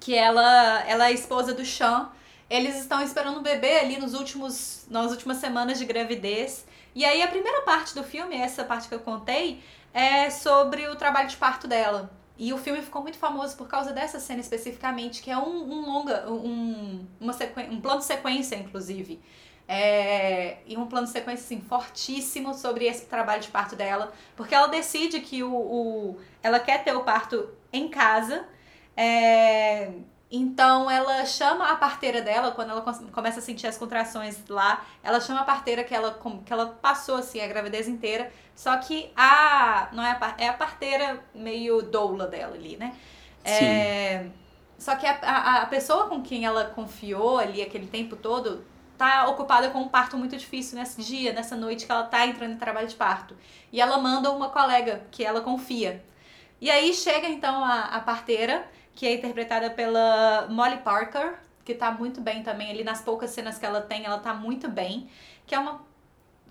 que 0.00 0.12
ela, 0.12 0.82
ela 0.88 1.04
é 1.04 1.08
a 1.08 1.12
esposa 1.12 1.54
do 1.54 1.64
Sean. 1.64 2.10
Eles 2.50 2.74
estão 2.80 3.00
esperando 3.00 3.38
um 3.38 3.42
bebê 3.44 3.78
ali 3.78 3.96
nos 4.00 4.12
últimos, 4.12 4.86
nas 4.90 5.12
últimas 5.12 5.36
semanas 5.36 5.78
de 5.78 5.84
gravidez. 5.84 6.66
E 6.94 7.04
aí 7.04 7.22
a 7.22 7.28
primeira 7.28 7.62
parte 7.62 7.94
do 7.94 8.02
filme, 8.02 8.36
essa 8.36 8.64
parte 8.64 8.88
que 8.88 8.94
eu 8.94 9.00
contei, 9.00 9.62
é 9.92 10.30
sobre 10.30 10.86
o 10.88 10.96
trabalho 10.96 11.28
de 11.28 11.36
parto 11.36 11.66
dela. 11.66 12.10
E 12.38 12.52
o 12.52 12.58
filme 12.58 12.82
ficou 12.82 13.02
muito 13.02 13.18
famoso 13.18 13.56
por 13.56 13.68
causa 13.68 13.92
dessa 13.92 14.18
cena 14.18 14.40
especificamente, 14.40 15.22
que 15.22 15.30
é 15.30 15.36
um, 15.36 15.70
um 15.70 15.86
longa, 15.86 16.30
um, 16.30 17.06
uma 17.20 17.34
um 17.70 17.80
plano 17.80 18.02
sequência, 18.02 18.56
inclusive. 18.56 19.20
É, 19.68 20.58
e 20.66 20.76
um 20.76 20.86
plano 20.86 21.06
sequência 21.06 21.44
assim, 21.44 21.60
fortíssimo 21.60 22.52
sobre 22.52 22.86
esse 22.86 23.06
trabalho 23.06 23.40
de 23.40 23.48
parto 23.48 23.76
dela, 23.76 24.12
porque 24.34 24.54
ela 24.54 24.66
decide 24.66 25.20
que 25.20 25.42
o, 25.42 25.54
o 25.54 26.18
ela 26.42 26.58
quer 26.58 26.82
ter 26.82 26.94
o 26.94 27.04
parto 27.04 27.48
em 27.72 27.88
casa. 27.88 28.46
É, 28.96 29.92
então 30.34 30.90
ela 30.90 31.26
chama 31.26 31.70
a 31.70 31.76
parteira 31.76 32.22
dela, 32.22 32.52
quando 32.52 32.70
ela 32.70 32.80
começa 32.80 33.38
a 33.38 33.42
sentir 33.42 33.66
as 33.66 33.76
contrações 33.76 34.42
lá, 34.48 34.82
ela 35.02 35.20
chama 35.20 35.40
a 35.40 35.44
parteira 35.44 35.84
que 35.84 35.94
ela, 35.94 36.18
que 36.46 36.50
ela 36.50 36.66
passou 36.80 37.16
assim 37.16 37.38
a 37.42 37.46
gravidez 37.46 37.86
inteira, 37.86 38.32
só 38.56 38.74
que 38.78 39.12
a 39.14 39.90
não 39.92 40.02
é 40.02 40.12
a, 40.18 40.34
é 40.38 40.48
a 40.48 40.54
parteira 40.54 41.22
meio 41.34 41.82
doula 41.82 42.26
dela 42.26 42.54
ali, 42.54 42.78
né? 42.78 42.94
Sim. 43.44 43.64
É, 43.66 44.26
só 44.78 44.96
que 44.96 45.06
a, 45.06 45.18
a, 45.20 45.62
a 45.62 45.66
pessoa 45.66 46.08
com 46.08 46.22
quem 46.22 46.46
ela 46.46 46.64
confiou 46.64 47.36
ali 47.38 47.60
aquele 47.60 47.86
tempo 47.86 48.16
todo 48.16 48.64
tá 48.96 49.28
ocupada 49.28 49.68
com 49.68 49.80
um 49.80 49.88
parto 49.88 50.16
muito 50.16 50.34
difícil 50.34 50.78
nesse 50.78 51.02
dia, 51.02 51.34
nessa 51.34 51.56
noite 51.56 51.84
que 51.84 51.92
ela 51.92 52.04
tá 52.04 52.26
entrando 52.26 52.52
em 52.52 52.56
trabalho 52.56 52.88
de 52.88 52.94
parto. 52.94 53.36
E 53.70 53.82
ela 53.82 53.98
manda 53.98 54.30
uma 54.30 54.48
colega 54.48 55.04
que 55.10 55.22
ela 55.22 55.42
confia. 55.42 56.02
E 56.58 56.70
aí 56.70 56.94
chega 56.94 57.28
então 57.28 57.62
a, 57.62 57.80
a 57.80 58.00
parteira 58.00 58.64
que 58.94 59.06
é 59.06 59.14
interpretada 59.14 59.70
pela 59.70 60.46
Molly 60.48 60.78
Parker, 60.78 61.38
que 61.64 61.74
tá 61.74 61.90
muito 61.90 62.20
bem 62.20 62.42
também 62.42 62.70
ali 62.70 62.84
nas 62.84 63.00
poucas 63.00 63.30
cenas 63.30 63.58
que 63.58 63.64
ela 63.64 63.80
tem, 63.80 64.04
ela 64.04 64.18
tá 64.18 64.34
muito 64.34 64.68
bem, 64.68 65.08
que 65.46 65.54
é 65.54 65.58
uma 65.58 65.80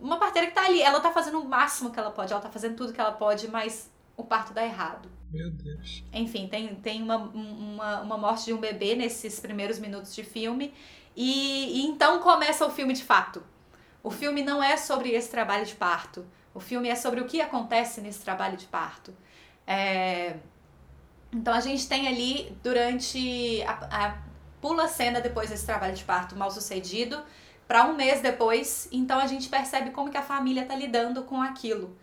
uma 0.02 0.18
parteira 0.18 0.48
que 0.48 0.54
tá 0.54 0.66
ali, 0.66 0.82
ela 0.82 1.00
tá 1.00 1.12
fazendo 1.12 1.40
o 1.40 1.48
máximo 1.48 1.92
que 1.92 2.00
ela 2.00 2.10
pode, 2.10 2.34
ela 2.34 2.42
tá 2.42 2.50
fazendo 2.50 2.76
tudo 2.76 2.92
que 2.92 3.00
ela 3.00 3.12
pode, 3.12 3.48
mas 3.48 3.90
o 4.18 4.24
parto 4.24 4.52
dá 4.52 4.66
errado. 4.66 5.08
Meu 5.32 5.50
Deus. 5.52 6.04
Enfim, 6.12 6.48
tem, 6.48 6.76
tem 6.76 7.02
uma, 7.02 7.18
uma, 7.18 8.02
uma 8.02 8.18
morte 8.18 8.46
de 8.46 8.54
um 8.54 8.58
bebê 8.58 8.96
nesses 8.96 9.40
primeiros 9.40 9.80
minutos 9.80 10.14
de 10.14 10.24
filme. 10.24 10.74
E, 11.16 11.82
e, 11.82 11.86
então 11.86 12.20
começa 12.20 12.66
o 12.66 12.70
filme 12.70 12.94
de 12.94 13.04
fato. 13.04 13.44
O 14.04 14.10
filme 14.10 14.44
não 14.44 14.62
é 14.62 14.76
sobre 14.76 15.12
esse 15.12 15.30
trabalho 15.30 15.66
de 15.66 15.76
parto. 15.76 16.26
O 16.54 16.60
filme 16.60 16.90
é 16.90 16.96
sobre 16.96 17.22
o 17.22 17.26
que 17.26 17.40
acontece 17.40 18.02
nesse 18.02 18.22
trabalho 18.22 18.58
de 18.58 18.66
parto. 18.66 19.14
É, 19.66 20.36
então 21.34 21.54
a 21.54 21.60
gente 21.60 21.88
tem 21.88 22.08
ali 22.08 22.56
durante 22.62 23.64
a, 23.64 24.08
a 24.08 24.18
pula 24.62 24.84
a 24.84 24.88
cena 24.88 25.20
depois 25.20 25.50
desse 25.50 25.66
trabalho 25.66 25.96
de 25.96 26.04
parto 26.04 26.36
mal 26.36 26.52
sucedido 26.52 27.22
para 27.68 27.86
um 27.86 27.96
mês 27.96 28.22
depois, 28.22 28.90
então 28.92 29.18
a 29.18 29.26
gente 29.26 29.48
percebe 29.48 29.92
como 29.92 30.12
que 30.12 30.18
a 30.18 30.22
família 30.22 30.64
está 30.64 30.76
lidando 30.76 31.24
com 31.24 31.42
aquilo. 31.42 31.96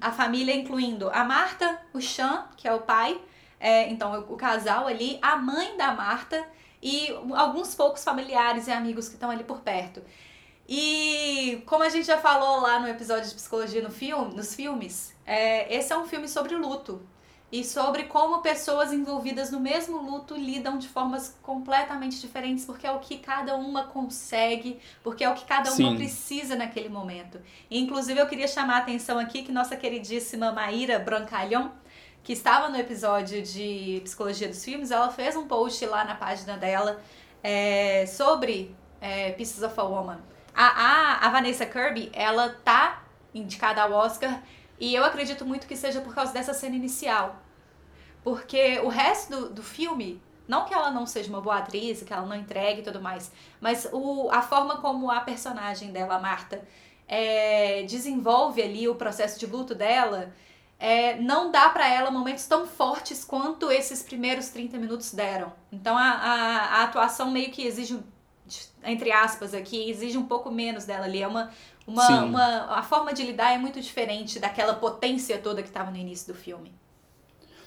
A 0.00 0.12
família 0.12 0.54
incluindo 0.54 1.10
a 1.10 1.24
Marta, 1.24 1.80
o 1.92 2.00
Chan, 2.00 2.46
que 2.56 2.68
é 2.68 2.72
o 2.72 2.82
pai, 2.82 3.20
é, 3.58 3.88
então 3.88 4.16
o, 4.28 4.36
casal 4.36 4.86
ali, 4.86 5.18
a 5.20 5.34
mãe 5.34 5.76
da 5.76 5.92
Marta 5.92 6.46
e 6.80 7.08
alguns 7.34 7.74
poucos 7.74 8.04
familiares 8.04 8.68
e 8.68 8.70
amigos 8.70 9.08
que 9.08 9.14
estão 9.14 9.28
ali 9.28 9.42
por 9.42 9.60
perto. 9.60 10.04
E 10.68 11.64
como 11.66 11.82
a 11.82 11.88
gente 11.88 12.06
já 12.06 12.18
falou 12.18 12.60
lá 12.60 12.78
no 12.78 12.86
episódio 12.86 13.28
de 13.28 13.34
psicologia 13.34 13.82
no 13.82 13.90
filme, 13.90 14.36
nos 14.36 14.54
filmes, 14.54 15.16
é, 15.26 15.74
esse 15.74 15.92
é 15.92 15.98
um 15.98 16.06
filme 16.06 16.28
sobre 16.28 16.54
luto 16.54 17.04
e 17.50 17.64
sobre 17.64 18.04
como 18.04 18.42
pessoas 18.42 18.92
envolvidas 18.92 19.50
no 19.50 19.58
mesmo 19.58 20.02
luto 20.02 20.36
lidam 20.36 20.76
de 20.76 20.86
formas 20.86 21.34
completamente 21.42 22.20
diferentes, 22.20 22.64
porque 22.64 22.86
é 22.86 22.92
o 22.92 22.98
que 22.98 23.18
cada 23.18 23.56
uma 23.56 23.84
consegue, 23.84 24.78
porque 25.02 25.24
é 25.24 25.30
o 25.30 25.34
que 25.34 25.46
cada 25.46 25.70
uma 25.70 25.76
Sim. 25.76 25.96
precisa 25.96 26.54
naquele 26.56 26.90
momento. 26.90 27.40
E, 27.70 27.78
inclusive, 27.78 28.20
eu 28.20 28.26
queria 28.26 28.46
chamar 28.46 28.74
a 28.74 28.78
atenção 28.78 29.18
aqui 29.18 29.42
que 29.42 29.50
nossa 29.50 29.76
queridíssima 29.76 30.52
Maíra 30.52 30.98
Brancalhon, 30.98 31.68
que 32.22 32.34
estava 32.34 32.68
no 32.68 32.76
episódio 32.76 33.42
de 33.42 34.02
Psicologia 34.04 34.48
dos 34.48 34.62
Filmes, 34.62 34.90
ela 34.90 35.10
fez 35.10 35.34
um 35.34 35.46
post 35.48 35.84
lá 35.86 36.04
na 36.04 36.14
página 36.14 36.58
dela 36.58 37.00
é, 37.42 38.04
sobre 38.06 38.76
é, 39.00 39.32
Pieces 39.32 39.62
of 39.62 39.78
a 39.80 39.84
Woman. 39.84 40.18
A, 40.54 40.66
a, 40.66 41.26
a 41.26 41.30
Vanessa 41.30 41.64
Kirby, 41.64 42.10
ela 42.12 42.50
tá 42.62 43.04
indicada 43.34 43.80
ao 43.82 43.92
Oscar 43.92 44.42
e 44.80 44.94
eu 44.94 45.04
acredito 45.04 45.44
muito 45.44 45.66
que 45.66 45.76
seja 45.76 46.00
por 46.00 46.14
causa 46.14 46.32
dessa 46.32 46.54
cena 46.54 46.76
inicial. 46.76 47.36
Porque 48.22 48.78
o 48.80 48.88
resto 48.88 49.30
do, 49.30 49.50
do 49.54 49.62
filme, 49.62 50.20
não 50.46 50.64
que 50.64 50.74
ela 50.74 50.90
não 50.90 51.06
seja 51.06 51.28
uma 51.28 51.40
boa 51.40 51.58
atriz, 51.58 52.02
que 52.02 52.12
ela 52.12 52.26
não 52.26 52.36
entregue 52.36 52.80
e 52.80 52.84
tudo 52.84 53.00
mais, 53.00 53.32
mas 53.60 53.88
o, 53.92 54.28
a 54.30 54.42
forma 54.42 54.78
como 54.78 55.10
a 55.10 55.20
personagem 55.20 55.92
dela, 55.92 56.16
a 56.16 56.20
Marta, 56.20 56.62
é, 57.06 57.82
desenvolve 57.84 58.62
ali 58.62 58.88
o 58.88 58.94
processo 58.94 59.38
de 59.38 59.46
luto 59.46 59.74
dela, 59.74 60.32
é, 60.78 61.16
não 61.16 61.50
dá 61.50 61.70
para 61.70 61.88
ela 61.88 62.10
momentos 62.10 62.46
tão 62.46 62.66
fortes 62.66 63.24
quanto 63.24 63.70
esses 63.70 64.02
primeiros 64.02 64.48
30 64.50 64.78
minutos 64.78 65.12
deram. 65.12 65.52
Então 65.72 65.96
a, 65.96 66.10
a, 66.10 66.56
a 66.80 66.82
atuação 66.84 67.30
meio 67.30 67.50
que 67.50 67.66
exige 67.66 67.98
entre 68.84 69.12
aspas 69.12 69.52
aqui, 69.52 69.90
exige 69.90 70.16
um 70.16 70.26
pouco 70.26 70.50
menos 70.50 70.84
dela 70.84 71.04
ali. 71.04 71.22
É 71.22 71.28
uma, 71.28 71.50
uma, 71.88 72.22
uma, 72.22 72.78
a 72.78 72.82
forma 72.82 73.14
de 73.14 73.22
lidar 73.22 73.54
é 73.54 73.58
muito 73.58 73.80
diferente 73.80 74.38
daquela 74.38 74.74
potência 74.74 75.38
toda 75.38 75.62
que 75.62 75.68
estava 75.68 75.90
no 75.90 75.96
início 75.96 76.32
do 76.32 76.38
filme. 76.38 76.70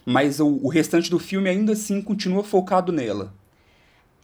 Mas 0.05 0.39
o, 0.39 0.47
o 0.47 0.69
restante 0.69 1.09
do 1.09 1.17
filme 1.17 1.49
ainda 1.49 1.74
assim 1.74 2.01
continua 2.01 2.43
focado 2.43 2.91
nela. 2.91 3.34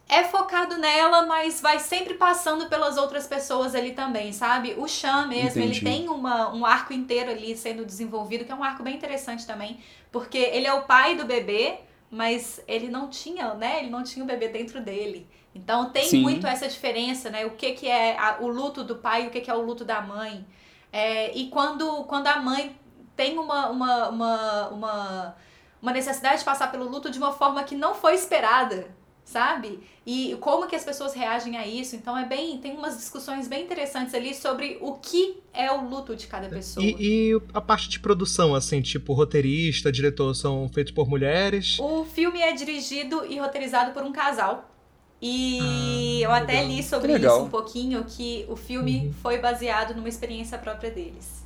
É 0.08 0.24
focado 0.24 0.78
nela, 0.78 1.26
mas 1.26 1.60
vai 1.60 1.80
sempre 1.80 2.14
passando 2.14 2.68
pelas 2.68 2.96
outras 2.96 3.26
pessoas 3.26 3.74
ali 3.74 3.92
também, 3.92 4.32
sabe? 4.32 4.74
O 4.78 4.88
Chan 4.88 5.26
mesmo, 5.26 5.60
Entendi. 5.60 5.78
ele 5.78 5.80
tem 5.80 6.08
uma, 6.08 6.54
um 6.54 6.64
arco 6.64 6.94
inteiro 6.94 7.30
ali 7.30 7.54
sendo 7.56 7.84
desenvolvido, 7.84 8.44
que 8.44 8.52
é 8.52 8.54
um 8.54 8.64
arco 8.64 8.82
bem 8.82 8.96
interessante 8.96 9.46
também, 9.46 9.80
porque 10.10 10.38
ele 10.38 10.66
é 10.66 10.72
o 10.72 10.82
pai 10.82 11.14
do 11.14 11.26
bebê, 11.26 11.80
mas 12.10 12.62
ele 12.66 12.88
não 12.88 13.08
tinha, 13.08 13.54
né? 13.54 13.80
Ele 13.80 13.90
não 13.90 14.02
tinha 14.02 14.24
o 14.24 14.26
bebê 14.26 14.48
dentro 14.48 14.80
dele. 14.80 15.28
Então 15.54 15.90
tem 15.90 16.08
Sim. 16.08 16.22
muito 16.22 16.46
essa 16.46 16.68
diferença, 16.68 17.30
né? 17.30 17.44
O 17.44 17.50
que, 17.50 17.72
que 17.72 17.88
é 17.88 18.18
a, 18.18 18.38
o 18.40 18.48
luto 18.48 18.84
do 18.84 18.96
pai 18.96 19.24
e 19.24 19.26
o 19.28 19.30
que, 19.30 19.40
que 19.40 19.50
é 19.50 19.54
o 19.54 19.62
luto 19.62 19.84
da 19.84 20.00
mãe. 20.00 20.46
É, 20.92 21.36
e 21.36 21.48
quando, 21.48 22.04
quando 22.04 22.26
a 22.28 22.40
mãe 22.40 22.76
tem 23.16 23.38
uma, 23.38 23.68
uma, 23.68 24.08
uma, 24.08 24.68
uma, 24.68 25.36
uma 25.82 25.92
necessidade 25.92 26.38
de 26.38 26.44
passar 26.44 26.70
pelo 26.70 26.88
luto 26.88 27.10
de 27.10 27.18
uma 27.18 27.32
forma 27.32 27.62
que 27.64 27.74
não 27.74 27.94
foi 27.94 28.14
esperada, 28.14 28.96
sabe? 29.28 29.78
E 30.06 30.36
como 30.40 30.66
que 30.66 30.74
as 30.74 30.84
pessoas 30.84 31.12
reagem 31.12 31.58
a 31.58 31.66
isso. 31.66 31.94
Então 31.94 32.16
é 32.16 32.24
bem, 32.24 32.56
tem 32.58 32.74
umas 32.74 32.96
discussões 32.96 33.46
bem 33.46 33.64
interessantes 33.64 34.14
ali 34.14 34.34
sobre 34.34 34.78
o 34.80 34.94
que 34.94 35.36
é 35.52 35.70
o 35.70 35.86
luto 35.86 36.16
de 36.16 36.26
cada 36.26 36.48
pessoa. 36.48 36.84
E, 36.84 36.96
e 36.98 37.40
a 37.52 37.60
parte 37.60 37.90
de 37.90 38.00
produção, 38.00 38.54
assim, 38.54 38.80
tipo 38.80 39.12
roteirista, 39.12 39.92
diretor, 39.92 40.34
são 40.34 40.66
feitos 40.70 40.92
por 40.94 41.08
mulheres? 41.08 41.78
O 41.78 42.06
filme 42.06 42.40
é 42.40 42.52
dirigido 42.52 43.26
e 43.26 43.38
roteirizado 43.38 43.92
por 43.92 44.02
um 44.02 44.12
casal. 44.12 44.74
E 45.20 45.58
ah, 45.60 46.24
eu 46.24 46.30
até 46.30 46.64
li 46.64 46.82
sobre 46.82 47.18
isso 47.18 47.42
um 47.42 47.50
pouquinho, 47.50 48.04
que 48.04 48.46
o 48.48 48.56
filme 48.56 49.08
uhum. 49.08 49.12
foi 49.14 49.38
baseado 49.38 49.94
numa 49.94 50.08
experiência 50.08 50.56
própria 50.56 50.90
deles. 50.90 51.44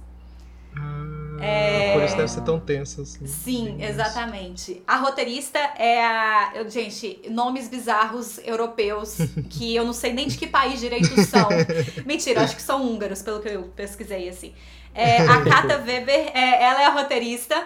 Ah, 0.77 1.22
é... 1.41 1.93
Por 1.93 2.03
isso 2.03 2.17
deve 2.17 2.29
ser 2.29 2.41
tão 2.43 2.59
tenso 2.59 3.03
assim. 3.03 3.27
Sim, 3.27 3.83
exatamente. 3.83 4.83
A 4.87 4.97
roteirista 4.97 5.59
é 5.59 6.05
a. 6.05 6.53
Eu, 6.55 6.69
gente, 6.69 7.23
nomes 7.31 7.69
bizarros 7.69 8.39
europeus 8.45 9.19
que 9.51 9.75
eu 9.75 9.85
não 9.85 9.93
sei 9.93 10.13
nem 10.13 10.29
de 10.29 10.37
que 10.37 10.47
país 10.47 10.81
direito 10.81 11.09
são. 11.25 11.49
Mentira, 12.05 12.43
acho 12.43 12.57
que 12.57 12.63
são 12.63 12.83
húngaros, 12.83 13.23
pelo 13.23 13.41
que 13.41 13.49
eu 13.49 13.65
pesquisei, 13.75 14.29
assim. 14.29 14.55
É, 14.95 15.19
a 15.23 15.43
Kata 15.45 15.79
Weber, 15.79 16.31
é, 16.35 16.65
ela 16.65 16.83
é 16.83 16.87
a 16.87 16.91
roteirista. 16.91 17.57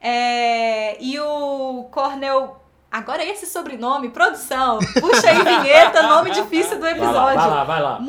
É, 0.00 1.02
e 1.02 1.18
o 1.18 1.88
Cornel 1.90 2.56
Agora 2.90 3.22
esse 3.22 3.44
sobrenome, 3.44 4.08
produção. 4.08 4.78
Puxa 4.98 5.28
aí, 5.28 5.44
vinheta, 5.44 6.02
nome 6.02 6.30
difícil 6.30 6.78
do 6.78 6.86
episódio. 6.86 7.12
Vai 7.14 7.36
lá, 7.36 7.44
vai 7.46 7.48
lá. 7.48 7.64
Vai 7.64 7.82
lá. 7.82 8.00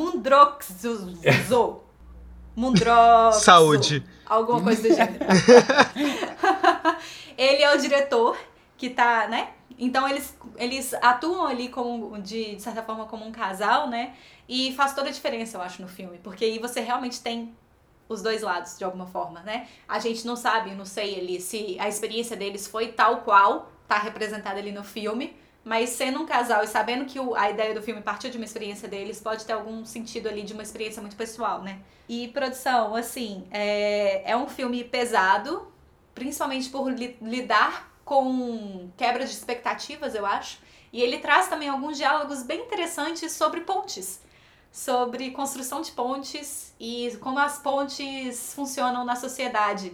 Mundroxo. 2.60 3.40
Saúde. 3.40 4.04
Alguma 4.26 4.62
coisa 4.62 4.82
do 4.82 4.94
gênero. 4.94 5.24
ele 7.36 7.62
é 7.62 7.74
o 7.74 7.78
diretor 7.78 8.36
que 8.76 8.90
tá, 8.90 9.26
né? 9.28 9.50
Então 9.78 10.06
eles, 10.06 10.36
eles 10.56 10.92
atuam 10.94 11.46
ali 11.46 11.70
como, 11.70 12.20
de, 12.20 12.56
de 12.56 12.62
certa 12.62 12.82
forma, 12.82 13.06
como 13.06 13.24
um 13.24 13.32
casal, 13.32 13.88
né? 13.88 14.14
E 14.46 14.74
faz 14.74 14.94
toda 14.94 15.08
a 15.08 15.12
diferença, 15.12 15.56
eu 15.56 15.62
acho, 15.62 15.80
no 15.80 15.88
filme. 15.88 16.18
Porque 16.22 16.44
aí 16.44 16.58
você 16.58 16.80
realmente 16.80 17.22
tem 17.22 17.54
os 18.08 18.20
dois 18.20 18.42
lados, 18.42 18.76
de 18.76 18.84
alguma 18.84 19.06
forma, 19.06 19.40
né? 19.40 19.66
A 19.88 19.98
gente 19.98 20.26
não 20.26 20.36
sabe, 20.36 20.74
não 20.74 20.84
sei 20.84 21.18
ali, 21.18 21.40
se 21.40 21.78
a 21.80 21.88
experiência 21.88 22.36
deles 22.36 22.66
foi 22.66 22.88
tal 22.88 23.22
qual 23.22 23.72
tá 23.88 23.98
representada 23.98 24.58
ali 24.58 24.70
no 24.70 24.84
filme, 24.84 25.34
mas 25.64 25.90
sendo 25.90 26.20
um 26.20 26.26
casal 26.26 26.64
e 26.64 26.66
sabendo 26.66 27.04
que 27.04 27.20
o, 27.20 27.34
a 27.34 27.50
ideia 27.50 27.74
do 27.74 27.82
filme 27.82 28.00
partiu 28.00 28.30
de 28.30 28.36
uma 28.38 28.44
experiência 28.44 28.88
deles, 28.88 29.20
pode 29.20 29.44
ter 29.44 29.52
algum 29.52 29.84
sentido 29.84 30.28
ali 30.28 30.42
de 30.42 30.52
uma 30.52 30.62
experiência 30.62 31.02
muito 31.02 31.16
pessoal, 31.16 31.62
né? 31.62 31.80
E 32.08 32.28
produção, 32.28 32.94
assim, 32.94 33.46
é, 33.50 34.30
é 34.30 34.36
um 34.36 34.48
filme 34.48 34.82
pesado, 34.82 35.70
principalmente 36.14 36.68
por 36.70 36.90
li, 36.90 37.16
lidar 37.20 37.90
com 38.04 38.90
quebra 38.96 39.24
de 39.24 39.30
expectativas, 39.30 40.14
eu 40.14 40.26
acho. 40.26 40.58
E 40.92 41.00
ele 41.00 41.18
traz 41.18 41.48
também 41.48 41.68
alguns 41.68 41.96
diálogos 41.96 42.42
bem 42.42 42.62
interessantes 42.62 43.32
sobre 43.32 43.60
pontes. 43.60 44.20
Sobre 44.72 45.30
construção 45.30 45.80
de 45.82 45.92
pontes 45.92 46.74
e 46.80 47.16
como 47.20 47.38
as 47.38 47.58
pontes 47.58 48.54
funcionam 48.54 49.04
na 49.04 49.14
sociedade 49.14 49.92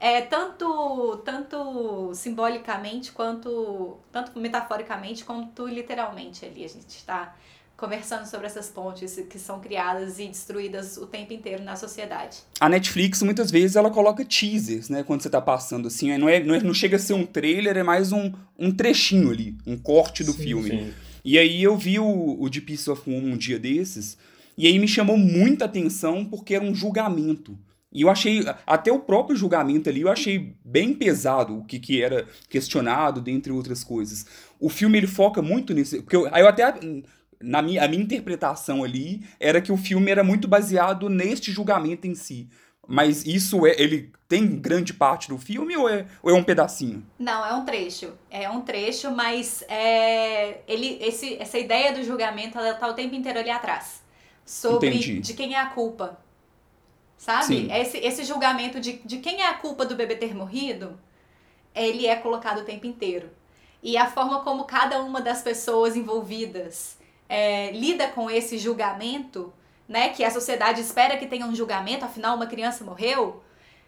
é 0.00 0.20
tanto 0.20 1.16
tanto 1.24 2.12
simbolicamente 2.14 3.12
quanto 3.12 3.96
tanto 4.12 4.38
metaforicamente 4.38 5.24
quanto 5.24 5.66
literalmente 5.66 6.44
ali 6.44 6.64
a 6.64 6.68
gente 6.68 6.90
está 6.90 7.34
conversando 7.76 8.26
sobre 8.26 8.46
essas 8.46 8.68
pontes 8.68 9.20
que 9.30 9.38
são 9.38 9.60
criadas 9.60 10.18
e 10.18 10.26
destruídas 10.26 10.96
o 10.96 11.06
tempo 11.06 11.32
inteiro 11.32 11.62
na 11.62 11.76
sociedade. 11.76 12.38
A 12.58 12.68
Netflix 12.68 13.22
muitas 13.22 13.52
vezes 13.52 13.76
ela 13.76 13.88
coloca 13.88 14.24
teasers, 14.24 14.88
né, 14.88 15.04
quando 15.04 15.22
você 15.22 15.28
está 15.28 15.40
passando 15.40 15.86
assim, 15.86 16.16
não 16.18 16.28
é, 16.28 16.42
não 16.42 16.56
é 16.56 16.60
não 16.60 16.74
chega 16.74 16.96
a 16.96 16.98
ser 16.98 17.12
um 17.12 17.24
trailer, 17.24 17.76
é 17.76 17.84
mais 17.84 18.10
um, 18.10 18.32
um 18.58 18.72
trechinho 18.72 19.30
ali, 19.30 19.56
um 19.64 19.76
corte 19.76 20.24
do 20.24 20.32
sim, 20.32 20.42
filme. 20.42 20.70
Sim. 20.70 20.94
E 21.24 21.38
aí 21.38 21.62
eu 21.62 21.76
vi 21.76 22.00
o, 22.00 22.36
o 22.40 22.50
The 22.50 22.60
Piece 22.60 22.90
of 22.90 23.08
Woman 23.08 23.34
um 23.34 23.36
dia 23.36 23.60
desses, 23.60 24.18
e 24.56 24.66
aí 24.66 24.76
me 24.76 24.88
chamou 24.88 25.16
muita 25.16 25.66
atenção 25.66 26.24
porque 26.24 26.56
era 26.56 26.64
um 26.64 26.74
julgamento. 26.74 27.56
E 27.90 28.02
eu 28.02 28.10
achei, 28.10 28.44
até 28.66 28.92
o 28.92 28.98
próprio 28.98 29.36
julgamento 29.36 29.88
ali, 29.88 30.02
eu 30.02 30.10
achei 30.10 30.54
bem 30.62 30.92
pesado 30.92 31.58
o 31.58 31.64
que, 31.64 31.78
que 31.78 32.02
era 32.02 32.26
questionado, 32.48 33.20
dentre 33.20 33.50
outras 33.50 33.82
coisas. 33.82 34.26
O 34.60 34.68
filme, 34.68 34.98
ele 34.98 35.06
foca 35.06 35.40
muito 35.40 35.72
nisso, 35.72 35.96
porque 36.02 36.16
eu, 36.16 36.28
aí 36.32 36.42
eu 36.42 36.48
até, 36.48 36.74
na 37.40 37.62
minha, 37.62 37.82
a 37.82 37.88
minha 37.88 38.02
interpretação 38.02 38.84
ali, 38.84 39.24
era 39.40 39.60
que 39.62 39.72
o 39.72 39.76
filme 39.76 40.10
era 40.10 40.22
muito 40.22 40.46
baseado 40.46 41.08
neste 41.08 41.50
julgamento 41.50 42.06
em 42.06 42.14
si. 42.14 42.48
Mas 42.86 43.24
isso 43.26 43.66
é, 43.66 43.74
ele 43.78 44.12
tem 44.26 44.46
grande 44.46 44.92
parte 44.92 45.28
do 45.28 45.38
filme 45.38 45.76
ou 45.76 45.88
é, 45.88 46.06
ou 46.22 46.30
é 46.30 46.34
um 46.34 46.42
pedacinho? 46.42 47.06
Não, 47.18 47.44
é 47.44 47.54
um 47.54 47.64
trecho. 47.64 48.12
É 48.30 48.48
um 48.50 48.62
trecho, 48.62 49.10
mas 49.10 49.62
é, 49.68 50.60
ele, 50.66 50.98
esse, 51.00 51.34
essa 51.34 51.58
ideia 51.58 51.92
do 51.92 52.02
julgamento, 52.02 52.58
ela 52.58 52.74
tá 52.74 52.88
o 52.88 52.94
tempo 52.94 53.14
inteiro 53.14 53.38
ali 53.38 53.50
atrás. 53.50 54.02
Sobre 54.44 54.88
Entendi. 54.88 55.20
de 55.20 55.34
quem 55.34 55.54
é 55.54 55.60
a 55.60 55.66
culpa 55.66 56.18
Sabe? 57.18 57.68
Esse, 57.70 57.98
esse 57.98 58.24
julgamento 58.24 58.78
de, 58.80 58.94
de 59.04 59.18
quem 59.18 59.42
é 59.42 59.48
a 59.48 59.54
culpa 59.54 59.84
do 59.84 59.96
bebê 59.96 60.14
ter 60.14 60.34
morrido, 60.34 60.98
ele 61.74 62.06
é 62.06 62.14
colocado 62.14 62.60
o 62.60 62.64
tempo 62.64 62.86
inteiro. 62.86 63.28
E 63.82 63.96
a 63.96 64.06
forma 64.06 64.40
como 64.40 64.64
cada 64.64 65.02
uma 65.02 65.20
das 65.20 65.42
pessoas 65.42 65.96
envolvidas 65.96 66.96
é, 67.28 67.72
lida 67.72 68.08
com 68.08 68.30
esse 68.30 68.56
julgamento, 68.56 69.52
né? 69.88 70.10
Que 70.10 70.24
a 70.24 70.30
sociedade 70.30 70.80
espera 70.80 71.16
que 71.16 71.26
tenha 71.26 71.44
um 71.44 71.54
julgamento, 71.54 72.04
afinal 72.04 72.36
uma 72.36 72.46
criança 72.46 72.84
morreu. 72.84 73.42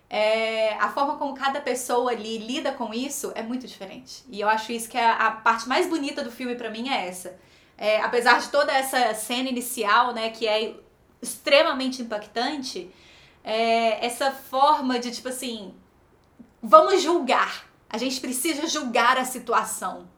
É, 0.09 0.75
a 0.75 0.89
forma 0.91 1.17
como 1.17 1.35
cada 1.35 1.61
pessoa 1.61 2.11
ali 2.11 2.39
lida 2.39 2.73
com 2.73 2.93
isso 2.93 3.31
é 3.37 3.43
muito 3.43 3.67
diferente. 3.67 4.25
E 4.29 4.41
eu 4.41 4.49
acho 4.49 4.73
isso 4.73 4.89
que 4.89 4.99
é 4.99 5.05
a, 5.05 5.29
a 5.29 5.31
parte 5.31 5.69
mais 5.69 5.89
bonita 5.89 6.25
do 6.25 6.33
filme 6.33 6.57
para 6.57 6.69
mim 6.69 6.89
é 6.89 7.07
essa. 7.07 7.39
É, 7.79 8.01
apesar 8.01 8.41
de 8.41 8.49
toda 8.49 8.73
essa 8.73 9.15
cena 9.15 9.49
inicial, 9.49 10.13
né, 10.13 10.31
que 10.31 10.47
é 10.47 10.75
extremamente 11.23 12.03
impactante, 12.03 12.91
é, 13.45 14.05
essa 14.05 14.31
forma 14.31 14.99
de 14.99 15.11
tipo 15.11 15.29
assim, 15.29 15.73
vamos 16.63 17.03
julgar. 17.03 17.67
A 17.89 17.99
gente 17.99 18.21
precisa 18.21 18.67
julgar 18.67 19.19
a 19.19 19.25
situação. 19.25 20.09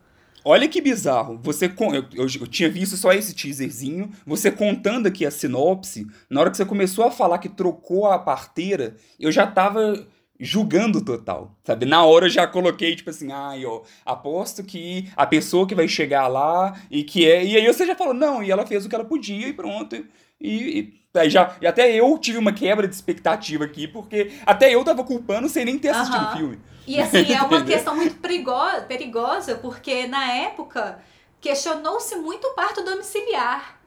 Olha 0.44 0.68
que 0.68 0.80
bizarro. 0.80 1.38
Você 1.42 1.66
eu, 1.66 2.04
eu, 2.12 2.26
eu, 2.40 2.46
tinha 2.46 2.68
visto 2.68 2.96
só 2.96 3.12
esse 3.12 3.34
teaserzinho. 3.34 4.10
Você 4.26 4.50
contando 4.50 5.06
aqui 5.06 5.24
a 5.24 5.30
sinopse. 5.30 6.06
Na 6.28 6.40
hora 6.40 6.50
que 6.50 6.56
você 6.56 6.64
começou 6.64 7.04
a 7.04 7.10
falar 7.10 7.38
que 7.38 7.48
trocou 7.48 8.06
a 8.06 8.18
parteira, 8.18 8.96
eu 9.20 9.30
já 9.30 9.46
tava 9.46 10.06
julgando 10.42 11.00
total, 11.04 11.56
sabe? 11.62 11.86
Na 11.86 12.04
hora 12.04 12.26
eu 12.26 12.30
já 12.30 12.48
coloquei, 12.48 12.96
tipo 12.96 13.10
assim, 13.10 13.30
ai, 13.30 13.64
ó, 13.64 13.82
aposto 14.04 14.64
que 14.64 15.08
a 15.14 15.24
pessoa 15.24 15.68
que 15.68 15.74
vai 15.74 15.86
chegar 15.86 16.26
lá 16.26 16.76
e 16.90 17.04
que 17.04 17.30
é. 17.30 17.44
E 17.44 17.56
aí 17.56 17.66
você 17.66 17.86
já 17.86 17.94
falou, 17.94 18.12
não, 18.12 18.42
e 18.42 18.50
ela 18.50 18.66
fez 18.66 18.84
o 18.84 18.88
que 18.88 18.94
ela 18.94 19.04
podia 19.04 19.46
e 19.46 19.52
pronto. 19.52 20.04
E, 20.42 20.80
e 20.80 21.02
Aí 21.14 21.28
já, 21.28 21.54
e 21.60 21.66
até 21.66 21.94
eu 21.94 22.16
tive 22.16 22.38
uma 22.38 22.54
quebra 22.54 22.88
de 22.88 22.94
expectativa 22.94 23.64
aqui, 23.64 23.86
porque 23.86 24.32
até 24.46 24.74
eu 24.74 24.82
tava 24.82 25.04
culpando 25.04 25.46
sem 25.46 25.62
nem 25.62 25.78
ter 25.78 25.90
assistido 25.90 26.24
o 26.24 26.32
filme. 26.32 26.60
E 26.86 26.98
assim, 27.00 27.30
é 27.32 27.42
uma 27.42 27.60
questão 27.64 27.94
muito 27.94 28.16
perigosa, 28.16 28.80
perigosa, 28.82 29.54
porque 29.56 30.06
na 30.06 30.32
época 30.32 30.98
questionou-se 31.38 32.16
muito 32.16 32.46
o 32.46 32.54
parto 32.54 32.82
domiciliar. 32.82 33.78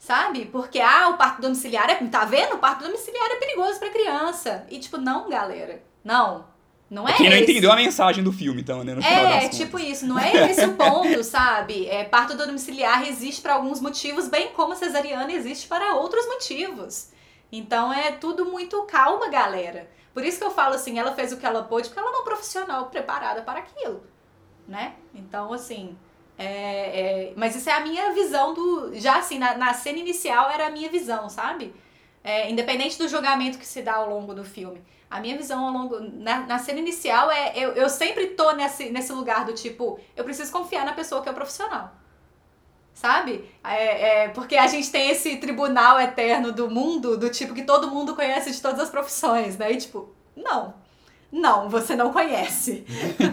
Sabe? 0.00 0.46
Porque, 0.46 0.80
ah, 0.80 1.08
o 1.10 1.16
parto 1.16 1.40
domiciliar 1.40 1.88
é. 1.88 1.94
Tá 2.08 2.26
vendo? 2.26 2.56
O 2.56 2.58
parto 2.58 2.84
domiciliar 2.84 3.30
é 3.30 3.36
perigoso 3.36 3.78
pra 3.78 3.88
criança. 3.88 4.66
E, 4.68 4.78
tipo, 4.78 4.98
não, 4.98 5.30
galera. 5.30 5.82
Não. 6.02 6.44
Não 6.90 7.08
é 7.08 7.14
Quem 7.14 7.28
não 7.28 7.36
esse. 7.36 7.50
entendeu 7.50 7.72
a 7.72 7.76
mensagem 7.76 8.22
do 8.22 8.32
filme, 8.32 8.60
então, 8.60 8.84
né? 8.84 8.94
No 8.94 9.02
final 9.02 9.26
é, 9.26 9.48
tipo 9.48 9.78
isso, 9.78 10.06
não 10.06 10.18
é 10.18 10.50
esse 10.50 10.64
o 10.66 10.72
ponto, 10.76 11.24
sabe? 11.24 11.86
É, 11.88 12.04
parto 12.04 12.36
domiciliar 12.36 13.06
existe 13.08 13.40
para 13.42 13.54
alguns 13.54 13.80
motivos, 13.80 14.28
bem 14.28 14.52
como 14.52 14.72
a 14.74 14.76
cesariana 14.76 15.32
existe 15.32 15.66
para 15.66 15.94
outros 15.96 16.26
motivos. 16.26 17.10
Então 17.50 17.92
é 17.92 18.12
tudo 18.12 18.44
muito 18.46 18.82
calma, 18.84 19.28
galera. 19.28 19.90
Por 20.12 20.24
isso 20.24 20.38
que 20.38 20.44
eu 20.44 20.50
falo 20.50 20.74
assim, 20.74 20.98
ela 20.98 21.12
fez 21.14 21.32
o 21.32 21.36
que 21.38 21.46
ela 21.46 21.62
pôde, 21.64 21.88
porque 21.88 21.98
ela 22.00 22.08
é 22.10 22.12
uma 22.12 22.24
profissional 22.24 22.86
preparada 22.90 23.42
para 23.42 23.60
aquilo, 23.60 24.04
né? 24.66 24.94
Então, 25.14 25.52
assim, 25.52 25.98
É, 26.38 27.28
é, 27.30 27.32
mas 27.36 27.54
isso 27.56 27.68
é 27.70 27.72
a 27.74 27.80
minha 27.80 28.12
visão 28.12 28.54
do. 28.54 28.92
Já 28.94 29.18
assim, 29.18 29.38
na, 29.38 29.56
na 29.56 29.72
cena 29.74 29.98
inicial 29.98 30.50
era 30.50 30.66
a 30.66 30.70
minha 30.70 30.90
visão, 30.90 31.28
sabe? 31.28 31.74
É, 32.24 32.50
independente 32.50 32.98
do 32.98 33.06
julgamento 33.08 33.58
que 33.58 33.66
se 33.66 33.82
dá 33.82 33.94
ao 33.96 34.08
longo 34.08 34.34
do 34.34 34.44
filme. 34.44 34.82
A 35.14 35.20
minha 35.20 35.36
visão 35.36 35.64
ao 35.64 35.72
longo. 35.72 36.00
Na, 36.00 36.40
na 36.40 36.58
cena 36.58 36.80
inicial 36.80 37.30
é. 37.30 37.52
Eu, 37.56 37.70
eu 37.74 37.88
sempre 37.88 38.26
tô 38.30 38.50
nesse, 38.50 38.90
nesse 38.90 39.12
lugar 39.12 39.44
do 39.44 39.52
tipo, 39.52 40.00
eu 40.16 40.24
preciso 40.24 40.50
confiar 40.50 40.84
na 40.84 40.92
pessoa 40.92 41.22
que 41.22 41.28
é 41.28 41.32
o 41.32 41.34
profissional. 41.36 41.94
Sabe? 42.92 43.48
É, 43.62 44.24
é, 44.24 44.28
porque 44.30 44.56
a 44.56 44.66
gente 44.66 44.90
tem 44.90 45.10
esse 45.10 45.36
tribunal 45.36 46.00
eterno 46.00 46.50
do 46.50 46.68
mundo, 46.68 47.16
do 47.16 47.30
tipo 47.30 47.54
que 47.54 47.62
todo 47.62 47.92
mundo 47.92 48.16
conhece 48.16 48.50
de 48.50 48.60
todas 48.60 48.80
as 48.80 48.90
profissões, 48.90 49.56
né? 49.56 49.70
E 49.70 49.76
tipo, 49.76 50.12
não. 50.34 50.74
Não, 51.30 51.70
você 51.70 51.94
não 51.94 52.12
conhece. 52.12 52.84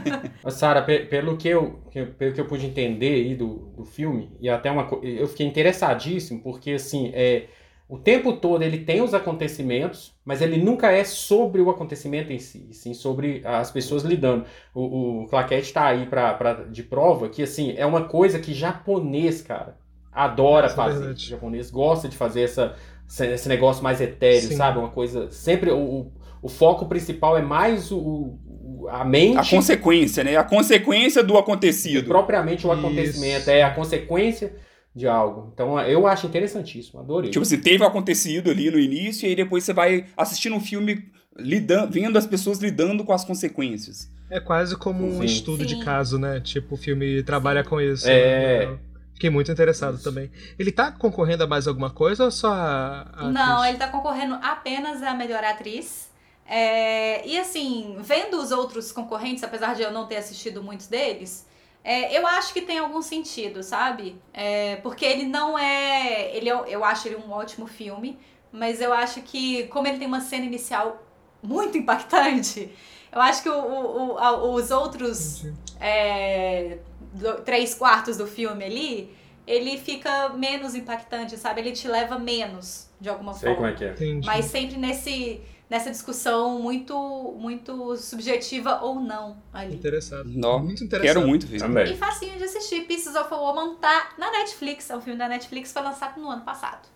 Sara, 0.52 0.84
pelo 0.84 1.36
que 1.36 1.48
eu 1.48 1.80
pelo 2.16 2.34
que 2.34 2.42
eu 2.42 2.46
pude 2.46 2.68
entender 2.68 3.16
aí 3.16 3.34
do, 3.34 3.56
do 3.76 3.86
filme, 3.86 4.32
e 4.40 4.48
até 4.48 4.70
uma 4.70 4.88
eu 5.02 5.28
fiquei 5.28 5.48
interessadíssimo, 5.48 6.44
porque 6.44 6.74
assim, 6.74 7.12
é, 7.16 7.48
o 7.92 7.98
tempo 7.98 8.32
todo 8.32 8.64
ele 8.64 8.78
tem 8.78 9.02
os 9.02 9.14
acontecimentos, 9.14 10.14
mas 10.24 10.42
ele 10.42 10.56
nunca 10.56 10.90
é 10.90 11.04
sobre 11.04 11.60
o 11.60 11.70
acontecimento 11.70 12.32
em 12.32 12.40
si, 12.40 12.70
sim 12.72 12.94
sobre 12.94 13.42
as 13.44 13.70
pessoas 13.70 14.04
lidando. 14.04 14.46
O, 14.74 15.24
o 15.24 15.28
Claquete 15.28 15.68
está 15.68 15.88
aí 15.88 16.06
pra, 16.06 16.34
pra, 16.36 16.54
de 16.54 16.84
prova 16.84 17.28
que 17.28 17.44
assim 17.44 17.74
é 17.76 17.86
uma 17.86 18.06
coisa 18.06 18.40
que 18.40 18.54
japonês, 18.54 19.42
cara, 19.42 19.76
adora 20.10 20.68
Nossa, 20.68 20.76
fazer. 20.76 21.12
É 21.12 21.16
japonês 21.18 21.70
gosta 21.70 22.08
de 22.08 22.16
fazer 22.16 22.44
essa, 22.44 22.78
esse 23.10 23.50
negócio 23.50 23.84
mais 23.84 24.00
etéreo, 24.00 24.48
sim. 24.48 24.56
sabe? 24.56 24.80
Uma 24.80 24.92
coisa. 24.92 25.30
Sempre 25.30 25.70
o, 25.70 26.14
o 26.42 26.48
foco 26.48 26.86
principal 26.86 27.38
é 27.38 27.42
mais 27.42 27.92
o, 27.92 27.98
o, 28.00 28.88
a 28.90 29.04
mente. 29.04 29.38
A 29.38 29.46
consequência, 29.46 30.24
né? 30.24 30.38
A 30.38 30.46
consequência 30.46 31.22
do 31.22 31.38
acontecido. 31.38 32.08
Propriamente 32.08 32.66
o 32.66 32.72
acontecimento, 32.72 33.50
é 33.50 33.64
a 33.64 33.72
consequência 33.72 34.54
de 34.96 35.08
algo. 35.08 35.52
Então 35.54 35.80
eu 35.82 36.06
acho 36.06 36.28
interessantíssimo, 36.28 37.00
adorei. 37.00 37.32
Tipo, 37.32 37.46
você 37.46 37.58
teve 37.58 37.84
acontecido 37.84 38.52
ali 38.52 38.70
no 38.70 38.80
início 38.80 39.26
e 39.26 39.30
aí 39.30 39.36
depois 39.36 39.64
você 39.64 39.74
vai 39.74 40.06
assistindo 40.16 40.56
um 40.56 40.60
filme 40.60 41.10
lidando, 41.38 41.92
vendo 41.92 42.18
as 42.18 42.26
pessoas 42.26 42.60
lidando 42.60 43.04
com 43.04 43.14
as 43.14 43.24
consequências. 43.24 44.10
É 44.30 44.40
quase 44.40 44.78
como 44.78 45.06
um 45.06 45.24
estudo 45.24 45.68
Sim. 45.68 45.76
de 45.76 45.84
caso, 45.84 46.18
né? 46.18 46.40
Tipo, 46.40 46.76
o 46.76 46.78
filme 46.78 47.22
trabalha 47.24 47.64
com 47.64 47.82
isso. 47.82 48.08
É. 48.08 48.66
Né? 48.66 48.80
Fiquei 49.14 49.30
muito 49.30 49.52
interessado 49.52 49.96
isso. 49.96 50.04
também. 50.04 50.32
Ele 50.58 50.72
tá 50.72 50.92
concorrendo 50.92 51.44
a 51.44 51.48
mais 51.48 51.68
alguma 51.68 51.90
coisa 51.90 52.26
ou 52.26 52.32
só 52.32 52.52
a, 52.52 53.08
a 53.14 53.30
Não, 53.30 53.64
ele 53.64 53.78
tá 53.78 53.88
concorrendo 53.88 54.36
apenas 54.42 55.04
a 55.04 55.14
melhor 55.14 55.44
atriz. 55.44 56.10
É, 56.46 57.26
e 57.28 57.38
assim, 57.38 57.98
vendo 58.00 58.42
os 58.42 58.52
outros 58.52 58.92
concorrentes, 58.92 59.44
apesar 59.44 59.76
de 59.76 59.84
eu 59.84 59.92
não 59.92 60.08
ter 60.08 60.18
assistido 60.18 60.64
muitos 60.64 60.88
deles, 60.88 61.46
é, 61.84 62.18
eu 62.18 62.26
acho 62.28 62.54
que 62.54 62.62
tem 62.62 62.78
algum 62.78 63.02
sentido, 63.02 63.64
sabe? 63.64 64.16
É, 64.34 64.76
porque 64.78 65.04
ele 65.06 65.26
não 65.26 65.58
é. 65.58 66.36
Ele 66.36 66.50
é, 66.50 66.64
eu 66.68 66.84
acho 66.84 67.08
ele 67.08 67.16
um 67.16 67.32
ótimo 67.32 67.66
filme, 67.66 68.20
mas 68.52 68.82
eu 68.82 68.94
acho 68.94 69.22
que, 69.22 69.64
como 69.68 69.88
ele 69.88 69.98
tem 69.98 70.08
uma 70.08 70.22
cena 70.22 70.46
inicial 70.46 71.02
muito 71.42 71.78
impactante, 71.78 72.72
eu 73.12 73.20
acho 73.20 73.42
que 73.42 73.50
o, 73.50 73.54
o, 73.54 74.16
o 74.16 74.54
os 74.54 74.70
outros 74.70 75.46
é, 75.80 76.78
do, 77.14 77.42
três 77.42 77.74
quartos 77.74 78.18
do 78.18 78.28
filme 78.28 78.64
ali, 78.64 79.16
ele 79.48 79.78
fica 79.78 80.30
menos 80.30 80.76
impactante, 80.76 81.36
sabe? 81.36 81.62
Ele 81.62 81.72
te 81.72 81.88
leva 81.88 82.20
menos, 82.20 82.88
de 83.00 83.10
alguma 83.10 83.34
Sei 83.34 83.50
forma. 83.54 83.56
como 83.56 83.68
é 83.68 83.74
que 83.74 83.84
é. 83.84 83.92
Entendi. 83.92 84.26
Mas 84.26 84.46
sempre 84.46 84.78
nesse 84.78 85.42
nessa 85.72 85.90
discussão 85.90 86.60
muito 86.60 87.34
muito 87.40 87.96
subjetiva 87.96 88.82
ou 88.82 89.00
não 89.00 89.38
ali. 89.54 89.74
Interessado. 89.74 90.26
Não, 90.28 90.60
muito 90.60 90.84
interessado. 90.84 91.16
Quero 91.16 91.26
muito 91.26 91.48
ver. 91.48 91.60
Também. 91.60 91.94
E 91.94 91.98
facinho 91.98 92.38
de 92.38 92.44
assistir. 92.44 92.82
Pieces 92.82 93.16
of 93.16 93.34
a 93.34 93.38
Woman 93.38 93.76
tá 93.76 94.10
na 94.18 94.30
Netflix. 94.32 94.90
É 94.90 94.98
um 94.98 95.02
filme 95.02 95.18
da 95.18 95.30
Netflix, 95.30 95.72
foi 95.72 95.82
lançado 95.82 96.20
no 96.20 96.30
ano 96.30 96.42
passado. 96.42 96.90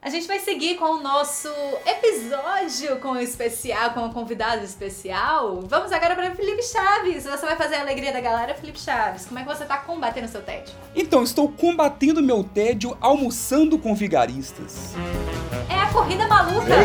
A 0.00 0.08
gente 0.10 0.26
vai 0.26 0.40
seguir 0.40 0.76
com 0.76 0.96
o 0.96 1.02
nosso 1.02 1.48
episódio 1.86 2.96
com 3.00 3.10
o 3.10 3.18
especial, 3.20 3.90
com 3.90 4.06
o 4.06 4.12
convidado 4.12 4.64
especial. 4.64 5.60
Vamos 5.60 5.92
agora 5.92 6.16
para 6.16 6.34
Felipe 6.34 6.62
Chaves. 6.62 7.24
Você 7.24 7.46
vai 7.46 7.54
fazer 7.54 7.76
a 7.76 7.82
alegria 7.82 8.12
da 8.12 8.20
galera, 8.20 8.54
Felipe 8.54 8.80
Chaves. 8.80 9.26
Como 9.26 9.38
é 9.38 9.42
que 9.44 9.48
você 9.48 9.64
tá 9.64 9.76
combatendo 9.76 10.26
o 10.26 10.30
seu 10.30 10.42
tédio? 10.42 10.74
Então, 10.96 11.22
estou 11.22 11.52
combatendo 11.52 12.20
meu 12.20 12.42
tédio 12.42 12.96
almoçando 13.00 13.78
com 13.78 13.94
vigaristas. 13.94 14.94
É 15.92 15.94
corrida 15.94 16.26
maluca. 16.26 16.72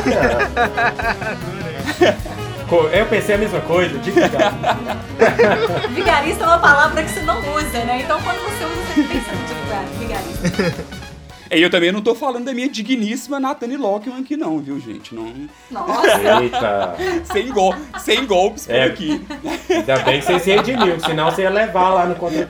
Eu 2.91 3.05
pensei 3.05 3.35
a 3.35 3.37
mesma 3.37 3.61
coisa, 3.61 3.97
de 3.99 4.11
Vigarista 5.95 6.43
é 6.43 6.47
uma 6.47 6.59
palavra 6.59 7.01
que 7.01 7.09
você 7.09 7.21
não 7.21 7.39
usa, 7.55 7.85
né? 7.85 8.01
Então 8.03 8.19
quando 8.21 8.39
você 8.39 8.65
usa, 8.65 8.75
você 8.93 9.03
pensa 9.03 9.31
de 9.31 9.53
vigarista. 9.99 10.73
E 11.49 11.61
eu 11.61 11.69
também 11.69 11.93
não 11.93 12.01
tô 12.01 12.13
falando 12.13 12.43
da 12.43 12.53
minha 12.53 12.67
digníssima 12.67 13.39
Nathanie 13.39 13.77
Lockman 13.77 14.19
aqui 14.19 14.35
não, 14.35 14.59
viu, 14.59 14.77
gente? 14.81 15.15
Não... 15.15 15.31
Nossa! 15.71 16.41
Eita! 16.41 16.93
sem, 17.23 17.47
gol... 17.53 17.73
sem 17.99 18.25
golpes 18.25 18.65
por 18.67 18.75
É. 18.75 18.83
aqui. 18.83 19.25
Ainda 19.69 19.99
bem 19.99 20.19
que 20.19 20.25
você 20.25 20.39
se 20.39 20.51
redimiu, 20.51 20.99
senão 20.99 21.31
você 21.31 21.43
ia 21.43 21.49
levar 21.49 21.87
lá 21.91 22.05
no 22.05 22.15
contra. 22.15 22.45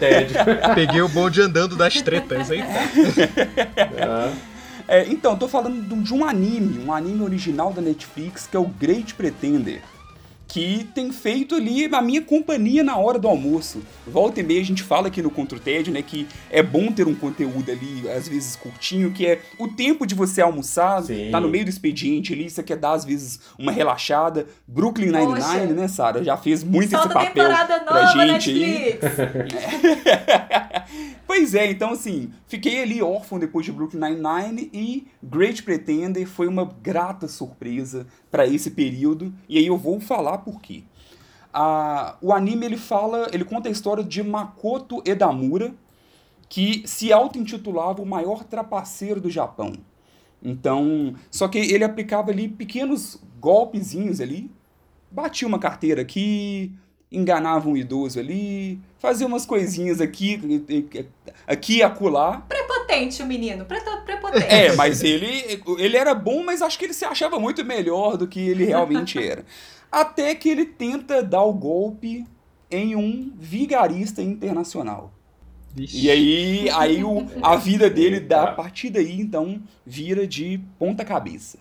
Peguei 0.74 1.00
o 1.04 1.08
bonde 1.08 1.40
andando 1.40 1.76
das 1.76 2.02
tretas, 2.02 2.50
hein? 2.50 2.64
Ah, 4.02 4.32
É, 4.88 5.06
então, 5.10 5.36
tô 5.36 5.48
falando 5.48 5.82
de 6.04 6.14
um- 6.14 6.26
anime, 6.26 6.80
um 6.86 6.94
anime 6.94 7.24
original 7.24 7.74
da 7.74 7.82
Netflix, 7.82 8.48
que 8.48 8.56
é 8.56 8.60
o 8.60 8.66
Great 8.66 9.14
Pretender. 9.14 9.82
Que 10.50 10.88
tem 10.96 11.12
feito 11.12 11.56
ali 11.56 11.94
a 11.94 12.02
minha 12.02 12.22
companhia 12.22 12.82
na 12.82 12.96
hora 12.98 13.20
do 13.20 13.28
almoço. 13.28 13.82
Volta 14.08 14.40
e 14.40 14.44
meia 14.44 14.62
a 14.62 14.64
gente 14.64 14.82
fala 14.82 15.10
aqui 15.10 15.22
no 15.22 15.30
Contra 15.30 15.58
o 15.58 15.62
Tédio, 15.62 15.92
né? 15.92 16.02
Que 16.02 16.26
é 16.50 16.64
bom 16.64 16.90
ter 16.90 17.06
um 17.06 17.14
conteúdo 17.14 17.70
ali, 17.70 18.10
às 18.10 18.30
vezes 18.30 18.56
curtinho, 18.56 19.12
que 19.12 19.26
é 19.26 19.42
o 19.60 19.68
tempo 19.68 20.08
de 20.08 20.16
você 20.16 20.42
almoçar, 20.42 21.04
Sim. 21.04 21.32
tá 21.32 21.42
no 21.42 21.50
meio 21.50 21.66
do 21.66 21.70
expediente 21.70 22.32
ali, 22.32 22.50
você 22.50 22.64
quer 22.64 22.78
dar, 22.78 22.94
às 22.94 23.04
vezes, 23.04 23.42
uma 23.60 23.74
relaxada. 23.74 24.48
Brooklyn 24.66 25.12
Poxa. 25.12 25.48
Nine-Nine, 25.50 25.74
né, 25.82 25.88
Sara? 25.90 26.24
Já 26.24 26.38
fez 26.38 26.64
muito 26.64 26.92
Solta 26.92 27.08
esse 27.08 27.14
papel 27.14 27.34
temporada 27.34 27.80
pra 27.82 28.16
nova, 28.16 28.40
gente 28.40 28.50
aí. 28.50 28.94
Netflix! 28.94 29.04
pois 31.28 31.54
é, 31.54 31.70
então 31.70 31.92
assim, 31.92 32.32
fiquei 32.48 32.82
ali 32.82 33.02
órfão 33.02 33.38
depois 33.38 33.66
de 33.66 33.72
Brooklyn 33.72 34.00
Nine-Nine 34.00 34.70
e 34.74 35.08
Great 35.22 35.62
Pretender 35.62 36.26
foi 36.28 36.48
uma 36.48 36.66
grata 36.82 37.28
surpresa 37.28 38.08
para 38.32 38.48
esse 38.48 38.72
período, 38.72 39.34
e 39.48 39.58
aí 39.58 39.68
eu 39.68 39.78
vou 39.78 40.00
falar 40.00 40.40
por 40.40 40.62
quê. 40.62 40.84
Ah, 41.54 42.18
o 42.22 42.34
anime 42.34 42.66
ele 42.66 42.78
fala, 42.78 43.30
ele 43.34 43.44
conta 43.44 43.68
a 43.68 43.72
história 43.72 44.04
de 44.04 44.24
Makoto 44.24 45.02
Edamura, 45.06 45.74
que 46.50 46.84
se 46.88 47.12
auto-intitulava 47.12 48.02
o 48.02 48.06
maior 48.06 48.44
trapaceiro 48.44 49.20
do 49.20 49.30
Japão. 49.30 49.74
Então, 50.42 51.16
só 51.32 51.48
que 51.48 51.58
ele 51.58 51.84
aplicava 51.84 52.32
ali 52.32 52.48
pequenos 52.48 53.20
golpezinhos 53.40 54.22
ali, 54.22 54.52
batia 55.12 55.48
uma 55.48 55.60
carteira 55.60 56.02
aqui, 56.02 56.72
enganava 57.12 57.68
um 57.70 57.76
idoso 57.76 58.20
ali, 58.20 58.80
fazia 59.00 59.28
umas 59.28 59.46
coisinhas 59.46 60.02
aqui, 60.02 60.40
aqui 61.46 61.78
e 61.78 61.84
acolá. 61.84 62.42
Prepotente 62.48 63.22
o 63.22 63.26
menino, 63.26 63.66
prepotente. 63.66 64.46
É, 64.46 64.76
mas 64.76 65.04
ele, 65.04 65.62
ele 65.78 65.98
era 65.98 66.14
bom, 66.14 66.44
mas 66.44 66.62
acho 66.62 66.78
que 66.78 66.86
ele 66.86 66.94
se 66.94 67.06
achava 67.06 67.40
muito 67.40 67.64
melhor 67.64 68.18
do 68.18 68.28
que 68.28 68.40
ele 68.40 68.66
realmente 68.66 69.18
era. 69.24 69.46
Até 69.92 70.36
que 70.36 70.50
ele 70.50 70.66
tenta 70.66 71.24
dar 71.24 71.44
o 71.44 71.54
golpe 71.54 72.26
em 72.70 72.96
um 72.96 73.32
vigarista 73.38 74.22
internacional. 74.22 75.14
E 75.76 76.10
aí, 76.10 76.70
aí 76.72 77.04
o, 77.04 77.28
a 77.42 77.56
vida 77.56 77.90
dele, 77.90 78.20
da, 78.20 78.46
a 78.46 78.52
partir 78.52 78.90
daí, 78.90 79.20
então, 79.20 79.62
vira 79.86 80.26
de 80.26 80.60
ponta 80.80 81.06
cabeça. 81.06 81.60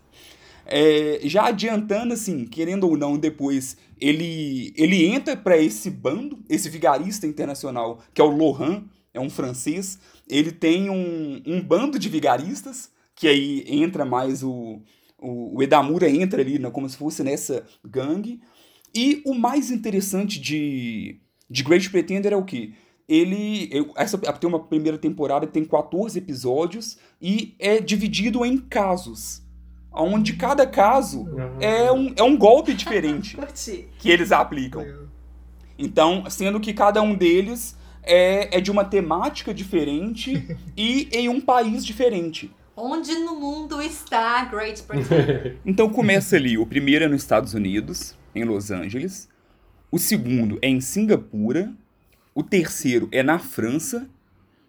É, 0.65 1.21
já 1.25 1.47
adiantando, 1.47 2.15
assim, 2.15 2.45
querendo 2.47 2.89
ou 2.89 2.97
não, 2.97 3.19
depois, 3.19 3.77
ele, 4.01 4.73
ele 4.77 5.07
entra 5.07 5.37
para 5.37 5.57
esse 5.57 5.91
bando, 5.91 6.39
esse 6.49 6.69
vigarista 6.69 7.27
internacional, 7.27 8.03
que 8.13 8.21
é 8.21 8.25
o 8.25 8.31
Lohan, 8.31 8.85
é 9.13 9.21
um 9.21 9.31
francês. 9.31 9.99
Ele 10.29 10.53
tem 10.53 10.91
um, 10.91 11.43
um 11.47 11.61
bando 11.63 11.99
de 11.99 12.09
vigaristas, 12.09 12.91
que 13.15 13.27
aí 13.27 13.65
entra 13.67 14.05
mais 14.05 14.43
o, 14.43 14.83
o, 15.19 15.57
o 15.57 15.63
Edamura 15.63 16.09
entra 16.11 16.43
ali, 16.43 16.59
né, 16.59 16.71
como 16.71 16.89
se 16.89 16.97
fosse 16.97 17.23
nessa 17.23 17.65
gangue. 17.85 18.41
E 18.95 19.23
o 19.25 19.35
mais 19.35 19.71
interessante 19.71 20.41
de, 20.41 21.21
de 21.49 21.63
Great 21.63 21.89
Pretender 21.91 22.33
é 22.33 22.37
o 22.37 22.45
quê? 22.45 22.73
Ele. 23.09 23.71
Essa 23.97 24.19
tem 24.19 24.49
uma 24.49 24.65
primeira 24.65 24.99
temporada 24.99 25.47
que 25.47 25.53
tem 25.53 25.65
14 25.65 26.19
episódios 26.19 26.99
e 27.21 27.55
é 27.59 27.81
dividido 27.81 28.45
em 28.45 28.59
casos. 28.59 29.46
Onde 29.97 30.35
cada 30.35 30.67
caso 30.67 31.27
é 31.59 31.91
um, 31.91 32.13
é 32.17 32.23
um 32.23 32.37
golpe 32.37 32.75
diferente 32.75 33.37
que 33.99 34.11
eles 34.11 34.31
aplicam. 34.31 34.85
Então, 35.79 36.25
sendo 36.29 36.61
que 36.61 36.73
cada 36.73 37.01
um 37.03 37.15
deles 37.15 37.77
é, 38.03 38.59
é 38.59 38.61
de 38.61 38.71
uma 38.71 38.85
temática 38.85 39.53
diferente 39.53 40.57
e 40.77 41.09
em 41.13 41.29
um 41.29 41.41
país 41.41 41.85
diferente. 41.85 42.51
Onde 42.77 43.15
no 43.19 43.41
mundo 43.41 43.81
está 43.81 44.45
Great 44.45 44.83
Britain? 44.83 45.57
Então 45.65 45.89
começa 45.89 46.37
ali, 46.37 46.59
o 46.59 46.67
primeiro 46.67 47.07
é 47.07 47.09
nos 47.09 47.23
Estados 47.23 47.55
Unidos, 47.55 48.15
em 48.35 48.45
Los 48.45 48.71
Angeles. 48.71 49.29
O 49.91 49.99
segundo 49.99 50.59
é 50.61 50.69
em 50.69 50.81
Singapura. 50.81 51.73
O 52.35 52.43
terceiro 52.43 53.09
é 53.11 53.23
na 53.23 53.39
França. 53.39 54.09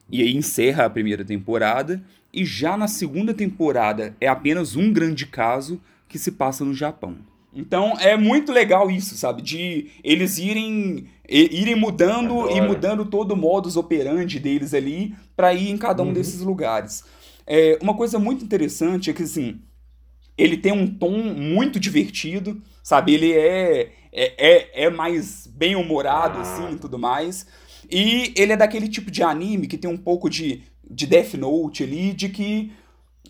E 0.10 0.22
aí 0.22 0.36
encerra 0.36 0.86
a 0.86 0.89
primeira 0.89 1.24
temporada. 1.24 2.01
E 2.34 2.45
já 2.45 2.78
na 2.78 2.88
segunda 2.88 3.34
temporada 3.34 4.16
é 4.20 4.28
apenas 4.28 4.76
um 4.76 4.91
grande 4.91 5.26
caso 5.26 5.82
que 6.08 6.20
se 6.20 6.32
passa 6.32 6.64
no 6.64 6.74
Japão. 6.74 7.18
Então 7.53 7.97
é 7.99 8.16
muito 8.16 8.51
legal 8.51 8.91
isso, 8.91 9.16
sabe? 9.18 9.41
De 9.41 9.88
eles 10.03 10.38
irem 10.38 11.08
irem 11.28 11.76
mudando 11.76 12.41
Adoro. 12.41 12.55
e 12.55 12.62
mudando 12.62 13.05
todo 13.05 13.32
o 13.32 13.36
modus 13.36 13.76
operandi 13.76 14.39
deles 14.39 14.74
ali 14.74 15.16
para 15.36 15.53
ir 15.53 15.70
em 15.70 15.78
cada 15.78 16.03
um 16.03 16.08
uhum. 16.08 16.14
desses 16.14 16.41
lugares. 16.41 17.03
É, 17.45 17.78
uma 17.82 17.95
coisa 17.95 18.20
muito 18.20 18.45
interessante 18.45 19.10
é 19.10 19.14
que 19.14 19.24
assim, 19.24 19.60
ele 20.38 20.55
tem 20.55 20.72
um 20.72 20.88
tom 20.88 21.18
muito 21.34 21.80
divertido, 21.80 22.62
sabe? 22.84 23.14
Ele 23.14 23.34
é 23.34 23.91
é, 24.12 24.34
é, 24.38 24.84
é 24.86 24.89
mais 24.89 25.47
bem 25.47 25.76
humorado 25.76 26.39
assim 26.39 26.74
e 26.74 26.78
tudo 26.78 26.97
mais. 26.97 27.45
E 27.89 28.33
ele 28.35 28.53
é 28.53 28.57
daquele 28.57 28.88
tipo 28.88 29.09
de 29.09 29.23
anime 29.23 29.67
que 29.67 29.77
tem 29.77 29.89
um 29.89 29.97
pouco 29.97 30.29
de, 30.29 30.63
de 30.89 31.05
Death 31.05 31.35
Note 31.35 31.83
ali, 31.83 32.13
de 32.13 32.29
que 32.29 32.71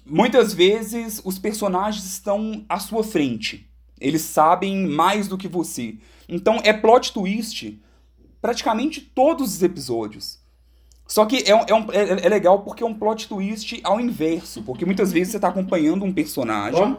muitas 0.06 0.54
vezes 0.54 1.22
os 1.24 1.38
personagens 1.38 2.06
estão 2.06 2.66
à 2.68 2.80
sua 2.80 3.04
frente. 3.04 3.70
Eles 4.00 4.22
sabem 4.22 4.88
mais 4.88 5.28
do 5.28 5.38
que 5.38 5.48
você. 5.48 5.96
Então 6.28 6.60
é 6.64 6.74
plot 6.74 7.14
twist 7.14 7.80
praticamente 8.42 9.02
todos 9.02 9.56
os 9.56 9.64
episódios. 9.64 10.40
Só 11.08 11.26
que 11.26 11.38
é, 11.38 11.50
é, 11.50 11.74
um, 11.74 11.92
é, 11.92 12.26
é, 12.26 12.30
legal 12.30 12.60
porque 12.64 12.84
é 12.84 12.86
um 12.86 12.94
plot 12.94 13.28
twist 13.28 13.80
ao 13.84 14.00
inverso. 14.00 14.62
Porque 14.64 14.86
muitas 14.86 15.12
vezes 15.12 15.32
você 15.32 15.38
está 15.38 15.48
acompanhando 15.48 16.04
um 16.04 16.14
personagem 16.14 16.98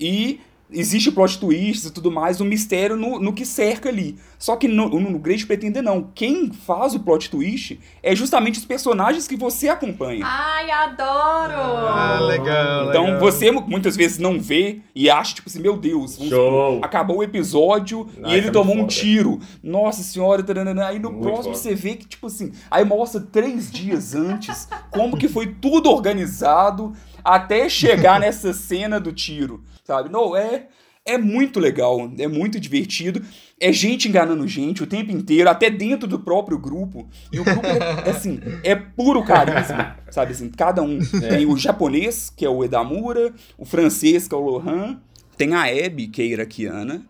e 0.00 0.40
existe 0.70 1.10
plot 1.10 1.38
twists 1.38 1.86
e 1.86 1.92
tudo 1.92 2.10
mais, 2.10 2.40
um 2.40 2.44
mistério 2.44 2.96
no, 2.96 3.18
no 3.18 3.32
que 3.32 3.44
cerca 3.44 3.88
ali. 3.88 4.16
Só 4.38 4.56
que 4.56 4.68
no, 4.68 4.88
no, 4.88 5.18
Great 5.18 5.46
Pretender 5.46 5.82
não. 5.82 6.10
Quem 6.14 6.52
faz 6.52 6.94
o 6.94 7.00
plot 7.00 7.30
twist 7.30 7.80
é 8.02 8.14
justamente 8.14 8.58
os 8.58 8.64
personagens 8.64 9.26
que 9.26 9.36
você 9.36 9.68
acompanha. 9.68 10.24
Ai, 10.24 10.70
adoro! 10.70 11.54
Ah, 11.54 12.18
legal. 12.20 12.88
Então 12.88 13.04
legal. 13.04 13.20
você 13.20 13.50
muitas 13.50 13.96
vezes 13.96 14.18
não 14.18 14.38
vê 14.38 14.80
e 14.94 15.10
acha, 15.10 15.34
tipo 15.34 15.48
assim, 15.48 15.60
meu 15.60 15.76
Deus, 15.76 16.18
Show. 16.28 16.80
acabou 16.82 17.18
o 17.18 17.22
episódio 17.22 18.08
Ai, 18.22 18.32
e 18.32 18.36
ele 18.36 18.50
tomou 18.50 18.76
um 18.76 18.86
tiro. 18.86 19.40
Nossa 19.62 20.02
senhora, 20.02 20.42
taranana. 20.42 20.86
aí 20.86 20.98
no 20.98 21.10
muito 21.10 21.22
próximo 21.22 21.54
foda. 21.54 21.56
você 21.56 21.74
vê 21.74 21.96
que, 21.96 22.06
tipo 22.06 22.26
assim, 22.26 22.52
aí 22.70 22.84
mostra 22.84 23.20
três 23.20 23.70
dias 23.70 24.14
antes 24.14 24.68
como 24.90 25.16
que 25.16 25.28
foi 25.28 25.46
tudo 25.60 25.90
organizado 25.90 26.92
até 27.24 27.68
chegar 27.68 28.18
nessa 28.20 28.52
cena 28.52 28.98
do 28.98 29.12
tiro, 29.12 29.62
sabe? 29.84 30.08
Não, 30.08 30.36
é, 30.36 30.66
é 31.04 31.16
muito 31.16 31.58
legal, 31.58 32.12
é 32.18 32.28
muito 32.28 32.60
divertido. 32.60 33.22
É 33.60 33.72
gente 33.72 34.08
enganando 34.08 34.46
gente 34.46 34.82
o 34.82 34.86
tempo 34.86 35.10
inteiro, 35.10 35.48
até 35.48 35.70
dentro 35.70 36.06
do 36.06 36.18
próprio 36.18 36.58
grupo. 36.58 37.08
E 37.32 37.40
o 37.40 37.44
grupo 37.44 37.66
é, 37.66 38.10
assim, 38.10 38.40
é 38.62 38.74
puro 38.76 39.24
carisma, 39.24 39.96
sabe? 40.10 40.32
Assim, 40.32 40.50
cada 40.50 40.82
um. 40.82 40.98
É. 41.22 41.28
Tem 41.36 41.46
o 41.46 41.56
japonês, 41.56 42.30
que 42.30 42.44
é 42.44 42.48
o 42.48 42.62
Edamura, 42.62 43.32
o 43.56 43.64
francês, 43.64 44.28
que 44.28 44.34
é 44.34 44.38
o 44.38 44.42
Lohan, 44.42 45.00
tem 45.36 45.54
a 45.54 45.62
Abby, 45.62 46.08
que 46.08 46.20
é 46.20 46.26
iraquiana, 46.26 47.02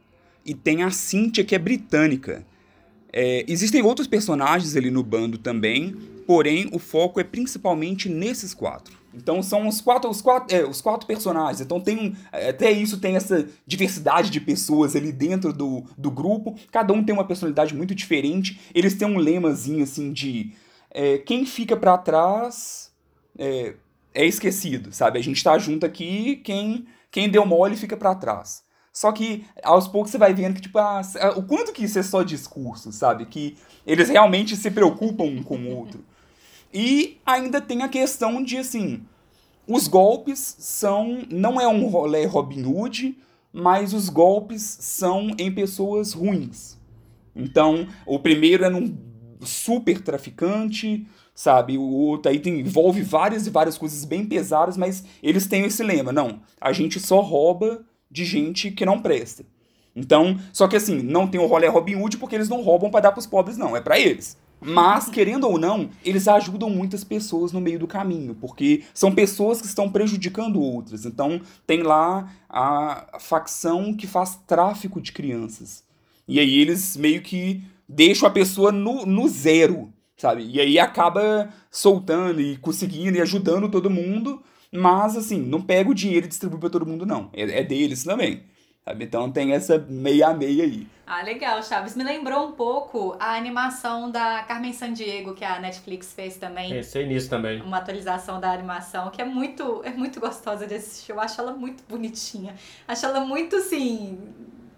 e 0.45 0.55
tem 0.55 0.83
a 0.83 0.91
Cynthia, 0.91 1.45
que 1.45 1.55
é 1.55 1.59
britânica. 1.59 2.45
É, 3.13 3.45
existem 3.49 3.83
outros 3.83 4.07
personagens 4.07 4.77
ali 4.77 4.91
no 4.91 5.03
bando 5.03 5.39
também, 5.39 5.97
porém 6.27 6.69
o 6.73 6.79
foco 6.79 7.19
é 7.19 7.25
principalmente 7.25 8.09
nesses 8.09 8.53
quatro. 8.53 8.98
Então 9.19 9.43
são 9.43 9.67
os 9.67 9.81
quatro, 9.81 10.09
os 10.09 10.23
quatro, 10.23 10.55
é, 10.55 10.65
os 10.65 10.81
quatro 10.81 11.07
personagens. 11.07 11.61
Então 11.61 11.81
tem 11.81 11.99
um, 11.99 12.17
até 12.49 12.71
isso 12.71 13.01
tem 13.01 13.17
essa 13.17 13.47
diversidade 13.67 14.31
de 14.31 14.41
pessoas 14.41 14.95
ali 14.95 15.13
dentro 15.13 15.53
do, 15.53 15.85
do 15.97 16.11
grupo. 16.11 16.55
Cada 16.71 16.93
um 16.93 17.05
tem 17.05 17.13
uma 17.13 17.27
personalidade 17.27 17.75
muito 17.75 17.95
diferente. 17.95 18.61
Eles 18.75 18.95
têm 18.95 19.09
um 19.09 19.19
lemazinho 19.19 19.83
assim 19.83 20.13
de 20.13 20.53
é, 20.91 21.19
quem 21.19 21.45
fica 21.45 21.77
para 21.77 21.99
trás 21.99 22.93
é, 23.39 23.75
é, 24.15 24.25
esquecido, 24.25 24.93
sabe? 24.93 25.19
A 25.19 25.23
gente 25.23 25.43
tá 25.43 25.59
junto 25.59 25.85
aqui, 25.85 26.37
quem 26.37 26.87
quem 27.11 27.29
deu 27.29 27.45
mole 27.47 27.77
fica 27.77 27.97
para 27.97 28.15
trás. 28.15 28.63
Só 28.93 29.13
que 29.13 29.45
aos 29.63 29.87
poucos 29.87 30.11
você 30.11 30.19
vai 30.19 30.35
vendo 30.35 30.55
que 30.55 30.63
tipo 30.63 30.79
ah, 30.79 31.01
o 31.37 31.43
quanto 31.43 31.73
que 31.73 31.85
isso 31.85 31.99
é 31.99 32.03
só 32.03 32.23
discurso, 32.23 32.93
sabe? 32.93 33.27
Que 33.27 33.57
eles 33.87 34.09
realmente 34.09 34.57
se 34.57 34.71
preocupam 34.71 35.25
um 35.25 35.43
com 35.43 35.57
o 35.57 35.77
outro. 35.77 36.05
E 36.73 37.19
ainda 37.25 37.61
tem 37.61 37.83
a 37.83 37.89
questão 37.89 38.43
de 38.43 38.59
assim, 38.59 39.03
os 39.67 39.89
golpes 39.89 40.57
são 40.59 41.23
não 41.31 41.61
é 41.61 41.67
um 41.69 41.87
rolê 41.87 42.25
Robin 42.27 42.65
Hood, 42.65 43.17
mas 43.53 43.93
os 43.93 44.09
golpes 44.09 44.63
são 44.63 45.31
em 45.39 45.53
pessoas 45.53 46.13
ruins. 46.13 46.79
Então, 47.35 47.87
o 48.07 48.19
primeiro 48.19 48.65
é 48.65 48.69
num 48.69 48.97
super 49.41 50.01
traficante, 50.01 51.07
sabe? 51.35 51.79
O 51.79 51.83
outro 51.83 52.31
aí 52.31 52.41
tem, 52.41 52.61
envolve 52.61 53.01
várias 53.03 53.47
e 53.47 53.51
várias 53.51 53.79
coisas 53.79 54.05
bem 54.05 54.27
pesadas, 54.27 54.77
mas 54.77 55.05
eles 55.23 55.47
têm 55.47 55.65
esse 55.65 55.83
lema, 55.83 56.13
não, 56.13 56.41
a 56.61 56.73
gente 56.73 56.99
só 56.99 57.21
rouba 57.21 57.85
de 58.11 58.25
gente 58.25 58.71
que 58.71 58.85
não 58.85 59.01
presta. 59.01 59.45
Então, 59.95 60.39
só 60.53 60.67
que 60.67 60.77
assim, 60.77 61.03
não 61.03 61.27
tem 61.27 61.41
o 61.41 61.47
rolê 61.47 61.67
Robin 61.69 61.97
Hood 61.97 62.19
porque 62.19 62.35
eles 62.35 62.49
não 62.49 62.63
roubam 62.63 62.91
para 62.91 63.01
dar 63.01 63.13
pros 63.13 63.27
pobres 63.27 63.57
não, 63.57 63.77
é 63.77 63.81
para 63.81 63.99
eles. 63.99 64.37
Mas, 64.61 65.09
querendo 65.09 65.49
ou 65.49 65.59
não, 65.59 65.91
eles 66.05 66.27
ajudam 66.27 66.69
muitas 66.69 67.05
pessoas 67.05 67.53
no 67.53 67.61
meio 67.61 67.79
do 67.79 67.87
caminho, 67.87 68.35
porque 68.35 68.83
são 68.93 69.15
pessoas 69.15 69.61
que 69.61 69.67
estão 69.67 69.91
prejudicando 69.91 70.61
outras. 70.61 71.05
Então, 71.05 71.41
tem 71.67 71.83
lá 71.83 72.33
a 72.49 73.19
facção 73.21 73.95
que 73.95 74.07
faz 74.07 74.37
tráfico 74.47 75.01
de 75.01 75.13
crianças. 75.13 75.85
E 76.27 76.41
aí 76.41 76.59
eles 76.59 76.97
meio 76.97 77.23
que 77.23 77.63
deixam 77.89 78.29
a 78.29 78.31
pessoa 78.31 78.71
no, 78.71 79.07
no 79.07 79.29
zero, 79.29 79.93
sabe? 80.17 80.45
E 80.45 80.61
aí 80.61 80.79
acaba 80.79 81.49
soltando 81.71 82.41
e 82.41 82.57
conseguindo 82.59 83.17
e 83.17 83.21
ajudando 83.21 83.71
todo 83.71 83.89
mundo, 83.89 84.43
mas 84.71 85.17
assim, 85.17 85.41
não 85.41 85.63
pega 85.63 85.89
o 85.89 85.95
dinheiro 85.95 86.27
e 86.27 86.29
distribui 86.29 86.59
para 86.59 86.69
todo 86.69 86.87
mundo, 86.87 87.07
não. 87.07 87.31
É, 87.33 87.61
é 87.61 87.65
deles 87.65 88.05
também. 88.05 88.43
Sabe? 88.89 89.05
Então 89.05 89.31
tem 89.31 89.53
essa 89.53 89.79
meia 89.87 90.33
meia 90.33 90.65
aí. 90.65 90.87
Ah, 91.07 91.23
legal, 91.23 91.63
Chaves. 91.63 91.95
Me 91.95 92.03
lembrou 92.03 92.49
um 92.49 92.53
pouco 92.53 93.15
a 93.21 93.37
animação 93.37 94.11
da 94.11 94.43
Carmen 94.45 94.73
Sandiego, 94.73 95.35
que 95.35 95.45
a 95.45 95.59
Netflix 95.59 96.15
fez 96.15 96.39
também. 96.39 96.71
Pensei 96.71 97.07
nisso 97.07 97.29
também. 97.29 97.61
Uma 97.61 97.79
atualização 97.79 98.41
da 98.41 98.51
animação, 98.51 99.11
que 99.11 99.21
é 99.21 99.25
muito, 99.27 99.83
é 99.85 99.91
muito 99.91 100.21
gostosa 100.21 100.67
de 100.67 100.75
assistir. 100.75 101.13
Eu 101.13 101.21
acho 101.21 101.39
ela 101.39 101.53
muito 101.53 101.83
bonitinha. 101.87 102.55
Acho 102.87 103.05
ela 103.05 103.21
muito, 103.21 103.57
assim, 103.57 104.19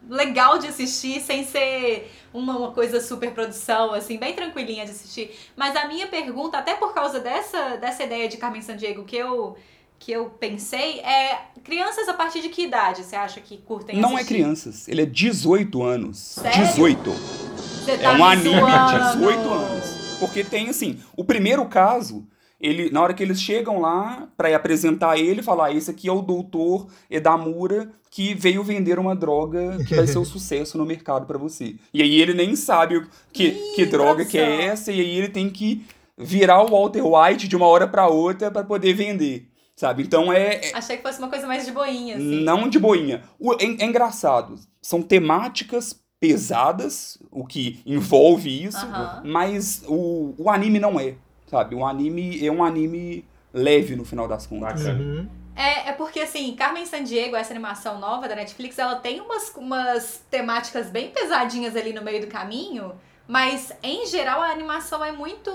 legal 0.08 0.58
de 0.58 0.66
assistir, 0.66 1.20
sem 1.20 1.44
ser 1.44 2.10
uma, 2.34 2.56
uma 2.58 2.72
coisa 2.72 3.00
super 3.00 3.32
produção, 3.32 3.94
assim, 3.94 4.18
bem 4.18 4.34
tranquilinha 4.34 4.84
de 4.84 4.90
assistir. 4.90 5.36
Mas 5.56 5.76
a 5.76 5.86
minha 5.86 6.08
pergunta, 6.08 6.58
até 6.58 6.74
por 6.74 6.92
causa 6.92 7.20
dessa, 7.20 7.76
dessa 7.76 8.02
ideia 8.02 8.28
de 8.28 8.36
Carmen 8.38 8.62
Sandiego 8.62 9.04
que 9.04 9.16
eu 9.16 9.56
que 10.00 10.10
eu 10.10 10.30
pensei 10.30 10.98
é 11.00 11.49
crianças 11.64 12.08
a 12.08 12.14
partir 12.14 12.40
de 12.42 12.48
que 12.48 12.62
idade 12.62 13.02
você 13.04 13.16
acha 13.16 13.40
que 13.40 13.58
curtem 13.58 13.98
Não 14.00 14.12
é 14.12 14.14
assistir? 14.16 14.34
é 14.34 14.36
crianças, 14.36 14.88
ele 14.88 15.02
é 15.02 15.06
18 15.06 15.82
anos. 15.82 16.18
Sério? 16.18 16.66
18. 16.66 17.10
Você 17.10 17.98
tá 17.98 18.12
é 18.12 18.16
um 18.16 18.24
anime 18.24 18.50
zoando. 18.50 19.18
18 19.18 19.48
anos. 19.48 20.00
Porque 20.18 20.44
tem 20.44 20.68
assim, 20.68 20.98
o 21.16 21.24
primeiro 21.24 21.64
caso, 21.66 22.26
ele 22.60 22.90
na 22.90 23.00
hora 23.00 23.14
que 23.14 23.22
eles 23.22 23.40
chegam 23.40 23.80
lá 23.80 24.28
para 24.36 24.54
apresentar 24.54 25.18
ele, 25.18 25.42
falar, 25.42 25.66
ah, 25.66 25.72
esse 25.72 25.90
aqui 25.90 26.08
é 26.08 26.12
o 26.12 26.20
doutor 26.20 26.86
Edamura 27.10 27.90
que 28.10 28.34
veio 28.34 28.62
vender 28.64 28.98
uma 28.98 29.14
droga 29.14 29.78
que 29.86 29.94
vai 29.94 30.06
ser 30.06 30.18
um 30.18 30.24
sucesso 30.26 30.76
no 30.76 30.84
mercado 30.84 31.26
para 31.26 31.38
você. 31.38 31.76
E 31.94 32.02
aí 32.02 32.20
ele 32.20 32.34
nem 32.34 32.56
sabe 32.56 33.06
que, 33.32 33.44
Ih, 33.48 33.72
que 33.76 33.86
droga 33.86 34.24
que 34.24 34.36
é 34.36 34.64
essa, 34.66 34.92
e 34.92 35.00
aí 35.00 35.16
ele 35.16 35.28
tem 35.28 35.48
que 35.48 35.86
virar 36.18 36.62
o 36.62 36.68
Walter 36.68 37.02
White 37.02 37.48
de 37.48 37.56
uma 37.56 37.66
hora 37.66 37.86
para 37.86 38.06
outra 38.08 38.50
para 38.50 38.64
poder 38.64 38.92
vender. 38.92 39.49
Sabe? 39.80 40.02
Então 40.02 40.30
é, 40.30 40.56
é. 40.56 40.72
Achei 40.74 40.98
que 40.98 41.02
fosse 41.02 41.18
uma 41.18 41.30
coisa 41.30 41.46
mais 41.46 41.64
de 41.64 41.72
boinha, 41.72 42.16
assim. 42.16 42.42
Não 42.42 42.68
de 42.68 42.78
boinha. 42.78 43.22
O, 43.38 43.54
é, 43.54 43.64
é 43.64 43.86
engraçado. 43.86 44.56
São 44.82 45.00
temáticas 45.00 45.98
pesadas, 46.20 47.16
o 47.30 47.46
que 47.46 47.80
envolve 47.86 48.64
isso, 48.64 48.86
mas 49.24 49.82
o, 49.88 50.34
o 50.36 50.50
anime 50.50 50.78
não 50.78 51.00
é. 51.00 51.14
Sabe? 51.46 51.74
O 51.74 51.82
anime 51.82 52.46
é 52.46 52.52
um 52.52 52.62
anime 52.62 53.24
leve 53.54 53.96
no 53.96 54.04
final 54.04 54.28
das 54.28 54.46
contas. 54.46 54.84
Uhum. 54.84 55.26
É, 55.56 55.88
é 55.88 55.92
porque, 55.92 56.20
assim, 56.20 56.54
Carmen 56.54 56.84
Sandiego, 56.84 57.34
essa 57.34 57.54
animação 57.54 57.98
nova 57.98 58.28
da 58.28 58.34
Netflix, 58.34 58.78
ela 58.78 58.96
tem 58.96 59.18
umas, 59.22 59.50
umas 59.56 60.22
temáticas 60.30 60.90
bem 60.90 61.08
pesadinhas 61.08 61.74
ali 61.74 61.94
no 61.94 62.02
meio 62.02 62.20
do 62.20 62.26
caminho, 62.26 62.92
mas, 63.26 63.72
em 63.82 64.06
geral, 64.06 64.42
a 64.42 64.50
animação 64.50 65.02
é 65.02 65.10
muito 65.10 65.50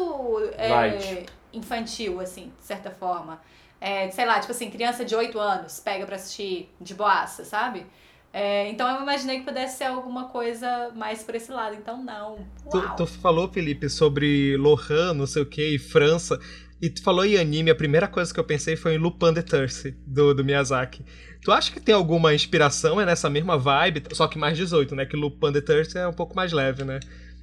é, 0.58 1.26
infantil, 1.54 2.20
assim, 2.20 2.52
de 2.58 2.66
certa 2.66 2.90
forma 2.90 3.40
é, 3.86 4.10
sei 4.10 4.26
lá, 4.26 4.40
tipo 4.40 4.52
assim, 4.52 4.72
criança 4.72 5.06
de 5.06 5.16
8 5.16 5.40
anos 5.40 5.80
pega 5.80 6.08
pra 6.08 6.16
assistir 6.16 6.74
de 6.82 6.96
boaça, 6.96 7.46
sabe? 7.46 7.86
É, 8.34 8.68
então 8.68 8.90
eu 8.90 9.04
imaginei 9.04 9.38
que 9.38 9.46
pudesse 9.46 9.78
ser 9.78 9.84
alguma 9.84 10.28
coisa 10.30 10.92
mais 10.96 11.22
por 11.22 11.36
esse 11.36 11.52
lado, 11.52 11.76
então 11.76 12.04
não. 12.04 12.40
Tu, 12.72 12.96
tu, 12.98 13.06
falou, 13.06 13.48
Felipe, 13.48 13.88
sobre 13.88 14.58
Lohan, 14.58 15.14
não 15.14 15.28
sei 15.28 15.44
o 15.44 15.46
que, 15.46 15.76
e 15.76 15.78
França. 15.78 16.40
E 16.82 16.90
tu 16.90 17.04
falou 17.04 17.24
em 17.24 17.38
anime, 17.38 17.70
a 17.70 17.76
primeira 17.76 18.08
coisa 18.08 18.34
que 18.34 18.40
eu 18.40 18.44
pensei 18.44 18.76
foi 18.76 18.96
em 18.96 18.98
Lupin 18.98 19.36
the 19.36 19.44
Thirst, 19.44 19.94
do, 20.08 20.34
do 20.34 20.44
Miyazaki. 20.44 21.06
Tu 21.44 21.52
acha 21.52 21.72
que 21.72 21.80
tem 21.80 21.94
alguma 21.94 22.34
inspiração 22.34 23.00
é 23.00 23.06
nessa 23.06 23.30
mesma 23.30 23.56
vibe, 23.56 24.02
só 24.14 24.28
que 24.28 24.40
mais 24.40 24.58
18, 24.58 24.96
né? 24.96 25.06
Que 25.06 25.16
Lupin 25.16 25.54
the 25.54 25.62
Thirst 25.62 25.96
é 25.96 26.08
um 26.08 26.14
pouco 26.14 26.36
mais 26.36 26.52
leve, 26.52 26.84
né? 26.84 27.00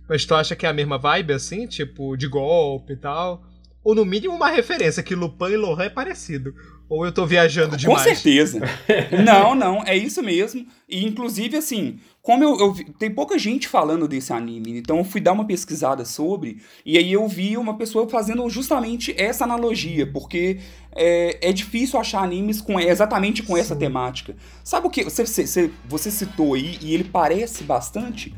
Mas 0.08 0.26
tu 0.26 0.34
acha 0.34 0.56
que 0.56 0.66
é 0.66 0.68
a 0.68 0.72
mesma 0.72 0.98
vibe, 0.98 1.34
assim? 1.34 1.68
Tipo, 1.68 2.16
de 2.16 2.26
golpe 2.26 2.94
e 2.94 2.96
tal? 2.96 3.44
Ou 3.84 3.94
no 3.94 4.04
mínimo 4.04 4.34
uma 4.34 4.48
referência, 4.48 5.02
que 5.02 5.14
Lupin 5.14 5.52
e 5.52 5.56
Lohan 5.56 5.84
é 5.84 5.90
parecido. 5.90 6.54
Ou 6.88 7.06
eu 7.06 7.12
tô 7.12 7.26
viajando 7.26 7.76
demais? 7.76 8.02
Com 8.02 8.08
certeza. 8.08 8.60
não, 9.24 9.54
não, 9.54 9.82
é 9.84 9.96
isso 9.96 10.22
mesmo. 10.22 10.66
E 10.88 11.04
inclusive, 11.04 11.56
assim, 11.56 11.98
como 12.20 12.44
eu, 12.44 12.58
eu 12.58 12.76
tem 12.98 13.10
pouca 13.10 13.38
gente 13.38 13.66
falando 13.66 14.06
desse 14.06 14.32
anime, 14.32 14.78
então 14.78 14.98
eu 14.98 15.04
fui 15.04 15.20
dar 15.20 15.32
uma 15.32 15.46
pesquisada 15.46 16.04
sobre, 16.04 16.60
e 16.84 16.98
aí 16.98 17.12
eu 17.12 17.26
vi 17.26 17.56
uma 17.56 17.76
pessoa 17.76 18.08
fazendo 18.08 18.48
justamente 18.50 19.14
essa 19.16 19.44
analogia, 19.44 20.06
porque 20.06 20.60
é, 20.94 21.48
é 21.48 21.52
difícil 21.52 21.98
achar 21.98 22.22
animes 22.22 22.60
com 22.60 22.78
exatamente 22.78 23.42
com 23.42 23.54
Sim. 23.54 23.60
essa 23.60 23.74
temática. 23.74 24.36
Sabe 24.62 24.86
o 24.86 24.90
que 24.90 25.04
você, 25.04 25.26
você, 25.26 25.70
você 25.88 26.10
citou 26.10 26.54
aí, 26.54 26.78
e 26.80 26.92
ele 26.94 27.04
parece 27.04 27.64
bastante? 27.64 28.34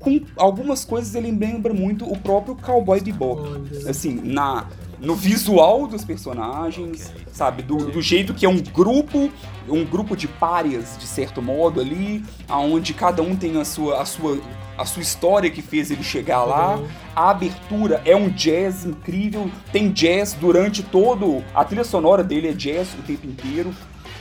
Com 0.00 0.20
algumas 0.36 0.84
coisas 0.84 1.14
ele 1.14 1.30
lembra 1.30 1.72
muito 1.72 2.10
o 2.10 2.18
próprio 2.18 2.56
Cowboy 2.56 3.00
Bebop. 3.00 3.48
Assim, 3.86 4.20
na 4.24 4.66
no 5.00 5.14
visual 5.14 5.86
dos 5.86 6.04
personagens, 6.04 7.12
sabe? 7.32 7.62
Do, 7.62 7.90
do, 7.90 8.02
jeito 8.02 8.34
que 8.34 8.44
é 8.44 8.48
um 8.48 8.60
grupo, 8.60 9.30
um 9.68 9.84
grupo 9.84 10.14
de 10.14 10.28
párias, 10.28 10.96
de 10.98 11.06
certo 11.06 11.40
modo, 11.40 11.80
ali, 11.80 12.22
aonde 12.46 12.92
cada 12.92 13.22
um 13.22 13.34
tem 13.34 13.58
a 13.58 13.64
sua, 13.64 14.02
a 14.02 14.04
sua, 14.04 14.38
a 14.76 14.84
sua 14.84 15.02
história 15.02 15.50
que 15.50 15.62
fez 15.62 15.90
ele 15.90 16.02
chegar 16.02 16.44
lá. 16.44 16.76
Uhum. 16.76 16.86
A 17.16 17.30
abertura 17.30 18.02
é 18.04 18.14
um 18.14 18.28
jazz 18.28 18.84
incrível, 18.84 19.50
tem 19.72 19.90
jazz 19.90 20.34
durante 20.34 20.82
todo. 20.82 21.42
A 21.54 21.64
trilha 21.64 21.84
sonora 21.84 22.22
dele 22.22 22.48
é 22.48 22.52
jazz 22.52 22.92
o 22.98 23.02
tempo 23.02 23.26
inteiro. 23.26 23.74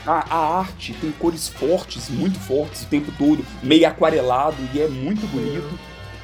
A, 0.05 0.35
a, 0.35 0.59
arte 0.59 0.93
tem 0.93 1.11
cores 1.11 1.47
fortes, 1.47 2.09
muito 2.09 2.39
fortes 2.39 2.83
o 2.83 2.87
tempo 2.87 3.11
todo, 3.17 3.45
meio 3.61 3.87
aquarelado 3.87 4.57
e 4.73 4.79
é 4.79 4.87
muito 4.87 5.27
bonito. 5.27 5.69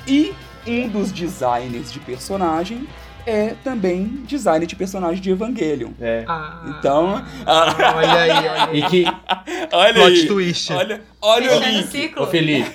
E 0.08 0.34
um 0.66 0.88
dos 0.88 1.12
designers 1.12 1.92
de 1.92 2.00
personagem 2.00 2.88
é 3.26 3.56
também 3.64 4.24
design 4.28 4.66
de 4.66 4.76
personagem 4.76 5.22
de 5.22 5.32
Evangelion. 5.32 5.92
É. 6.00 6.24
Ah, 6.28 6.76
então. 6.78 7.26
Olha 7.46 8.14
aí, 8.14 8.32
olha 8.32 8.66
aí. 8.66 8.80
E 8.80 8.86
que. 8.88 9.06
olha 9.74 9.94
Plot 9.94 10.12
aí. 10.12 10.28
twist. 10.28 10.74
Olha, 10.74 11.02
olha 11.22 11.58
o 11.58 11.60
link. 11.60 11.88
Ciclo. 11.88 12.24
Ô, 12.24 12.28
Felipe. 12.28 12.70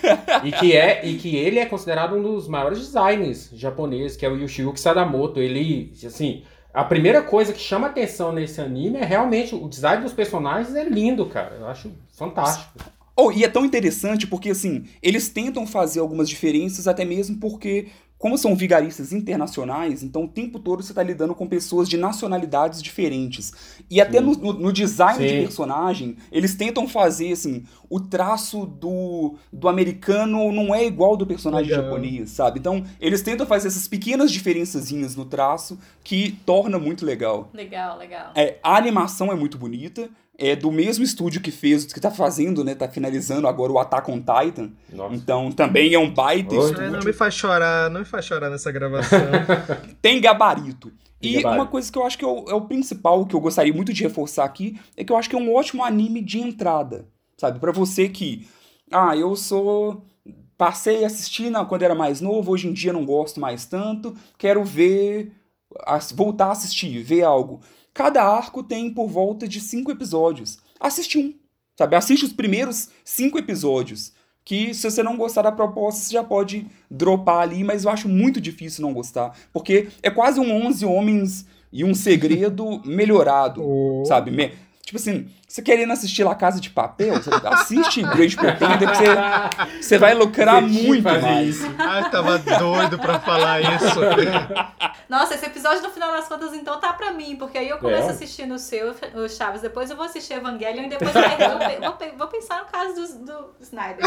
e, 0.45 0.53
que 0.53 0.77
é, 0.77 1.07
e 1.07 1.15
que 1.15 1.37
ele 1.37 1.59
é 1.59 1.67
considerado 1.67 2.17
um 2.17 2.23
dos 2.23 2.49
maiores 2.49 2.79
designers 2.79 3.51
japoneses, 3.53 4.17
que 4.17 4.27
é 4.27 4.29
o 4.29 4.37
Yoshiyuki 4.37 4.81
Sadamoto. 4.81 5.41
Ele, 5.41 5.93
assim. 6.05 6.43
A 6.73 6.85
primeira 6.85 7.21
coisa 7.21 7.53
que 7.53 7.59
chama 7.59 7.89
atenção 7.89 8.33
nesse 8.33 8.61
anime 8.61 8.99
é 8.99 9.05
realmente 9.05 9.55
o 9.55 9.69
design 9.69 10.03
dos 10.03 10.13
personagens 10.13 10.75
é 10.77 10.85
lindo, 10.85 11.27
cara. 11.27 11.57
Eu 11.57 11.67
acho 11.67 11.91
fantástico. 12.13 12.79
Oh, 13.17 13.33
e 13.33 13.45
é 13.45 13.49
tão 13.49 13.65
interessante 13.65 14.27
porque, 14.27 14.51
assim, 14.51 14.85
eles 15.03 15.29
tentam 15.29 15.67
fazer 15.67 16.01
algumas 16.01 16.29
diferenças, 16.29 16.87
até 16.87 17.05
mesmo 17.05 17.39
porque 17.39 17.89
como 18.21 18.37
são 18.37 18.55
vigaristas 18.55 19.15
internacionais, 19.15 20.03
então 20.03 20.25
o 20.25 20.29
tempo 20.29 20.59
todo 20.59 20.83
você 20.83 20.93
está 20.93 21.03
lidando 21.03 21.35
com 21.35 21.49
pessoas 21.49 21.89
de 21.89 21.97
nacionalidades 21.97 22.83
diferentes. 22.83 23.51
E 23.89 23.99
até 23.99 24.21
no, 24.21 24.33
no, 24.33 24.53
no, 24.53 24.73
design 24.75 25.27
Sim. 25.27 25.27
de 25.27 25.41
personagem, 25.41 26.17
eles 26.31 26.55
tentam 26.55 26.87
fazer 26.87 27.33
assim: 27.33 27.65
o 27.89 27.99
traço 27.99 28.67
do, 28.67 29.37
do 29.51 29.71
americano 29.71 30.53
não 30.53 30.75
é 30.75 30.85
igual 30.85 31.13
ao 31.13 31.17
do 31.17 31.27
personagem 31.27 31.71
legal. 31.71 31.85
japonês, 31.85 32.29
sabe? 32.29 32.59
Então 32.59 32.85
eles 33.01 33.23
tentam 33.23 33.47
fazer 33.47 33.69
essas 33.69 33.89
pequenas 33.89 34.31
diferençazinhas 34.31 35.17
no 35.17 35.25
traço 35.25 35.79
que 36.05 36.33
torna 36.45 36.79
muito 36.79 37.07
legal. 37.07 37.49
Legal, 37.55 37.97
legal. 37.97 38.33
É, 38.35 38.59
a 38.63 38.77
animação 38.77 39.33
é 39.33 39.35
muito 39.35 39.57
bonita 39.57 40.11
é 40.41 40.57
do 40.57 40.73
mesmo 40.73 41.05
estúdio 41.05 41.43
que 41.43 41.51
fez, 41.51 41.85
que 41.85 42.01
tá 42.01 42.11
fazendo, 42.11 42.65
né? 42.65 42.75
Tá 42.75 42.89
finalizando 42.89 43.47
agora 43.47 43.71
o 43.71 43.79
Attack 43.79 44.11
on 44.11 44.19
Titan. 44.19 44.71
Nossa. 44.91 45.15
Então 45.15 45.53
também 45.53 45.93
é 45.93 45.99
um 45.99 46.13
baita 46.13 46.55
Oi. 46.55 46.65
estúdio. 46.65 46.91
não 46.91 47.01
me 47.01 47.13
faz 47.13 47.35
chorar, 47.35 47.91
não 47.91 48.01
me 48.01 48.07
faz 48.07 48.25
chorar 48.25 48.49
nessa 48.49 48.73
gravação. 48.73 49.19
Tem 50.01 50.19
gabarito. 50.19 50.91
E 51.21 51.45
uma 51.45 51.67
coisa 51.67 51.93
que 51.93 51.99
eu 51.99 52.07
acho 52.07 52.17
que 52.17 52.25
é 52.25 52.29
o, 52.29 52.49
é 52.49 52.55
o, 52.55 52.63
principal, 52.63 53.27
que 53.27 53.37
eu 53.37 53.41
gostaria 53.41 53.75
muito 53.75 53.93
de 53.93 54.03
reforçar 54.03 54.45
aqui, 54.45 54.81
é 54.97 55.05
que 55.05 55.13
eu 55.13 55.17
acho 55.19 55.29
que 55.29 55.37
é 55.37 55.39
um 55.39 55.55
ótimo 55.55 55.85
anime 55.85 56.23
de 56.23 56.41
entrada, 56.41 57.07
sabe? 57.37 57.59
para 57.59 57.71
você 57.71 58.09
que, 58.09 58.49
ah, 58.91 59.15
eu 59.15 59.37
sou. 59.37 60.03
Passei 60.57 61.05
assistindo 61.07 61.65
quando 61.67 61.83
era 61.83 61.95
mais 61.95 62.21
novo, 62.21 62.53
hoje 62.53 62.69
em 62.69 62.73
dia 62.73 62.93
não 62.93 63.05
gosto 63.07 63.41
mais 63.41 63.65
tanto, 63.65 64.15
quero 64.37 64.63
ver. 64.63 65.33
voltar 66.15 66.47
a 66.47 66.53
assistir, 66.53 67.03
ver 67.03 67.23
algo. 67.23 67.61
Cada 68.01 68.25
arco 68.25 68.63
tem 68.63 68.89
por 68.89 69.09
volta 69.09 69.47
de 69.47 69.61
cinco 69.61 69.91
episódios. 69.93 70.59
Assiste 70.81 71.19
um, 71.19 71.35
sabe? 71.77 71.97
Assiste 71.97 72.25
os 72.25 72.33
primeiros 72.33 72.89
cinco 73.05 73.39
episódios. 73.39 74.15
Que 74.43 74.73
se 74.73 74.91
você 74.91 75.03
não 75.03 75.19
gostar 75.19 75.43
da 75.43 75.53
proposta, 75.53 76.01
você 76.01 76.15
já 76.15 76.25
pode 76.25 76.67
dropar 76.91 77.43
ali, 77.43 77.63
mas 77.63 77.85
eu 77.85 77.91
acho 77.91 78.09
muito 78.09 78.41
difícil 78.41 78.81
não 78.81 78.95
gostar. 78.95 79.37
Porque 79.53 79.89
é 80.03 80.09
quase 80.09 80.41
um 80.41 80.51
11 80.67 80.87
homens 80.87 81.47
e 81.71 81.85
um 81.85 81.95
segredo 81.95 82.81
melhorado, 82.89 83.63
oh. 83.63 84.03
sabe? 84.07 84.31
Tipo 84.83 84.97
assim, 84.97 85.29
você 85.51 85.63
querendo 85.63 85.93
assistir 85.93 86.23
La 86.23 86.37
Casa 86.37 86.61
de 86.61 86.71
Papel, 86.71 87.15
você 87.15 87.29
assiste 87.45 88.03
Great 88.05 88.37
Pretender 88.37 88.89
que 88.89 88.97
você, 88.97 89.83
você 89.83 89.99
vai 89.99 90.15
lucrar 90.15 90.63
muito 90.63 91.03
mais. 91.03 91.57
Isso. 91.57 91.75
Ai, 91.77 92.09
tava 92.09 92.39
doido 92.39 92.97
pra 93.01 93.19
falar 93.19 93.61
isso. 93.61 93.99
Nossa, 95.09 95.35
esse 95.35 95.45
episódio 95.45 95.83
no 95.83 95.91
final 95.91 96.13
das 96.13 96.29
contas 96.29 96.55
então 96.55 96.79
tá 96.79 96.93
pra 96.93 97.11
mim, 97.11 97.35
porque 97.35 97.59
aí 97.59 97.69
eu 97.69 97.79
começo 97.79 98.07
é. 98.07 98.11
assistindo 98.13 98.55
o 98.55 98.61
seu, 98.61 98.95
o 99.15 99.29
Chaves, 99.29 99.61
depois 99.61 99.91
eu 99.91 99.97
vou 99.97 100.07
assistir 100.07 100.35
Evangelion 100.35 100.85
e 100.85 100.89
depois 100.89 101.11
eu 101.13 101.21
vou, 101.21 101.99
vou, 101.99 102.19
vou 102.19 102.27
pensar 102.29 102.61
no 102.61 102.67
caso 102.67 103.19
do, 103.19 103.25
do 103.25 103.55
Snyder. 103.61 104.05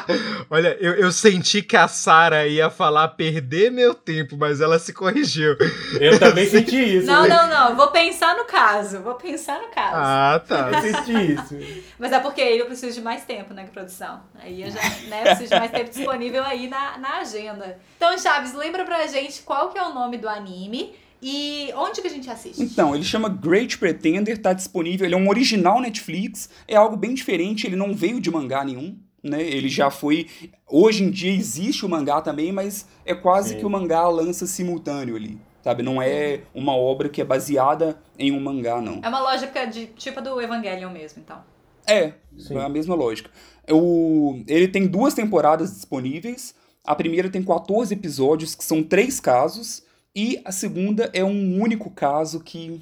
Olha, 0.48 0.78
eu, 0.80 0.94
eu 0.94 1.12
senti 1.12 1.60
que 1.60 1.76
a 1.76 1.88
Sarah 1.88 2.46
ia 2.46 2.70
falar 2.70 3.08
perder 3.08 3.70
meu 3.70 3.92
tempo, 3.92 4.34
mas 4.38 4.62
ela 4.62 4.78
se 4.78 4.94
corrigiu. 4.94 5.58
Eu 6.00 6.18
também 6.18 6.48
senti 6.48 6.96
isso. 6.96 7.06
Não, 7.06 7.24
né? 7.24 7.28
não, 7.28 7.48
não, 7.50 7.76
vou 7.76 7.88
pensar 7.88 8.34
no 8.34 8.46
caso, 8.46 9.00
vou 9.00 9.16
pensar 9.16 9.60
no 9.60 9.68
caso. 9.68 9.94
Ah, 9.94 10.40
tá 10.48 10.85
assistir 10.90 11.30
isso. 11.30 11.84
Mas 11.98 12.12
é 12.12 12.18
porque 12.18 12.40
eu 12.40 12.66
preciso 12.66 12.94
de 12.94 13.00
mais 13.00 13.24
tempo, 13.24 13.52
né, 13.54 13.66
produção? 13.72 14.22
Aí 14.34 14.62
eu 14.62 14.70
já 14.70 14.80
né, 15.08 15.22
preciso 15.24 15.50
de 15.50 15.58
mais 15.58 15.70
tempo 15.70 15.90
disponível 15.90 16.42
aí 16.44 16.68
na, 16.68 16.98
na 16.98 17.18
agenda. 17.18 17.78
Então, 17.96 18.16
Chaves, 18.18 18.54
lembra 18.54 18.84
pra 18.84 19.06
gente 19.06 19.42
qual 19.42 19.70
que 19.70 19.78
é 19.78 19.82
o 19.82 19.94
nome 19.94 20.18
do 20.18 20.28
anime 20.28 20.94
e 21.22 21.70
onde 21.74 22.00
que 22.00 22.06
a 22.06 22.10
gente 22.10 22.30
assiste? 22.30 22.62
Então, 22.62 22.94
ele 22.94 23.04
chama 23.04 23.28
Great 23.28 23.78
Pretender, 23.78 24.38
tá 24.38 24.52
disponível, 24.52 25.06
ele 25.06 25.14
é 25.14 25.18
um 25.18 25.28
original 25.28 25.80
Netflix, 25.80 26.48
é 26.68 26.76
algo 26.76 26.96
bem 26.96 27.14
diferente, 27.14 27.66
ele 27.66 27.76
não 27.76 27.94
veio 27.94 28.20
de 28.20 28.30
mangá 28.30 28.64
nenhum. 28.64 28.98
Né? 29.22 29.42
Ele 29.42 29.68
já 29.68 29.90
foi. 29.90 30.28
Hoje 30.68 31.02
em 31.02 31.10
dia 31.10 31.32
existe 31.32 31.84
o 31.84 31.88
mangá 31.88 32.20
também, 32.20 32.52
mas 32.52 32.86
é 33.04 33.12
quase 33.12 33.54
Sim. 33.54 33.58
que 33.58 33.66
o 33.66 33.70
mangá 33.70 34.06
lança 34.06 34.46
simultâneo 34.46 35.16
ali 35.16 35.36
sabe? 35.66 35.82
Não 35.82 36.00
é 36.00 36.42
uma 36.54 36.76
obra 36.76 37.08
que 37.08 37.20
é 37.20 37.24
baseada 37.24 37.98
em 38.16 38.30
um 38.30 38.38
mangá, 38.38 38.80
não. 38.80 39.00
É 39.02 39.08
uma 39.08 39.18
lógica 39.18 39.66
de 39.66 39.86
tipo 39.86 40.22
do 40.22 40.40
Evangelion 40.40 40.90
mesmo, 40.90 41.20
então. 41.20 41.42
É, 41.84 42.12
Sim. 42.38 42.56
é 42.56 42.62
a 42.62 42.68
mesma 42.68 42.94
lógica. 42.94 43.28
O, 43.68 44.44
ele 44.46 44.68
tem 44.68 44.86
duas 44.86 45.12
temporadas 45.12 45.74
disponíveis. 45.74 46.54
A 46.84 46.94
primeira 46.94 47.28
tem 47.28 47.42
14 47.42 47.92
episódios, 47.92 48.54
que 48.54 48.64
são 48.64 48.80
três 48.80 49.18
casos, 49.18 49.82
e 50.14 50.40
a 50.44 50.52
segunda 50.52 51.10
é 51.12 51.24
um 51.24 51.60
único 51.60 51.90
caso 51.90 52.38
que 52.38 52.80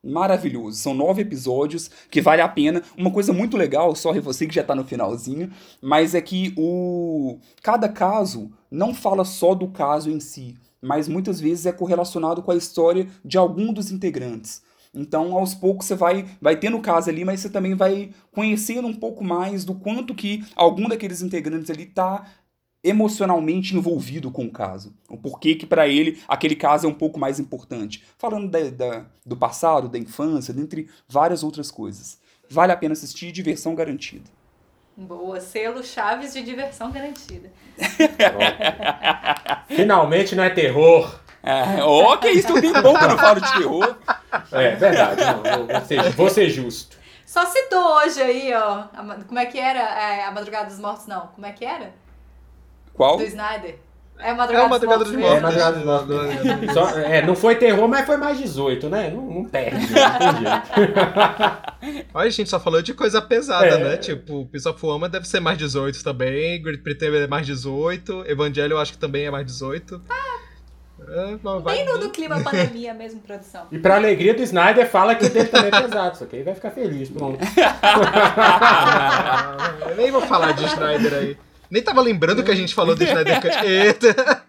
maravilhoso. 0.00 0.78
São 0.78 0.94
nove 0.94 1.22
episódios 1.22 1.90
que 2.08 2.20
vale 2.20 2.42
a 2.42 2.48
pena. 2.48 2.80
Uma 2.96 3.10
coisa 3.10 3.32
muito 3.32 3.56
legal, 3.56 3.96
só 3.96 4.12
você 4.20 4.46
que 4.46 4.54
já 4.54 4.62
tá 4.62 4.76
no 4.76 4.84
finalzinho, 4.84 5.50
mas 5.82 6.14
é 6.14 6.20
que 6.20 6.54
o 6.56 7.40
cada 7.60 7.88
caso 7.88 8.52
não 8.70 8.94
fala 8.94 9.24
só 9.24 9.52
do 9.52 9.66
caso 9.66 10.08
em 10.12 10.20
si, 10.20 10.56
mas 10.80 11.08
muitas 11.08 11.40
vezes 11.40 11.66
é 11.66 11.72
correlacionado 11.72 12.42
com 12.42 12.50
a 12.50 12.56
história 12.56 13.08
de 13.24 13.36
algum 13.36 13.72
dos 13.72 13.90
integrantes. 13.90 14.62
Então, 14.92 15.34
aos 15.36 15.54
poucos 15.54 15.86
você 15.86 15.94
vai, 15.94 16.26
vai 16.40 16.56
tendo 16.56 16.80
caso 16.80 17.10
ali, 17.10 17.24
mas 17.24 17.40
você 17.40 17.48
também 17.48 17.74
vai 17.74 18.10
conhecendo 18.32 18.88
um 18.88 18.94
pouco 18.94 19.22
mais 19.22 19.64
do 19.64 19.74
quanto 19.74 20.14
que 20.14 20.44
algum 20.56 20.88
daqueles 20.88 21.22
integrantes 21.22 21.70
ali 21.70 21.84
está 21.84 22.26
emocionalmente 22.82 23.76
envolvido 23.76 24.30
com 24.30 24.46
o 24.46 24.50
caso. 24.50 24.92
O 25.08 25.16
porquê 25.16 25.54
que 25.54 25.66
para 25.66 25.86
ele 25.86 26.18
aquele 26.26 26.56
caso 26.56 26.86
é 26.86 26.90
um 26.90 26.94
pouco 26.94 27.20
mais 27.20 27.38
importante. 27.38 28.02
Falando 28.18 28.50
da, 28.50 28.70
da, 28.70 29.06
do 29.24 29.36
passado, 29.36 29.88
da 29.88 29.98
infância, 29.98 30.52
dentre 30.52 30.88
várias 31.08 31.44
outras 31.44 31.70
coisas. 31.70 32.18
Vale 32.48 32.72
a 32.72 32.76
pena 32.76 32.94
assistir, 32.94 33.30
diversão 33.30 33.74
garantida. 33.74 34.28
Boa, 35.00 35.40
selo 35.40 35.82
Chaves 35.82 36.34
de 36.34 36.42
diversão 36.42 36.92
garantida. 36.92 37.50
Finalmente 39.66 40.36
não 40.36 40.44
é 40.44 40.50
terror. 40.50 41.18
É, 41.42 41.82
ó, 41.82 42.18
que 42.18 42.28
isso, 42.28 42.48
tudo 42.48 42.82
bom 42.82 42.94
que 42.94 43.04
eu 43.04 43.08
não 43.08 43.16
falo 43.16 43.40
de 43.40 43.50
terror. 43.50 43.96
É, 44.52 44.74
verdade, 44.76 45.22
não, 45.24 45.66
vou, 45.66 45.80
ser, 45.80 46.10
vou 46.10 46.28
ser 46.28 46.50
justo. 46.50 46.98
Só 47.24 47.46
citou 47.46 47.82
hoje 47.94 48.20
aí, 48.20 48.52
ó, 48.52 48.88
como 49.26 49.38
é 49.38 49.46
que 49.46 49.58
era 49.58 49.80
é, 49.80 50.24
a 50.24 50.30
Madrugada 50.32 50.66
dos 50.66 50.78
Mortos, 50.78 51.06
não, 51.06 51.28
como 51.28 51.46
é 51.46 51.52
que 51.52 51.64
era? 51.64 51.94
Qual? 52.92 53.16
Do 53.16 53.22
Snyder. 53.22 53.78
É 54.22 54.32
Madrugada, 54.34 54.66
é 54.66 54.68
madrugada 54.68 55.04
dos 55.04 55.12
Mortos. 55.14 55.36
É 55.36 55.40
Madrugada 55.40 55.76
dos 55.76 55.84
Mortos. 55.84 56.16
Só, 56.74 56.90
é, 56.98 57.22
não 57.26 57.34
foi 57.34 57.56
terror, 57.56 57.88
mas 57.88 58.06
foi 58.06 58.16
mais 58.16 58.38
18, 58.38 58.88
né? 58.88 59.10
Não, 59.14 59.22
não 59.22 59.44
perde, 59.44 59.86
jeito. 59.86 60.00
Olha, 62.14 62.26
a 62.26 62.30
gente 62.30 62.48
só 62.50 62.60
falou 62.60 62.82
de 62.82 62.92
coisa 62.94 63.20
pesada, 63.22 63.66
é. 63.66 63.78
né? 63.78 63.96
Tipo, 63.96 64.46
Piece 64.46 64.68
of 64.68 64.84
Woman 64.84 65.08
deve 65.08 65.26
ser 65.26 65.40
mais 65.40 65.56
18 65.58 66.02
também, 66.04 66.60
Great 66.62 66.82
Pretender 66.82 67.22
é 67.22 67.26
mais 67.26 67.46
18, 67.46 68.24
Evangelho 68.26 68.74
eu 68.74 68.78
acho 68.78 68.92
que 68.92 68.98
também 68.98 69.24
é 69.24 69.30
mais 69.30 69.46
18. 69.46 70.00
Ah, 70.08 70.14
É, 71.08 71.36
vai- 71.42 71.76
Bem 71.76 71.86
no, 71.86 71.98
no 71.98 72.10
clima 72.10 72.38
pandemia 72.42 72.92
mesmo, 72.92 73.20
produção. 73.20 73.62
E 73.72 73.78
pra 73.78 73.96
alegria 73.96 74.34
do 74.34 74.42
Snyder, 74.42 74.88
fala 74.90 75.14
que 75.14 75.24
o 75.24 75.30
dele 75.30 75.48
também 75.48 75.70
é 75.72 75.80
pesado, 75.82 76.18
só 76.18 76.26
que 76.26 76.36
aí 76.36 76.42
vai 76.42 76.54
ficar 76.54 76.70
feliz, 76.70 77.08
pronto. 77.08 77.38
Ah, 77.82 79.56
eu 79.88 79.96
nem 79.96 80.10
vou 80.10 80.20
falar 80.22 80.52
de 80.52 80.64
Snyder 80.66 81.14
aí. 81.14 81.36
Nem 81.70 81.82
tava 81.82 82.00
lembrando 82.00 82.42
que 82.42 82.50
a 82.50 82.54
gente 82.54 82.74
falou 82.74 82.96
do 82.96 83.04
Snyder 83.04 83.40
Cut. 83.40 83.54
Eita! 83.64 84.44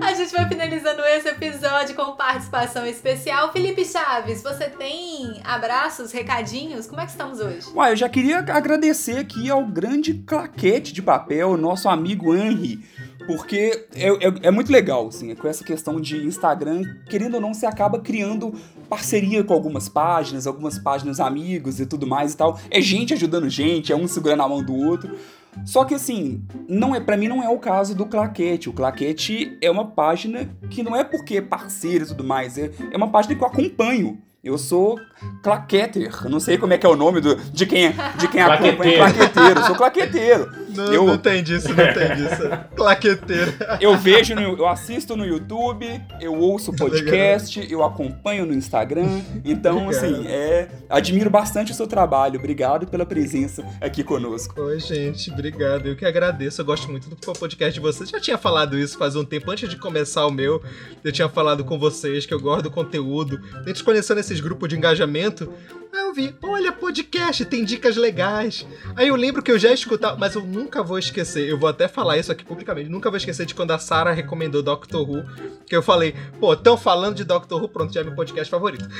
A 0.00 0.14
gente 0.14 0.32
vai 0.32 0.48
finalizando 0.48 1.02
esse 1.04 1.28
episódio 1.28 1.94
com 1.94 2.16
participação 2.16 2.86
especial. 2.86 3.52
Felipe 3.52 3.84
Chaves, 3.84 4.42
você 4.42 4.64
tem 4.70 5.42
abraços, 5.44 6.10
recadinhos? 6.10 6.86
Como 6.86 6.98
é 6.98 7.04
que 7.04 7.10
estamos 7.10 7.38
hoje? 7.38 7.66
Uai, 7.74 7.92
eu 7.92 7.96
já 7.96 8.08
queria 8.08 8.38
agradecer 8.38 9.18
aqui 9.18 9.50
ao 9.50 9.66
grande 9.66 10.14
claquete 10.14 10.94
de 10.94 11.02
papel, 11.02 11.54
nosso 11.58 11.90
amigo 11.90 12.34
Henry, 12.34 12.82
porque 13.26 13.86
é, 13.94 14.08
é- 14.08 14.34
é 14.42 14.50
muito 14.50 14.70
legal, 14.72 15.08
assim, 15.08 15.34
com 15.34 15.48
essa 15.48 15.64
questão 15.64 16.00
de 16.00 16.24
Instagram, 16.24 16.82
querendo 17.08 17.34
ou 17.34 17.40
não, 17.40 17.52
você 17.52 17.66
acaba 17.66 17.98
criando 17.98 18.54
parceria 18.88 19.42
com 19.42 19.52
algumas 19.52 19.88
páginas, 19.88 20.46
algumas 20.46 20.78
páginas 20.78 21.18
amigos 21.20 21.80
e 21.80 21.86
tudo 21.86 22.06
mais 22.06 22.32
e 22.32 22.36
tal. 22.36 22.58
É 22.70 22.80
gente 22.80 23.12
ajudando 23.14 23.48
gente, 23.48 23.92
é 23.92 23.96
um 23.96 24.06
segurando 24.06 24.42
a 24.42 24.48
mão 24.48 24.62
do 24.62 24.74
outro. 24.74 25.16
Só 25.64 25.84
que 25.84 25.94
assim, 25.94 26.42
não 26.68 26.94
é 26.94 27.00
para 27.00 27.16
mim 27.16 27.28
não 27.28 27.42
é 27.42 27.48
o 27.48 27.58
caso 27.58 27.94
do 27.94 28.04
Claquete. 28.06 28.68
O 28.68 28.72
Claquete 28.74 29.56
é 29.62 29.70
uma 29.70 29.86
página 29.86 30.50
que 30.68 30.82
não 30.82 30.94
é 30.94 31.02
porque 31.02 31.38
é 31.38 31.40
parceiro 31.40 32.04
e 32.04 32.08
tudo 32.08 32.22
mais, 32.22 32.58
é, 32.58 32.70
é 32.92 32.96
uma 32.96 33.08
página 33.08 33.34
que 33.34 33.42
eu 33.42 33.46
acompanho. 33.48 34.18
Eu 34.44 34.56
sou 34.58 34.96
claqueter. 35.42 36.28
Não 36.30 36.38
sei 36.38 36.56
como 36.56 36.72
é 36.72 36.78
que 36.78 36.86
é 36.86 36.88
o 36.88 36.94
nome 36.94 37.20
do, 37.20 37.34
de 37.34 37.66
quem, 37.66 37.90
de 38.16 38.28
quem 38.28 38.40
acompanha. 38.40 38.76
Claqueteiro. 38.76 38.98
Claqueteiro. 39.14 39.60
Eu 39.60 39.64
sou 39.66 39.74
claqueteiro. 39.74 40.52
Não, 40.76 40.92
Eu- 40.92 41.06
não 41.06 41.18
tem 41.18 41.42
disso, 41.42 41.68
não 41.68 41.76
tem 41.92 42.14
disso. 42.16 42.42
Claqueteiro. 42.76 43.52
Eu 43.80 43.96
vejo, 43.96 44.34
no, 44.34 44.40
eu 44.56 44.66
assisto 44.68 45.16
no 45.16 45.24
YouTube, 45.24 45.86
eu 46.20 46.34
ouço 46.34 46.72
podcast, 46.72 47.66
eu 47.70 47.82
acompanho 47.84 48.44
no 48.46 48.52
Instagram. 48.54 49.20
Então, 49.44 49.86
Legal. 49.88 49.90
assim, 49.90 50.26
é, 50.26 50.68
admiro 50.88 51.30
bastante 51.30 51.72
o 51.72 51.74
seu 51.74 51.86
trabalho. 51.86 52.38
Obrigado 52.38 52.86
pela 52.86 53.06
presença 53.06 53.64
aqui 53.80 54.02
conosco. 54.04 54.60
Oi, 54.60 54.78
gente, 54.80 55.30
obrigado. 55.30 55.86
Eu 55.86 55.96
que 55.96 56.04
agradeço. 56.04 56.60
Eu 56.60 56.64
gosto 56.64 56.90
muito 56.90 57.08
do 57.08 57.16
podcast 57.16 57.74
de 57.74 57.80
vocês. 57.80 58.10
Já 58.10 58.20
tinha 58.20 58.38
falado 58.38 58.78
isso 58.78 58.98
faz 58.98 59.16
um 59.16 59.24
tempo 59.24 59.50
antes 59.50 59.68
de 59.68 59.76
começar 59.76 60.26
o 60.26 60.30
meu. 60.30 60.62
Eu 61.02 61.12
tinha 61.12 61.28
falado 61.28 61.64
com 61.64 61.78
vocês 61.78 62.26
que 62.26 62.34
eu 62.34 62.40
gosto 62.40 62.64
do 62.64 62.70
conteúdo. 62.70 63.40
A 63.64 63.68
gente 63.68 63.82
conheceu 63.82 64.14
nesses 64.16 64.40
grupos 64.40 64.68
de 64.68 64.76
engajamento. 64.76 65.52
Aí 65.92 66.00
eu 66.02 66.12
vi, 66.12 66.34
olha, 66.42 66.72
podcast, 66.72 67.42
tem 67.46 67.64
dicas 67.64 67.96
legais. 67.96 68.66
Aí 68.94 69.08
eu 69.08 69.16
lembro 69.16 69.42
que 69.42 69.50
eu 69.50 69.58
já 69.58 69.72
escutava, 69.72 70.16
mas 70.16 70.34
eu 70.34 70.42
nunca 70.42 70.65
vou 70.82 70.98
esquecer. 70.98 71.48
Eu 71.48 71.58
vou 71.58 71.68
até 71.68 71.88
falar 71.88 72.18
isso 72.18 72.32
aqui 72.32 72.44
publicamente. 72.44 72.88
Nunca 72.88 73.10
vou 73.10 73.16
esquecer 73.16 73.46
de 73.46 73.54
quando 73.54 73.72
a 73.72 73.78
Sarah 73.78 74.12
recomendou 74.12 74.62
Doctor 74.62 75.08
Who. 75.08 75.24
Que 75.66 75.76
eu 75.76 75.82
falei, 75.82 76.14
pô, 76.40 76.56
tão 76.56 76.76
falando 76.76 77.16
de 77.16 77.24
Doctor 77.24 77.62
Who, 77.62 77.68
pronto, 77.68 77.92
já 77.92 78.00
é 78.00 78.04
meu 78.04 78.14
podcast 78.14 78.50
favorito. 78.50 78.88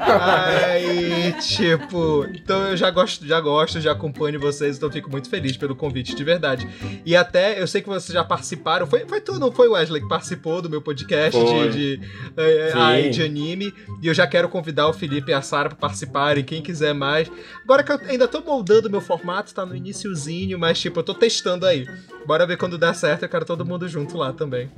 Aí, 0.00 1.32
tipo, 1.40 2.26
então 2.34 2.68
eu 2.68 2.76
já 2.76 2.90
gosto, 2.90 3.26
já 3.26 3.40
gosto, 3.40 3.80
já 3.80 3.92
acompanho 3.92 4.38
vocês, 4.38 4.76
então 4.76 4.90
fico 4.90 5.10
muito 5.10 5.28
feliz 5.28 5.56
pelo 5.56 5.74
convite, 5.74 6.14
de 6.14 6.24
verdade. 6.24 6.68
E 7.04 7.16
até, 7.16 7.60
eu 7.60 7.66
sei 7.66 7.82
que 7.82 7.88
vocês 7.88 8.12
já 8.12 8.24
participaram, 8.24 8.86
foi, 8.86 9.06
foi 9.06 9.20
tu, 9.20 9.38
não 9.38 9.50
foi 9.50 9.68
Wesley, 9.68 10.02
que 10.02 10.08
participou 10.08 10.62
do 10.62 10.70
meu 10.70 10.80
podcast 10.80 11.38
Foi. 11.38 11.68
de, 11.70 11.96
de, 11.96 12.08
é, 12.36 12.70
Sim. 12.72 12.78
aí, 12.78 13.10
de 13.10 13.22
anime, 13.22 13.74
e 14.00 14.06
eu 14.06 14.14
já 14.14 14.26
quero 14.26 14.48
convidar 14.48 14.88
o 14.88 14.92
Felipe 14.92 15.30
e 15.30 15.34
a 15.34 15.42
Sara 15.42 15.68
pra 15.68 15.76
participarem, 15.76 16.44
quem 16.44 16.62
quiser 16.62 16.94
mais. 16.94 17.30
Agora 17.64 17.82
que 17.82 17.92
eu 17.92 18.00
ainda 18.08 18.28
tô 18.28 18.40
moldando 18.40 18.90
meu 18.90 19.00
formato, 19.00 19.54
tá 19.54 19.65
no 19.66 19.76
iniciozinho, 19.76 20.58
mas 20.58 20.78
tipo, 20.78 21.00
eu 21.00 21.04
tô 21.04 21.14
testando 21.14 21.66
aí. 21.66 21.86
Bora 22.26 22.46
ver 22.46 22.56
quando 22.56 22.78
der 22.78 22.94
certo, 22.94 23.24
eu 23.24 23.28
quero 23.28 23.44
todo 23.44 23.64
mundo 23.64 23.88
junto 23.88 24.16
lá 24.16 24.32
também. 24.32 24.70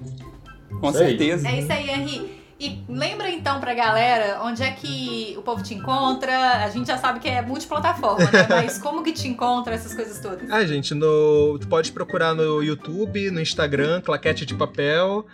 Com 0.80 0.90
Isso 0.90 0.98
certeza. 0.98 1.48
É 1.48 1.60
isso 1.60 1.72
aí, 1.72 1.90
Henri. 1.90 2.38
E 2.60 2.82
lembra 2.88 3.30
então 3.30 3.60
pra 3.60 3.72
galera 3.72 4.40
onde 4.42 4.64
é 4.64 4.72
que 4.72 5.32
o 5.38 5.42
povo 5.42 5.62
te 5.62 5.74
encontra? 5.74 6.64
A 6.64 6.68
gente 6.68 6.88
já 6.88 6.98
sabe 6.98 7.20
que 7.20 7.28
é 7.28 7.40
multiplataforma, 7.40 8.24
né? 8.32 8.46
Mas 8.50 8.78
como 8.78 9.04
que 9.04 9.12
te 9.12 9.28
encontra 9.28 9.76
essas 9.76 9.94
coisas 9.94 10.18
todas? 10.18 10.50
Ah, 10.50 10.66
gente, 10.66 10.92
no, 10.92 11.56
tu 11.60 11.68
pode 11.68 11.92
procurar 11.92 12.34
no 12.34 12.60
YouTube, 12.60 13.30
no 13.30 13.40
Instagram, 13.40 14.00
Claquete 14.00 14.44
de 14.44 14.56
Papel, 14.56 15.24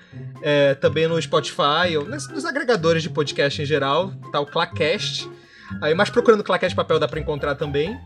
é, 0.42 0.74
também 0.74 1.08
no 1.08 1.20
Spotify, 1.20 1.96
ou 1.98 2.04
nos, 2.04 2.28
nos 2.28 2.44
agregadores 2.44 3.02
de 3.02 3.08
podcast 3.08 3.62
em 3.62 3.64
geral, 3.64 4.12
tá 4.30 4.38
o 4.38 4.46
Clacast. 4.46 5.26
Aí, 5.82 5.94
mas 5.94 6.08
procurando 6.10 6.42
Claquete 6.42 6.70
de 6.70 6.76
Papel 6.76 6.98
dá 6.98 7.06
pra 7.08 7.20
encontrar 7.20 7.54
também. 7.54 7.98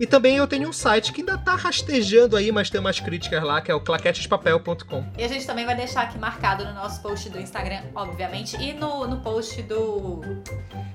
E 0.00 0.06
também 0.06 0.36
eu 0.36 0.46
tenho 0.46 0.68
um 0.68 0.72
site 0.72 1.12
que 1.12 1.20
ainda 1.20 1.38
tá 1.38 1.54
rastejando 1.54 2.36
aí, 2.36 2.50
mas 2.52 2.68
tem 2.70 2.80
umas 2.80 2.98
críticas 3.00 3.42
lá, 3.42 3.60
que 3.60 3.70
é 3.70 3.74
o 3.74 3.80
claquetespapel.com. 3.80 5.04
E 5.18 5.24
a 5.24 5.28
gente 5.28 5.46
também 5.46 5.64
vai 5.66 5.74
deixar 5.74 6.02
aqui 6.02 6.18
marcado 6.18 6.64
no 6.64 6.72
nosso 6.74 7.00
post 7.02 7.28
do 7.30 7.38
Instagram, 7.40 7.80
obviamente, 7.94 8.56
e 8.60 8.72
no, 8.72 9.06
no 9.06 9.18
post 9.20 9.60
do. 9.62 10.20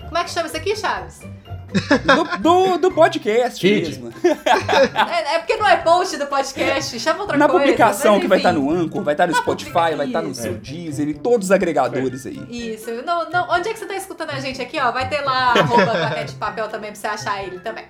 Como 0.05 0.17
é 0.17 0.23
que 0.23 0.30
chama 0.32 0.47
isso 0.47 0.57
aqui, 0.57 0.75
Chaves? 0.75 1.21
Do, 2.05 2.38
do, 2.39 2.78
do 2.78 2.91
podcast 2.91 3.59
Feed. 3.59 3.99
mesmo. 3.99 4.13
É, 5.09 5.36
é 5.36 5.39
porque 5.39 5.55
não 5.57 5.67
é 5.67 5.78
post 5.78 6.17
do 6.17 6.25
podcast, 6.28 6.97
chama 6.99 7.21
outra 7.21 7.38
Na 7.38 7.47
coisa. 7.47 7.59
publicação 7.65 8.13
mas 8.13 8.21
que 8.21 8.28
vai 8.28 8.38
estar 8.38 8.51
enfim. 8.53 8.61
no 8.61 8.71
Anchor, 8.71 9.03
vai 9.03 9.13
estar 9.13 9.28
no 9.28 9.34
Na 9.34 9.39
Spotify, 9.39 9.71
publica- 9.73 9.95
vai 9.97 10.07
estar 10.07 10.21
no 10.21 10.32
isso. 10.32 10.41
seu 10.41 10.53
Deezer 10.55 11.07
e 11.09 11.13
todos 11.13 11.47
os 11.47 11.51
agregadores 11.51 12.25
aí. 12.25 12.41
Isso. 12.49 12.89
Não, 13.05 13.30
não, 13.30 13.49
onde 13.49 13.69
é 13.69 13.73
que 13.73 13.80
você 13.80 13.86
tá 13.86 13.95
escutando 13.95 14.30
a 14.32 14.39
gente 14.39 14.61
aqui, 14.61 14.80
ó? 14.80 14.91
Vai 14.91 15.09
ter 15.09 15.21
lá 15.21 15.51
arroba 15.53 15.84
claquete 16.18 16.34
de 16.34 16.39
papel 16.39 16.68
também 16.70 16.91
pra 16.91 16.99
você 16.99 17.07
achar 17.07 17.43
ele 17.43 17.59
também. 17.59 17.86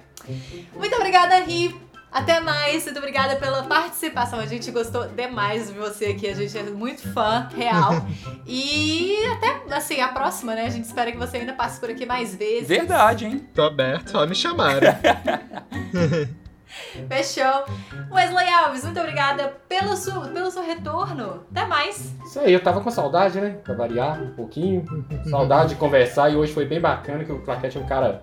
Muito 0.76 0.96
obrigada, 0.96 1.40
Ri. 1.40 1.76
Até 2.12 2.40
mais. 2.40 2.86
Muito 2.86 2.98
obrigada 2.98 3.36
pela 3.36 3.64
participação. 3.64 4.40
A 4.40 4.46
gente 4.46 4.72
gostou 4.72 5.08
demais 5.10 5.68
de 5.68 5.74
você 5.74 6.06
aqui. 6.06 6.28
A 6.28 6.34
gente 6.34 6.58
é 6.58 6.64
muito 6.64 7.08
fã, 7.14 7.50
real. 7.56 8.06
E 8.46 9.16
até, 9.34 9.76
assim, 9.76 10.00
a 10.02 10.08
próxima, 10.08 10.56
né? 10.56 10.66
A 10.66 10.70
gente 10.70 10.86
espera 10.86 11.12
que 11.12 11.18
você 11.18 11.38
ainda 11.38 11.54
passe 11.54 11.80
por 11.80 11.90
aqui 11.90 12.06
mais 12.06 12.34
vezes. 12.34 12.68
Verdade, 12.68 13.26
hein? 13.26 13.48
Tô 13.54 13.64
aberto, 13.64 14.12
só 14.12 14.26
me 14.26 14.36
chamaram. 14.36 14.88
Fechou. 17.10 17.66
Wesley 18.12 18.50
Alves, 18.50 18.84
muito 18.84 19.00
obrigada 19.00 19.54
pelo, 19.68 19.96
su, 19.96 20.12
pelo 20.34 20.52
seu 20.52 20.64
retorno. 20.64 21.46
Até 21.52 21.66
mais. 21.66 22.14
Isso 22.26 22.40
aí, 22.40 22.54
eu 22.54 22.62
tava 22.62 22.82
com 22.82 22.92
saudade, 22.92 23.40
né? 23.40 23.58
Pra 23.64 23.74
variar 23.74 24.22
um 24.22 24.32
pouquinho. 24.32 24.86
Saudade 25.30 25.70
de 25.70 25.76
conversar 25.76 26.30
e 26.32 26.36
hoje 26.36 26.54
foi 26.54 26.66
bem 26.66 26.80
bacana 26.80 27.24
que 27.24 27.32
o 27.32 27.42
Claquete 27.42 27.78
é 27.78 27.82
um 27.82 27.88
cara 27.88 28.22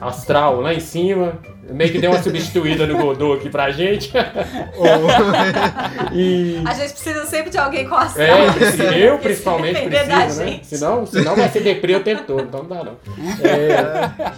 astral 0.00 0.60
lá 0.60 0.72
em 0.72 0.80
cima. 0.80 1.38
Meio 1.70 1.92
que 1.92 1.98
deu 1.98 2.10
uma 2.10 2.22
substituída 2.22 2.86
no 2.86 2.96
Godot 2.96 3.38
aqui 3.38 3.50
pra 3.50 3.70
gente. 3.70 4.10
e. 6.14 6.62
A 6.64 6.72
gente 6.72 6.92
precisa 6.92 7.26
sempre 7.26 7.50
de 7.50 7.58
alguém 7.58 7.86
com 7.86 7.94
astral. 7.94 8.26
É, 8.26 9.06
eu 9.06 9.18
principalmente 9.18 9.74
depender 9.74 10.06
da 10.06 10.16
preciso, 10.20 10.40
né? 10.40 10.50
gente. 10.50 10.66
Senão, 10.66 11.06
senão 11.06 11.36
vai 11.36 11.48
ser 11.50 11.60
deprê 11.60 11.94
o 11.96 12.02
tempo 12.02 12.22
todo, 12.22 12.42
então 12.42 12.62
não 12.62 12.68
dá 12.68 12.84
não. 12.84 12.96
É, 13.42 14.32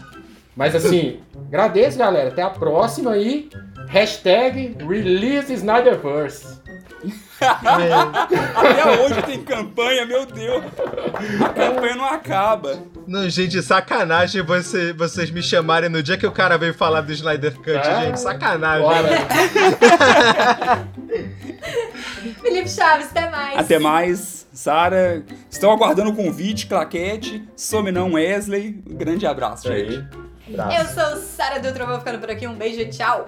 mas 0.60 0.76
assim, 0.76 1.20
agradeço, 1.48 1.96
galera. 1.96 2.28
Até 2.28 2.42
a 2.42 2.50
próxima 2.50 3.12
aí. 3.12 3.48
Hashtag 3.88 4.76
Release 4.86 5.50
Snyderverse. 5.54 6.60
Até 7.40 9.00
hoje 9.00 9.22
tem 9.22 9.42
campanha, 9.42 10.04
meu 10.04 10.26
Deus. 10.26 10.62
A 11.42 11.48
campanha 11.48 11.96
não 11.96 12.04
acaba. 12.04 12.78
Não, 13.06 13.26
gente, 13.30 13.62
sacanagem 13.62 14.42
você, 14.42 14.92
vocês 14.92 15.30
me 15.30 15.42
chamarem 15.42 15.88
no 15.88 16.02
dia 16.02 16.18
que 16.18 16.26
o 16.26 16.30
cara 16.30 16.58
veio 16.58 16.74
falar 16.74 17.00
do 17.00 17.10
Snyder 17.10 17.54
Cut, 17.54 17.78
Ah, 17.78 18.04
gente. 18.04 18.20
Sacanagem. 18.20 18.86
Felipe 22.42 22.68
Chaves, 22.68 23.06
até 23.10 23.30
mais. 23.30 23.58
Até 23.58 23.78
mais, 23.78 24.46
Sara. 24.52 25.24
Estão 25.50 25.72
aguardando 25.72 26.10
o 26.10 26.14
convite, 26.14 26.66
claquete. 26.66 27.48
Some 27.56 27.90
não, 27.90 28.12
Wesley. 28.12 28.84
Um 28.88 28.94
grande 28.94 29.26
abraço, 29.26 29.66
Isso 29.66 29.76
gente. 29.76 29.96
aí. 29.96 30.29
Tá. 30.56 30.68
Eu 30.74 30.84
sou 30.86 31.16
Sara 31.16 31.58
Dutra, 31.58 31.86
vou 31.86 31.98
ficando 31.98 32.18
por 32.18 32.30
aqui. 32.30 32.46
Um 32.46 32.54
beijo 32.54 32.80
e 32.80 32.88
tchau! 32.88 33.26